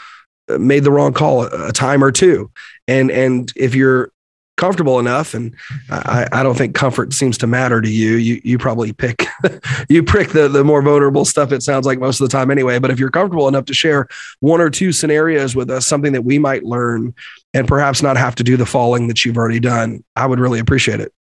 uh, 0.48 0.58
made 0.58 0.84
the 0.84 0.92
wrong 0.92 1.12
call 1.12 1.44
a, 1.44 1.68
a 1.68 1.72
time 1.72 2.02
or 2.02 2.12
two. 2.12 2.50
And 2.86 3.10
and 3.10 3.52
if 3.56 3.74
you're 3.74 4.12
comfortable 4.58 4.98
enough, 4.98 5.32
and 5.32 5.54
I, 5.88 6.26
I 6.32 6.42
don't 6.42 6.56
think 6.56 6.74
comfort 6.74 7.14
seems 7.14 7.38
to 7.38 7.46
matter 7.46 7.80
to 7.80 7.88
you. 7.88 8.16
You 8.16 8.40
you 8.44 8.58
probably 8.58 8.92
pick 8.92 9.24
you 9.88 10.02
pick 10.02 10.30
the 10.30 10.48
the 10.48 10.64
more 10.64 10.82
vulnerable 10.82 11.24
stuff. 11.24 11.52
It 11.52 11.62
sounds 11.62 11.86
like 11.86 11.98
most 11.98 12.20
of 12.20 12.28
the 12.28 12.32
time 12.32 12.50
anyway. 12.50 12.78
But 12.78 12.90
if 12.90 12.98
you're 12.98 13.10
comfortable 13.10 13.48
enough 13.48 13.64
to 13.66 13.74
share 13.74 14.08
one 14.40 14.60
or 14.60 14.68
two 14.68 14.92
scenarios 14.92 15.56
with 15.56 15.70
us, 15.70 15.86
something 15.86 16.12
that 16.12 16.22
we 16.22 16.38
might 16.38 16.64
learn, 16.64 17.14
and 17.54 17.66
perhaps 17.66 18.02
not 18.02 18.18
have 18.18 18.34
to 18.34 18.44
do 18.44 18.58
the 18.58 18.66
falling 18.66 19.08
that 19.08 19.24
you've 19.24 19.38
already 19.38 19.60
done, 19.60 20.04
I 20.14 20.26
would 20.26 20.40
really 20.40 20.58
appreciate 20.58 21.00
it. 21.00 21.12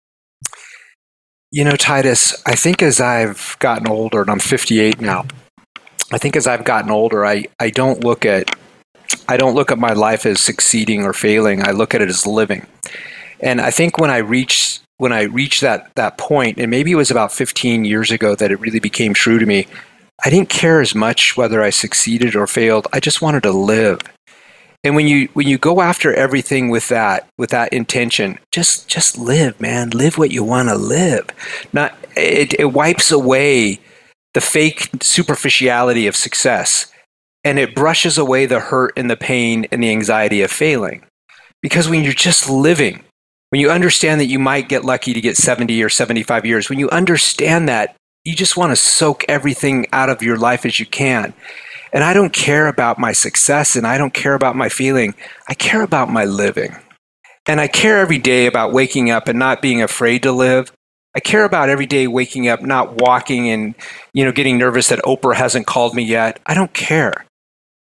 You 1.58 1.64
know, 1.64 1.76
Titus, 1.76 2.40
I 2.46 2.54
think 2.54 2.84
as 2.84 3.02
I've 3.02 3.58
gotten 3.58 3.88
older, 3.88 4.22
and 4.22 4.30
I'm 4.30 4.38
58 4.38 5.02
now, 5.02 5.26
I 6.12 6.20
think 6.20 6.36
as 6.36 6.46
I've 6.46 6.64
gotten 6.64 6.92
older, 6.92 7.26
I, 7.26 7.46
I 7.60 7.72
don't 7.72 8.04
look 8.04 8.28
at 8.28 8.56
I 9.28 9.38
don't 9.38 9.56
look 9.56 9.72
at 9.72 9.80
my 9.80 9.94
life 9.94 10.28
as 10.28 10.40
succeeding 10.40 11.04
or 11.04 11.14
failing. 11.14 11.68
I 11.68 11.72
look 11.72 11.96
at 11.96 12.02
it 12.04 12.10
as 12.10 12.28
living. 12.28 12.68
And 13.40 13.60
I 13.60 13.72
think 13.72 13.98
when 13.98 14.12
I 14.12 14.18
reach 14.18 14.82
when 14.98 15.12
I 15.12 15.24
reached 15.24 15.62
that 15.62 15.90
that 15.96 16.20
point, 16.20 16.60
and 16.60 16.70
maybe 16.70 16.92
it 16.92 16.96
was 16.96 17.10
about 17.10 17.32
15 17.32 17.86
years 17.86 18.12
ago 18.12 18.36
that 18.36 18.52
it 18.52 18.60
really 18.60 18.80
became 18.80 19.16
true 19.16 19.40
to 19.40 19.46
me, 19.48 19.66
I 20.24 20.30
didn't 20.30 20.50
care 20.50 20.80
as 20.80 20.94
much 20.94 21.38
whether 21.38 21.64
I 21.64 21.72
succeeded 21.72 22.36
or 22.36 22.46
failed. 22.46 22.88
I 22.94 23.00
just 23.00 23.24
wanted 23.24 23.42
to 23.42 23.52
live. 23.52 24.02
And 24.84 24.96
when 24.96 25.08
you 25.08 25.28
when 25.34 25.48
you 25.48 25.58
go 25.58 25.82
after 25.82 26.14
everything 26.14 26.70
with 26.70 26.88
that 26.90 27.28
with 27.38 27.50
that 27.50 27.74
intention, 27.74 28.40
just 28.52 28.88
just 28.88 29.18
live, 29.18 29.60
man. 29.60 29.90
Live 29.90 30.18
what 30.18 30.32
you 30.32 30.44
want 30.44 30.70
to 30.70 30.76
live. 30.76 31.28
Not 31.74 31.96
it, 32.16 32.54
it 32.60 32.74
wipes 32.74 33.12
away 33.12 33.80
the 34.34 34.42
fake 34.42 34.90
superficiality 35.02 36.08
of 36.08 36.16
success 36.16 36.92
and 37.44 37.58
it 37.58 37.74
brushes 37.74 38.18
away 38.18 38.46
the 38.46 38.60
hurt 38.60 38.94
and 38.98 39.10
the 39.10 39.18
pain 39.18 39.66
and 39.72 39.82
the 39.82 39.90
anxiety 39.90 40.42
of 40.42 40.52
failing. 40.52 41.04
Because 41.62 41.90
when 41.90 42.04
you're 42.04 42.14
just 42.14 42.50
living, 42.50 43.04
when 43.50 43.62
you 43.62 43.72
understand 43.72 44.20
that 44.20 44.26
you 44.26 44.38
might 44.38 44.70
get 44.70 44.84
lucky 44.84 45.14
to 45.14 45.22
get 45.22 45.38
70 45.38 45.82
or 45.82 45.90
75 45.90 46.46
years, 46.46 46.70
when 46.70 46.78
you 46.78 46.90
understand 46.90 47.70
that, 47.70 47.96
you 48.26 48.36
just 48.36 48.58
want 48.58 48.72
to 48.72 48.76
soak 48.76 49.24
everything 49.30 49.88
out 49.94 50.10
of 50.10 50.22
your 50.22 50.38
life 50.38 50.66
as 50.66 50.80
you 50.80 50.86
can. 50.86 51.34
And 51.94 52.04
I 52.04 52.14
don't 52.14 52.34
care 52.34 52.68
about 52.68 53.00
my 53.00 53.12
success 53.12 53.76
and 53.76 53.88
I 53.88 53.98
don't 53.98 54.14
care 54.14 54.34
about 54.34 54.56
my 54.56 54.70
feeling. 54.70 55.16
I 55.48 55.54
care 55.54 55.82
about 55.82 56.10
my 56.10 56.26
living. 56.26 56.76
And 57.48 57.62
I 57.62 57.68
care 57.68 58.00
every 58.00 58.20
day 58.20 58.46
about 58.46 58.74
waking 58.74 59.10
up 59.10 59.28
and 59.28 59.40
not 59.40 59.62
being 59.62 59.82
afraid 59.82 60.24
to 60.24 60.32
live. 60.32 60.72
I 61.16 61.20
care 61.20 61.46
about 61.46 61.70
every 61.70 61.86
day 61.86 62.08
waking 62.08 62.48
up, 62.48 62.62
not 62.62 63.02
walking 63.02 63.50
and, 63.50 63.74
you 64.14 64.26
know, 64.26 64.32
getting 64.32 64.58
nervous 64.58 64.90
that 64.90 65.00
Oprah 65.00 65.36
hasn't 65.36 65.66
called 65.66 65.96
me 65.96 66.04
yet. 66.04 66.40
I 66.46 66.54
don't 66.54 66.74
care. 66.74 67.27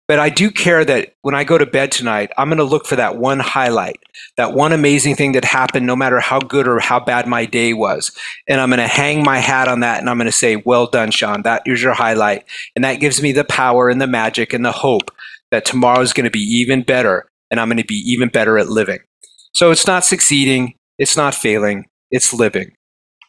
But 0.07 0.19
I 0.19 0.29
do 0.29 0.51
care 0.51 0.83
that 0.83 1.13
when 1.21 1.35
I 1.35 1.43
go 1.43 1.57
to 1.57 1.65
bed 1.65 1.91
tonight, 1.91 2.31
I'm 2.37 2.49
going 2.49 2.57
to 2.57 2.63
look 2.65 2.85
for 2.85 2.97
that 2.97 3.17
one 3.17 3.39
highlight, 3.39 3.97
that 4.35 4.53
one 4.53 4.73
amazing 4.73 5.15
thing 5.15 5.31
that 5.33 5.45
happened, 5.45 5.85
no 5.85 5.95
matter 5.95 6.19
how 6.19 6.39
good 6.39 6.67
or 6.67 6.79
how 6.79 6.99
bad 6.99 7.27
my 7.27 7.45
day 7.45 7.73
was. 7.73 8.11
And 8.47 8.59
I'm 8.59 8.69
going 8.69 8.79
to 8.79 8.87
hang 8.87 9.23
my 9.23 9.39
hat 9.39 9.67
on 9.67 9.79
that 9.81 9.99
and 9.99 10.09
I'm 10.09 10.17
going 10.17 10.25
to 10.25 10.31
say, 10.31 10.57
Well 10.57 10.87
done, 10.87 11.11
Shawn. 11.11 11.43
That 11.43 11.61
is 11.65 11.81
your 11.81 11.93
highlight. 11.93 12.43
And 12.75 12.83
that 12.83 12.95
gives 12.99 13.21
me 13.21 13.31
the 13.31 13.45
power 13.45 13.89
and 13.89 14.01
the 14.01 14.07
magic 14.07 14.53
and 14.53 14.65
the 14.65 14.71
hope 14.73 15.11
that 15.51 15.65
tomorrow 15.65 16.01
is 16.01 16.13
going 16.13 16.25
to 16.25 16.31
be 16.31 16.39
even 16.39 16.83
better 16.83 17.29
and 17.49 17.59
I'm 17.59 17.69
going 17.69 17.77
to 17.77 17.85
be 17.85 18.03
even 18.11 18.29
better 18.29 18.57
at 18.57 18.69
living. 18.69 18.99
So 19.53 19.71
it's 19.71 19.87
not 19.87 20.03
succeeding, 20.03 20.75
it's 20.97 21.15
not 21.15 21.35
failing, 21.35 21.85
it's 22.09 22.33
living. 22.33 22.73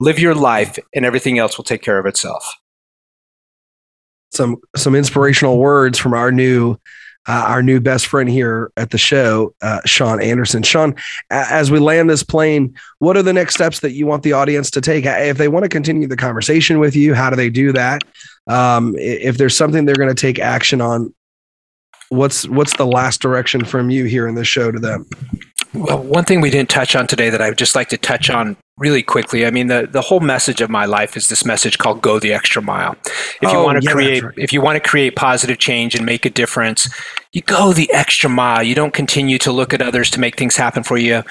Live 0.00 0.18
your 0.18 0.34
life 0.34 0.78
and 0.94 1.04
everything 1.04 1.38
else 1.38 1.56
will 1.56 1.64
take 1.64 1.82
care 1.82 1.98
of 1.98 2.06
itself 2.06 2.56
some 4.32 4.56
some 4.76 4.94
inspirational 4.94 5.58
words 5.58 5.98
from 5.98 6.14
our 6.14 6.32
new 6.32 6.76
uh, 7.28 7.44
our 7.46 7.62
new 7.62 7.80
best 7.80 8.06
friend 8.06 8.28
here 8.28 8.72
at 8.76 8.90
the 8.90 8.98
show, 8.98 9.54
uh, 9.62 9.80
Shawn 9.84 10.20
Anderson. 10.20 10.62
Shawn, 10.64 10.96
as 11.30 11.70
we 11.70 11.78
land 11.78 12.10
this 12.10 12.24
plane, 12.24 12.74
what 12.98 13.16
are 13.16 13.22
the 13.22 13.32
next 13.32 13.54
steps 13.54 13.80
that 13.80 13.92
you 13.92 14.06
want 14.06 14.24
the 14.24 14.32
audience 14.32 14.70
to 14.72 14.80
take? 14.80 15.04
If 15.06 15.38
they 15.38 15.46
want 15.46 15.64
to 15.64 15.68
continue 15.68 16.08
the 16.08 16.16
conversation 16.16 16.80
with 16.80 16.96
you, 16.96 17.14
how 17.14 17.30
do 17.30 17.36
they 17.36 17.50
do 17.50 17.72
that? 17.72 18.02
Um, 18.48 18.96
if 18.98 19.38
there's 19.38 19.56
something 19.56 19.84
they're 19.84 19.94
going 19.94 20.08
to 20.08 20.20
take 20.20 20.40
action 20.40 20.80
on, 20.80 21.14
what's 22.08 22.48
what's 22.48 22.76
the 22.76 22.86
last 22.86 23.22
direction 23.22 23.64
from 23.64 23.88
you 23.88 24.04
here 24.04 24.26
in 24.26 24.34
the 24.34 24.44
show 24.44 24.72
to 24.72 24.80
them? 24.80 25.06
Well, 25.74 26.02
one 26.02 26.24
thing 26.24 26.40
we 26.40 26.50
didn't 26.50 26.68
touch 26.68 26.94
on 26.94 27.06
today 27.06 27.30
that 27.30 27.40
I 27.40 27.48
would 27.48 27.58
just 27.58 27.74
like 27.74 27.88
to 27.90 27.96
touch 27.96 28.28
on 28.28 28.56
really 28.76 29.02
quickly. 29.02 29.46
I 29.46 29.50
mean, 29.50 29.68
the, 29.68 29.88
the 29.90 30.02
whole 30.02 30.20
message 30.20 30.60
of 30.60 30.68
my 30.68 30.84
life 30.84 31.16
is 31.16 31.28
this 31.28 31.44
message 31.44 31.78
called 31.78 32.02
"Go 32.02 32.18
the 32.18 32.32
Extra 32.32 32.60
Mile." 32.60 32.94
If 33.40 33.50
you 33.50 33.58
oh, 33.58 33.64
want 33.64 33.80
to 33.80 33.84
yeah, 33.84 33.92
create, 33.92 34.22
right. 34.22 34.34
if 34.36 34.52
you 34.52 34.60
want 34.60 34.82
to 34.82 34.88
create 34.88 35.16
positive 35.16 35.58
change 35.58 35.94
and 35.94 36.04
make 36.04 36.26
a 36.26 36.30
difference, 36.30 36.88
you 37.32 37.40
go 37.40 37.72
the 37.72 37.90
extra 37.92 38.28
mile. 38.28 38.62
You 38.62 38.74
don't 38.74 38.92
continue 38.92 39.38
to 39.38 39.52
look 39.52 39.72
at 39.72 39.80
others 39.80 40.10
to 40.10 40.20
make 40.20 40.36
things 40.36 40.56
happen 40.56 40.82
for 40.82 40.98
you. 40.98 41.22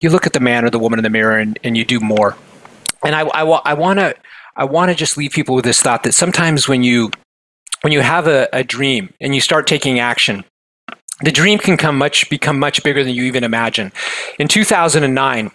You 0.00 0.10
look 0.10 0.26
at 0.26 0.32
the 0.32 0.40
man 0.40 0.64
or 0.64 0.70
the 0.70 0.78
woman 0.78 0.98
in 0.98 1.02
the 1.02 1.10
mirror 1.10 1.36
and, 1.36 1.58
and 1.62 1.76
you 1.76 1.84
do 1.84 2.00
more. 2.00 2.36
And 3.04 3.14
I, 3.14 3.22
I, 3.22 3.42
I 3.42 3.74
want 3.74 3.98
to 3.98 4.14
I 4.56 4.64
want 4.64 4.90
to 4.90 4.94
just 4.94 5.16
leave 5.16 5.32
people 5.32 5.54
with 5.54 5.64
this 5.64 5.80
thought 5.80 6.02
that 6.04 6.12
sometimes 6.12 6.66
when 6.66 6.82
you 6.82 7.10
when 7.82 7.92
you 7.92 8.00
have 8.00 8.26
a, 8.26 8.48
a 8.52 8.64
dream 8.64 9.12
and 9.20 9.34
you 9.34 9.40
start 9.40 9.66
taking 9.66 9.98
action, 9.98 10.44
the 11.20 11.32
dream 11.32 11.58
can 11.58 11.76
come 11.76 11.98
much 11.98 12.28
become 12.30 12.58
much 12.58 12.82
bigger 12.82 13.04
than 13.04 13.14
you 13.14 13.24
even 13.24 13.44
imagine. 13.44 13.92
In 14.38 14.48
2009, 14.48 15.50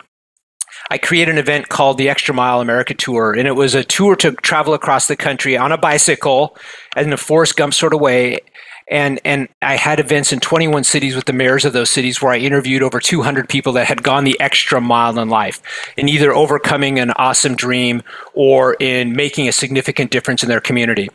I 0.89 0.97
created 0.97 1.34
an 1.34 1.38
event 1.38 1.70
called 1.70 1.97
the 1.97 2.10
Extra 2.10 2.34
Mile 2.34 2.62
America 2.62 2.93
Tour, 2.93 3.34
and 3.34 3.47
it 3.47 3.55
was 3.55 3.76
a 3.76 3.84
tour 3.84 4.16
to 4.18 4.32
travel 4.32 4.74
across 4.74 5.08
the 5.08 5.18
country 5.18 5.58
on 5.58 5.72
a 5.72 5.78
bicycle 5.78 6.55
in 6.95 7.12
a 7.12 7.18
Forrest 7.18 7.58
Gump 7.58 7.74
sort 7.74 7.93
of 7.93 7.99
way. 7.99 8.39
And, 8.89 9.20
and 9.26 9.49
I 9.62 9.76
had 9.76 9.99
events 9.99 10.32
in 10.32 10.39
21 10.39 10.86
cities 10.86 11.14
with 11.14 11.26
the 11.26 11.34
mayors 11.34 11.66
of 11.66 11.74
those 11.74 11.89
cities 11.89 12.22
where 12.22 12.32
I 12.32 12.38
interviewed 12.38 12.82
over 12.82 13.01
200 13.01 13.49
people 13.49 13.74
that 13.74 13.86
had 13.86 14.01
gone 14.01 14.24
the 14.24 14.39
extra 14.39 14.80
mile 14.80 15.20
in 15.20 15.28
life 15.28 15.62
in 15.97 16.08
either 16.08 16.34
overcoming 16.34 16.97
an 16.97 17.12
awesome 17.18 17.58
dream 17.58 18.01
or 18.34 18.76
in 18.80 19.12
making 19.14 19.49
a 19.49 19.51
significant 19.51 20.10
difference 20.10 20.41
in 20.41 20.47
their 20.47 20.62
community. 20.62 21.10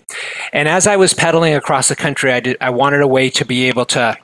And 0.52 0.68
as 0.68 0.86
I 0.86 0.96
was 0.96 1.14
pedaling 1.14 1.54
across 1.54 1.88
the 1.88 1.96
country, 1.96 2.30
I, 2.30 2.40
did, 2.40 2.58
I 2.60 2.68
wanted 2.68 3.00
a 3.00 3.08
way 3.08 3.30
to 3.30 3.44
be 3.46 3.68
able 3.68 3.86
to 3.86 4.18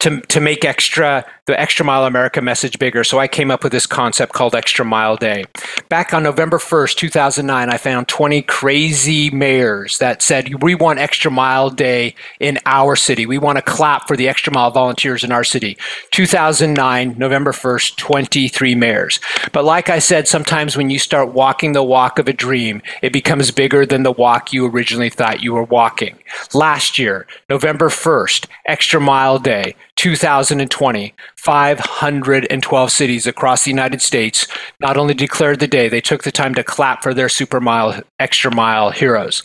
to 0.00 0.20
to 0.20 0.40
make 0.40 0.64
extra 0.64 1.24
the 1.46 1.58
extra 1.60 1.84
mile 1.84 2.04
America 2.04 2.42
message 2.42 2.78
bigger. 2.78 3.04
So 3.04 3.18
I 3.18 3.28
came 3.28 3.52
up 3.52 3.62
with 3.62 3.72
this 3.72 3.86
concept 3.86 4.32
called 4.32 4.54
Extra 4.56 4.84
Mile 4.84 5.16
Day. 5.16 5.44
Back 5.88 6.12
on 6.12 6.24
November 6.24 6.58
1st, 6.58 6.96
2009, 6.96 7.70
I 7.70 7.76
found 7.76 8.08
20 8.08 8.42
crazy 8.42 9.30
mayors 9.30 9.98
that 9.98 10.22
said 10.22 10.60
we 10.60 10.74
want 10.74 10.98
Extra 10.98 11.30
Mile 11.30 11.70
Day 11.70 12.16
in 12.40 12.58
our 12.66 12.96
city. 12.96 13.26
We 13.26 13.38
want 13.38 13.58
to 13.58 13.62
clap 13.62 14.08
for 14.08 14.16
the 14.16 14.28
Extra 14.28 14.52
Mile 14.52 14.72
volunteers 14.72 15.22
in 15.22 15.30
our 15.30 15.44
city. 15.44 15.78
2009, 16.10 17.14
November 17.16 17.52
1st, 17.52 17.96
23 17.96 18.74
mayors. 18.74 19.20
But 19.52 19.64
like 19.64 19.88
I 19.88 20.00
said, 20.00 20.26
sometimes 20.26 20.76
when 20.76 20.90
you 20.90 20.98
start 20.98 21.32
walking 21.32 21.72
the 21.72 21.84
walk 21.84 22.18
of 22.18 22.26
a 22.26 22.32
dream, 22.32 22.82
it 23.02 23.12
becomes 23.12 23.52
bigger 23.52 23.86
than 23.86 24.02
the 24.02 24.10
walk 24.10 24.52
you 24.52 24.66
originally 24.66 25.10
thought 25.10 25.44
you 25.44 25.54
were 25.54 25.62
walking. 25.62 26.18
Last 26.54 26.98
year, 26.98 27.28
November 27.48 27.88
1st, 27.88 28.46
Extra 28.66 29.00
Mile 29.00 29.38
Day 29.38 29.55
Day, 29.62 29.74
2020, 29.96 31.14
512 31.36 32.92
cities 32.92 33.26
across 33.26 33.64
the 33.64 33.70
United 33.70 34.02
States 34.02 34.46
not 34.80 34.96
only 34.98 35.14
declared 35.14 35.60
the 35.60 35.66
day, 35.66 35.88
they 35.88 36.00
took 36.00 36.24
the 36.24 36.32
time 36.32 36.54
to 36.54 36.62
clap 36.62 37.02
for 37.02 37.14
their 37.14 37.30
super 37.30 37.60
mile, 37.60 38.02
extra 38.18 38.54
mile 38.54 38.90
heroes. 38.90 39.42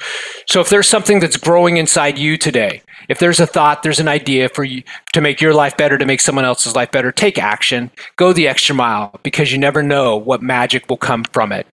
So 0.47 0.59
if 0.59 0.69
there's 0.69 0.89
something 0.89 1.21
that's 1.21 1.37
growing 1.37 1.77
inside 1.77 2.17
you 2.17 2.37
today, 2.37 2.81
if 3.07 3.19
there's 3.19 3.39
a 3.39 3.47
thought, 3.47 3.83
there's 3.83 4.01
an 4.01 4.09
idea 4.09 4.49
for 4.49 4.65
you 4.65 4.83
to 5.13 5.21
make 5.21 5.39
your 5.39 5.53
life 5.53 5.77
better, 5.77 5.97
to 5.97 6.05
make 6.05 6.19
someone 6.19 6.45
else's 6.45 6.75
life 6.75 6.91
better, 6.91 7.11
take 7.11 7.37
action, 7.37 7.89
go 8.17 8.33
the 8.33 8.49
extra 8.49 8.75
mile 8.75 9.17
because 9.23 9.51
you 9.51 9.57
never 9.57 9.81
know 9.81 10.17
what 10.17 10.41
magic 10.41 10.89
will 10.89 10.97
come 10.97 11.23
from 11.23 11.53
it. 11.53 11.67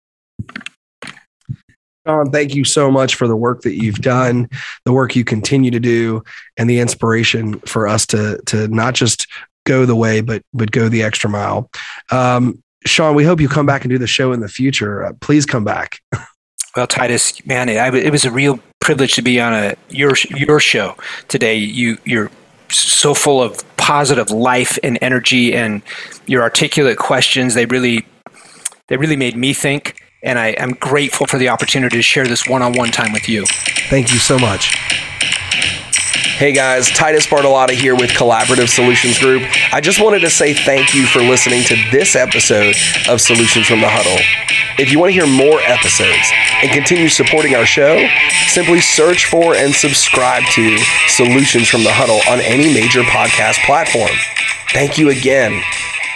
Shawn, 2.08 2.30
thank 2.30 2.54
you 2.54 2.64
so 2.64 2.90
much 2.90 3.16
for 3.16 3.28
the 3.28 3.36
work 3.36 3.60
that 3.62 3.74
you've 3.74 4.00
done, 4.00 4.48
the 4.86 4.92
work 4.92 5.14
you 5.14 5.24
continue 5.24 5.70
to 5.70 5.80
do, 5.80 6.22
and 6.56 6.68
the 6.68 6.78
inspiration 6.80 7.60
for 7.60 7.86
us 7.86 8.06
to 8.06 8.40
to 8.46 8.66
not 8.68 8.94
just 8.94 9.26
go 9.66 9.84
the 9.84 9.94
way, 9.94 10.22
but 10.22 10.42
but 10.54 10.70
go 10.70 10.88
the 10.88 11.02
extra 11.02 11.28
mile. 11.28 11.70
Um, 12.10 12.62
Shawn, 12.86 13.14
we 13.14 13.24
hope 13.24 13.40
you 13.40 13.48
come 13.48 13.66
back 13.66 13.82
and 13.82 13.90
do 13.90 13.98
the 13.98 14.06
show 14.06 14.32
in 14.32 14.40
the 14.40 14.48
future. 14.48 15.04
Uh, 15.04 15.12
please 15.20 15.44
come 15.44 15.64
back. 15.64 16.00
Well, 16.76 16.86
Titus, 16.86 17.44
man, 17.44 17.68
it, 17.68 17.94
it 17.94 18.12
was 18.12 18.24
a 18.24 18.30
real 18.30 18.60
privilege 18.78 19.14
to 19.14 19.22
be 19.22 19.40
on 19.40 19.52
a 19.52 19.74
your 19.88 20.12
your 20.28 20.60
show 20.60 20.96
today. 21.26 21.56
You 21.56 21.98
you're 22.04 22.30
so 22.70 23.14
full 23.14 23.42
of 23.42 23.64
positive 23.78 24.30
life 24.30 24.78
and 24.84 24.96
energy, 25.00 25.54
and 25.54 25.82
your 26.26 26.42
articulate 26.42 26.98
questions. 26.98 27.54
They 27.54 27.66
really 27.66 28.06
they 28.86 28.96
really 28.96 29.16
made 29.16 29.34
me 29.34 29.54
think 29.54 30.00
and 30.22 30.38
I 30.38 30.48
am 30.48 30.72
grateful 30.72 31.26
for 31.26 31.38
the 31.38 31.48
opportunity 31.48 31.96
to 31.96 32.02
share 32.02 32.26
this 32.26 32.46
one 32.46 32.62
on 32.62 32.72
one 32.72 32.90
time 32.90 33.12
with 33.12 33.28
you. 33.28 33.44
Thank 33.90 34.12
you 34.12 34.18
so 34.18 34.38
much. 34.38 34.74
Hey 36.38 36.52
guys, 36.52 36.88
Titus 36.90 37.26
Bartolotta 37.26 37.70
here 37.70 37.96
with 37.96 38.10
Collaborative 38.10 38.68
Solutions 38.68 39.18
Group. 39.18 39.42
I 39.72 39.80
just 39.80 40.00
wanted 40.00 40.20
to 40.20 40.30
say 40.30 40.54
thank 40.54 40.94
you 40.94 41.04
for 41.06 41.18
listening 41.18 41.64
to 41.64 41.74
this 41.90 42.14
episode 42.14 42.76
of 43.08 43.20
Solutions 43.20 43.66
from 43.66 43.80
the 43.80 43.88
Huddle. 43.88 44.16
If 44.78 44.92
you 44.92 45.00
want 45.00 45.10
to 45.10 45.14
hear 45.14 45.26
more 45.26 45.60
episodes 45.62 46.30
and 46.62 46.70
continue 46.70 47.08
supporting 47.08 47.56
our 47.56 47.66
show, 47.66 48.06
simply 48.46 48.80
search 48.80 49.26
for 49.26 49.56
and 49.56 49.74
subscribe 49.74 50.44
to 50.54 50.78
Solutions 51.08 51.68
from 51.68 51.82
the 51.82 51.92
Huddle 51.92 52.20
on 52.30 52.40
any 52.40 52.72
major 52.72 53.02
podcast 53.02 53.58
platform. 53.66 54.10
Thank 54.72 54.96
you 54.96 55.10
again, 55.10 55.60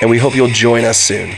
and 0.01 0.09
we 0.09 0.19
hope 0.19 0.37
you'll 0.37 0.47
join 0.47 0.85
us 0.85 0.99
soon. 0.99 1.35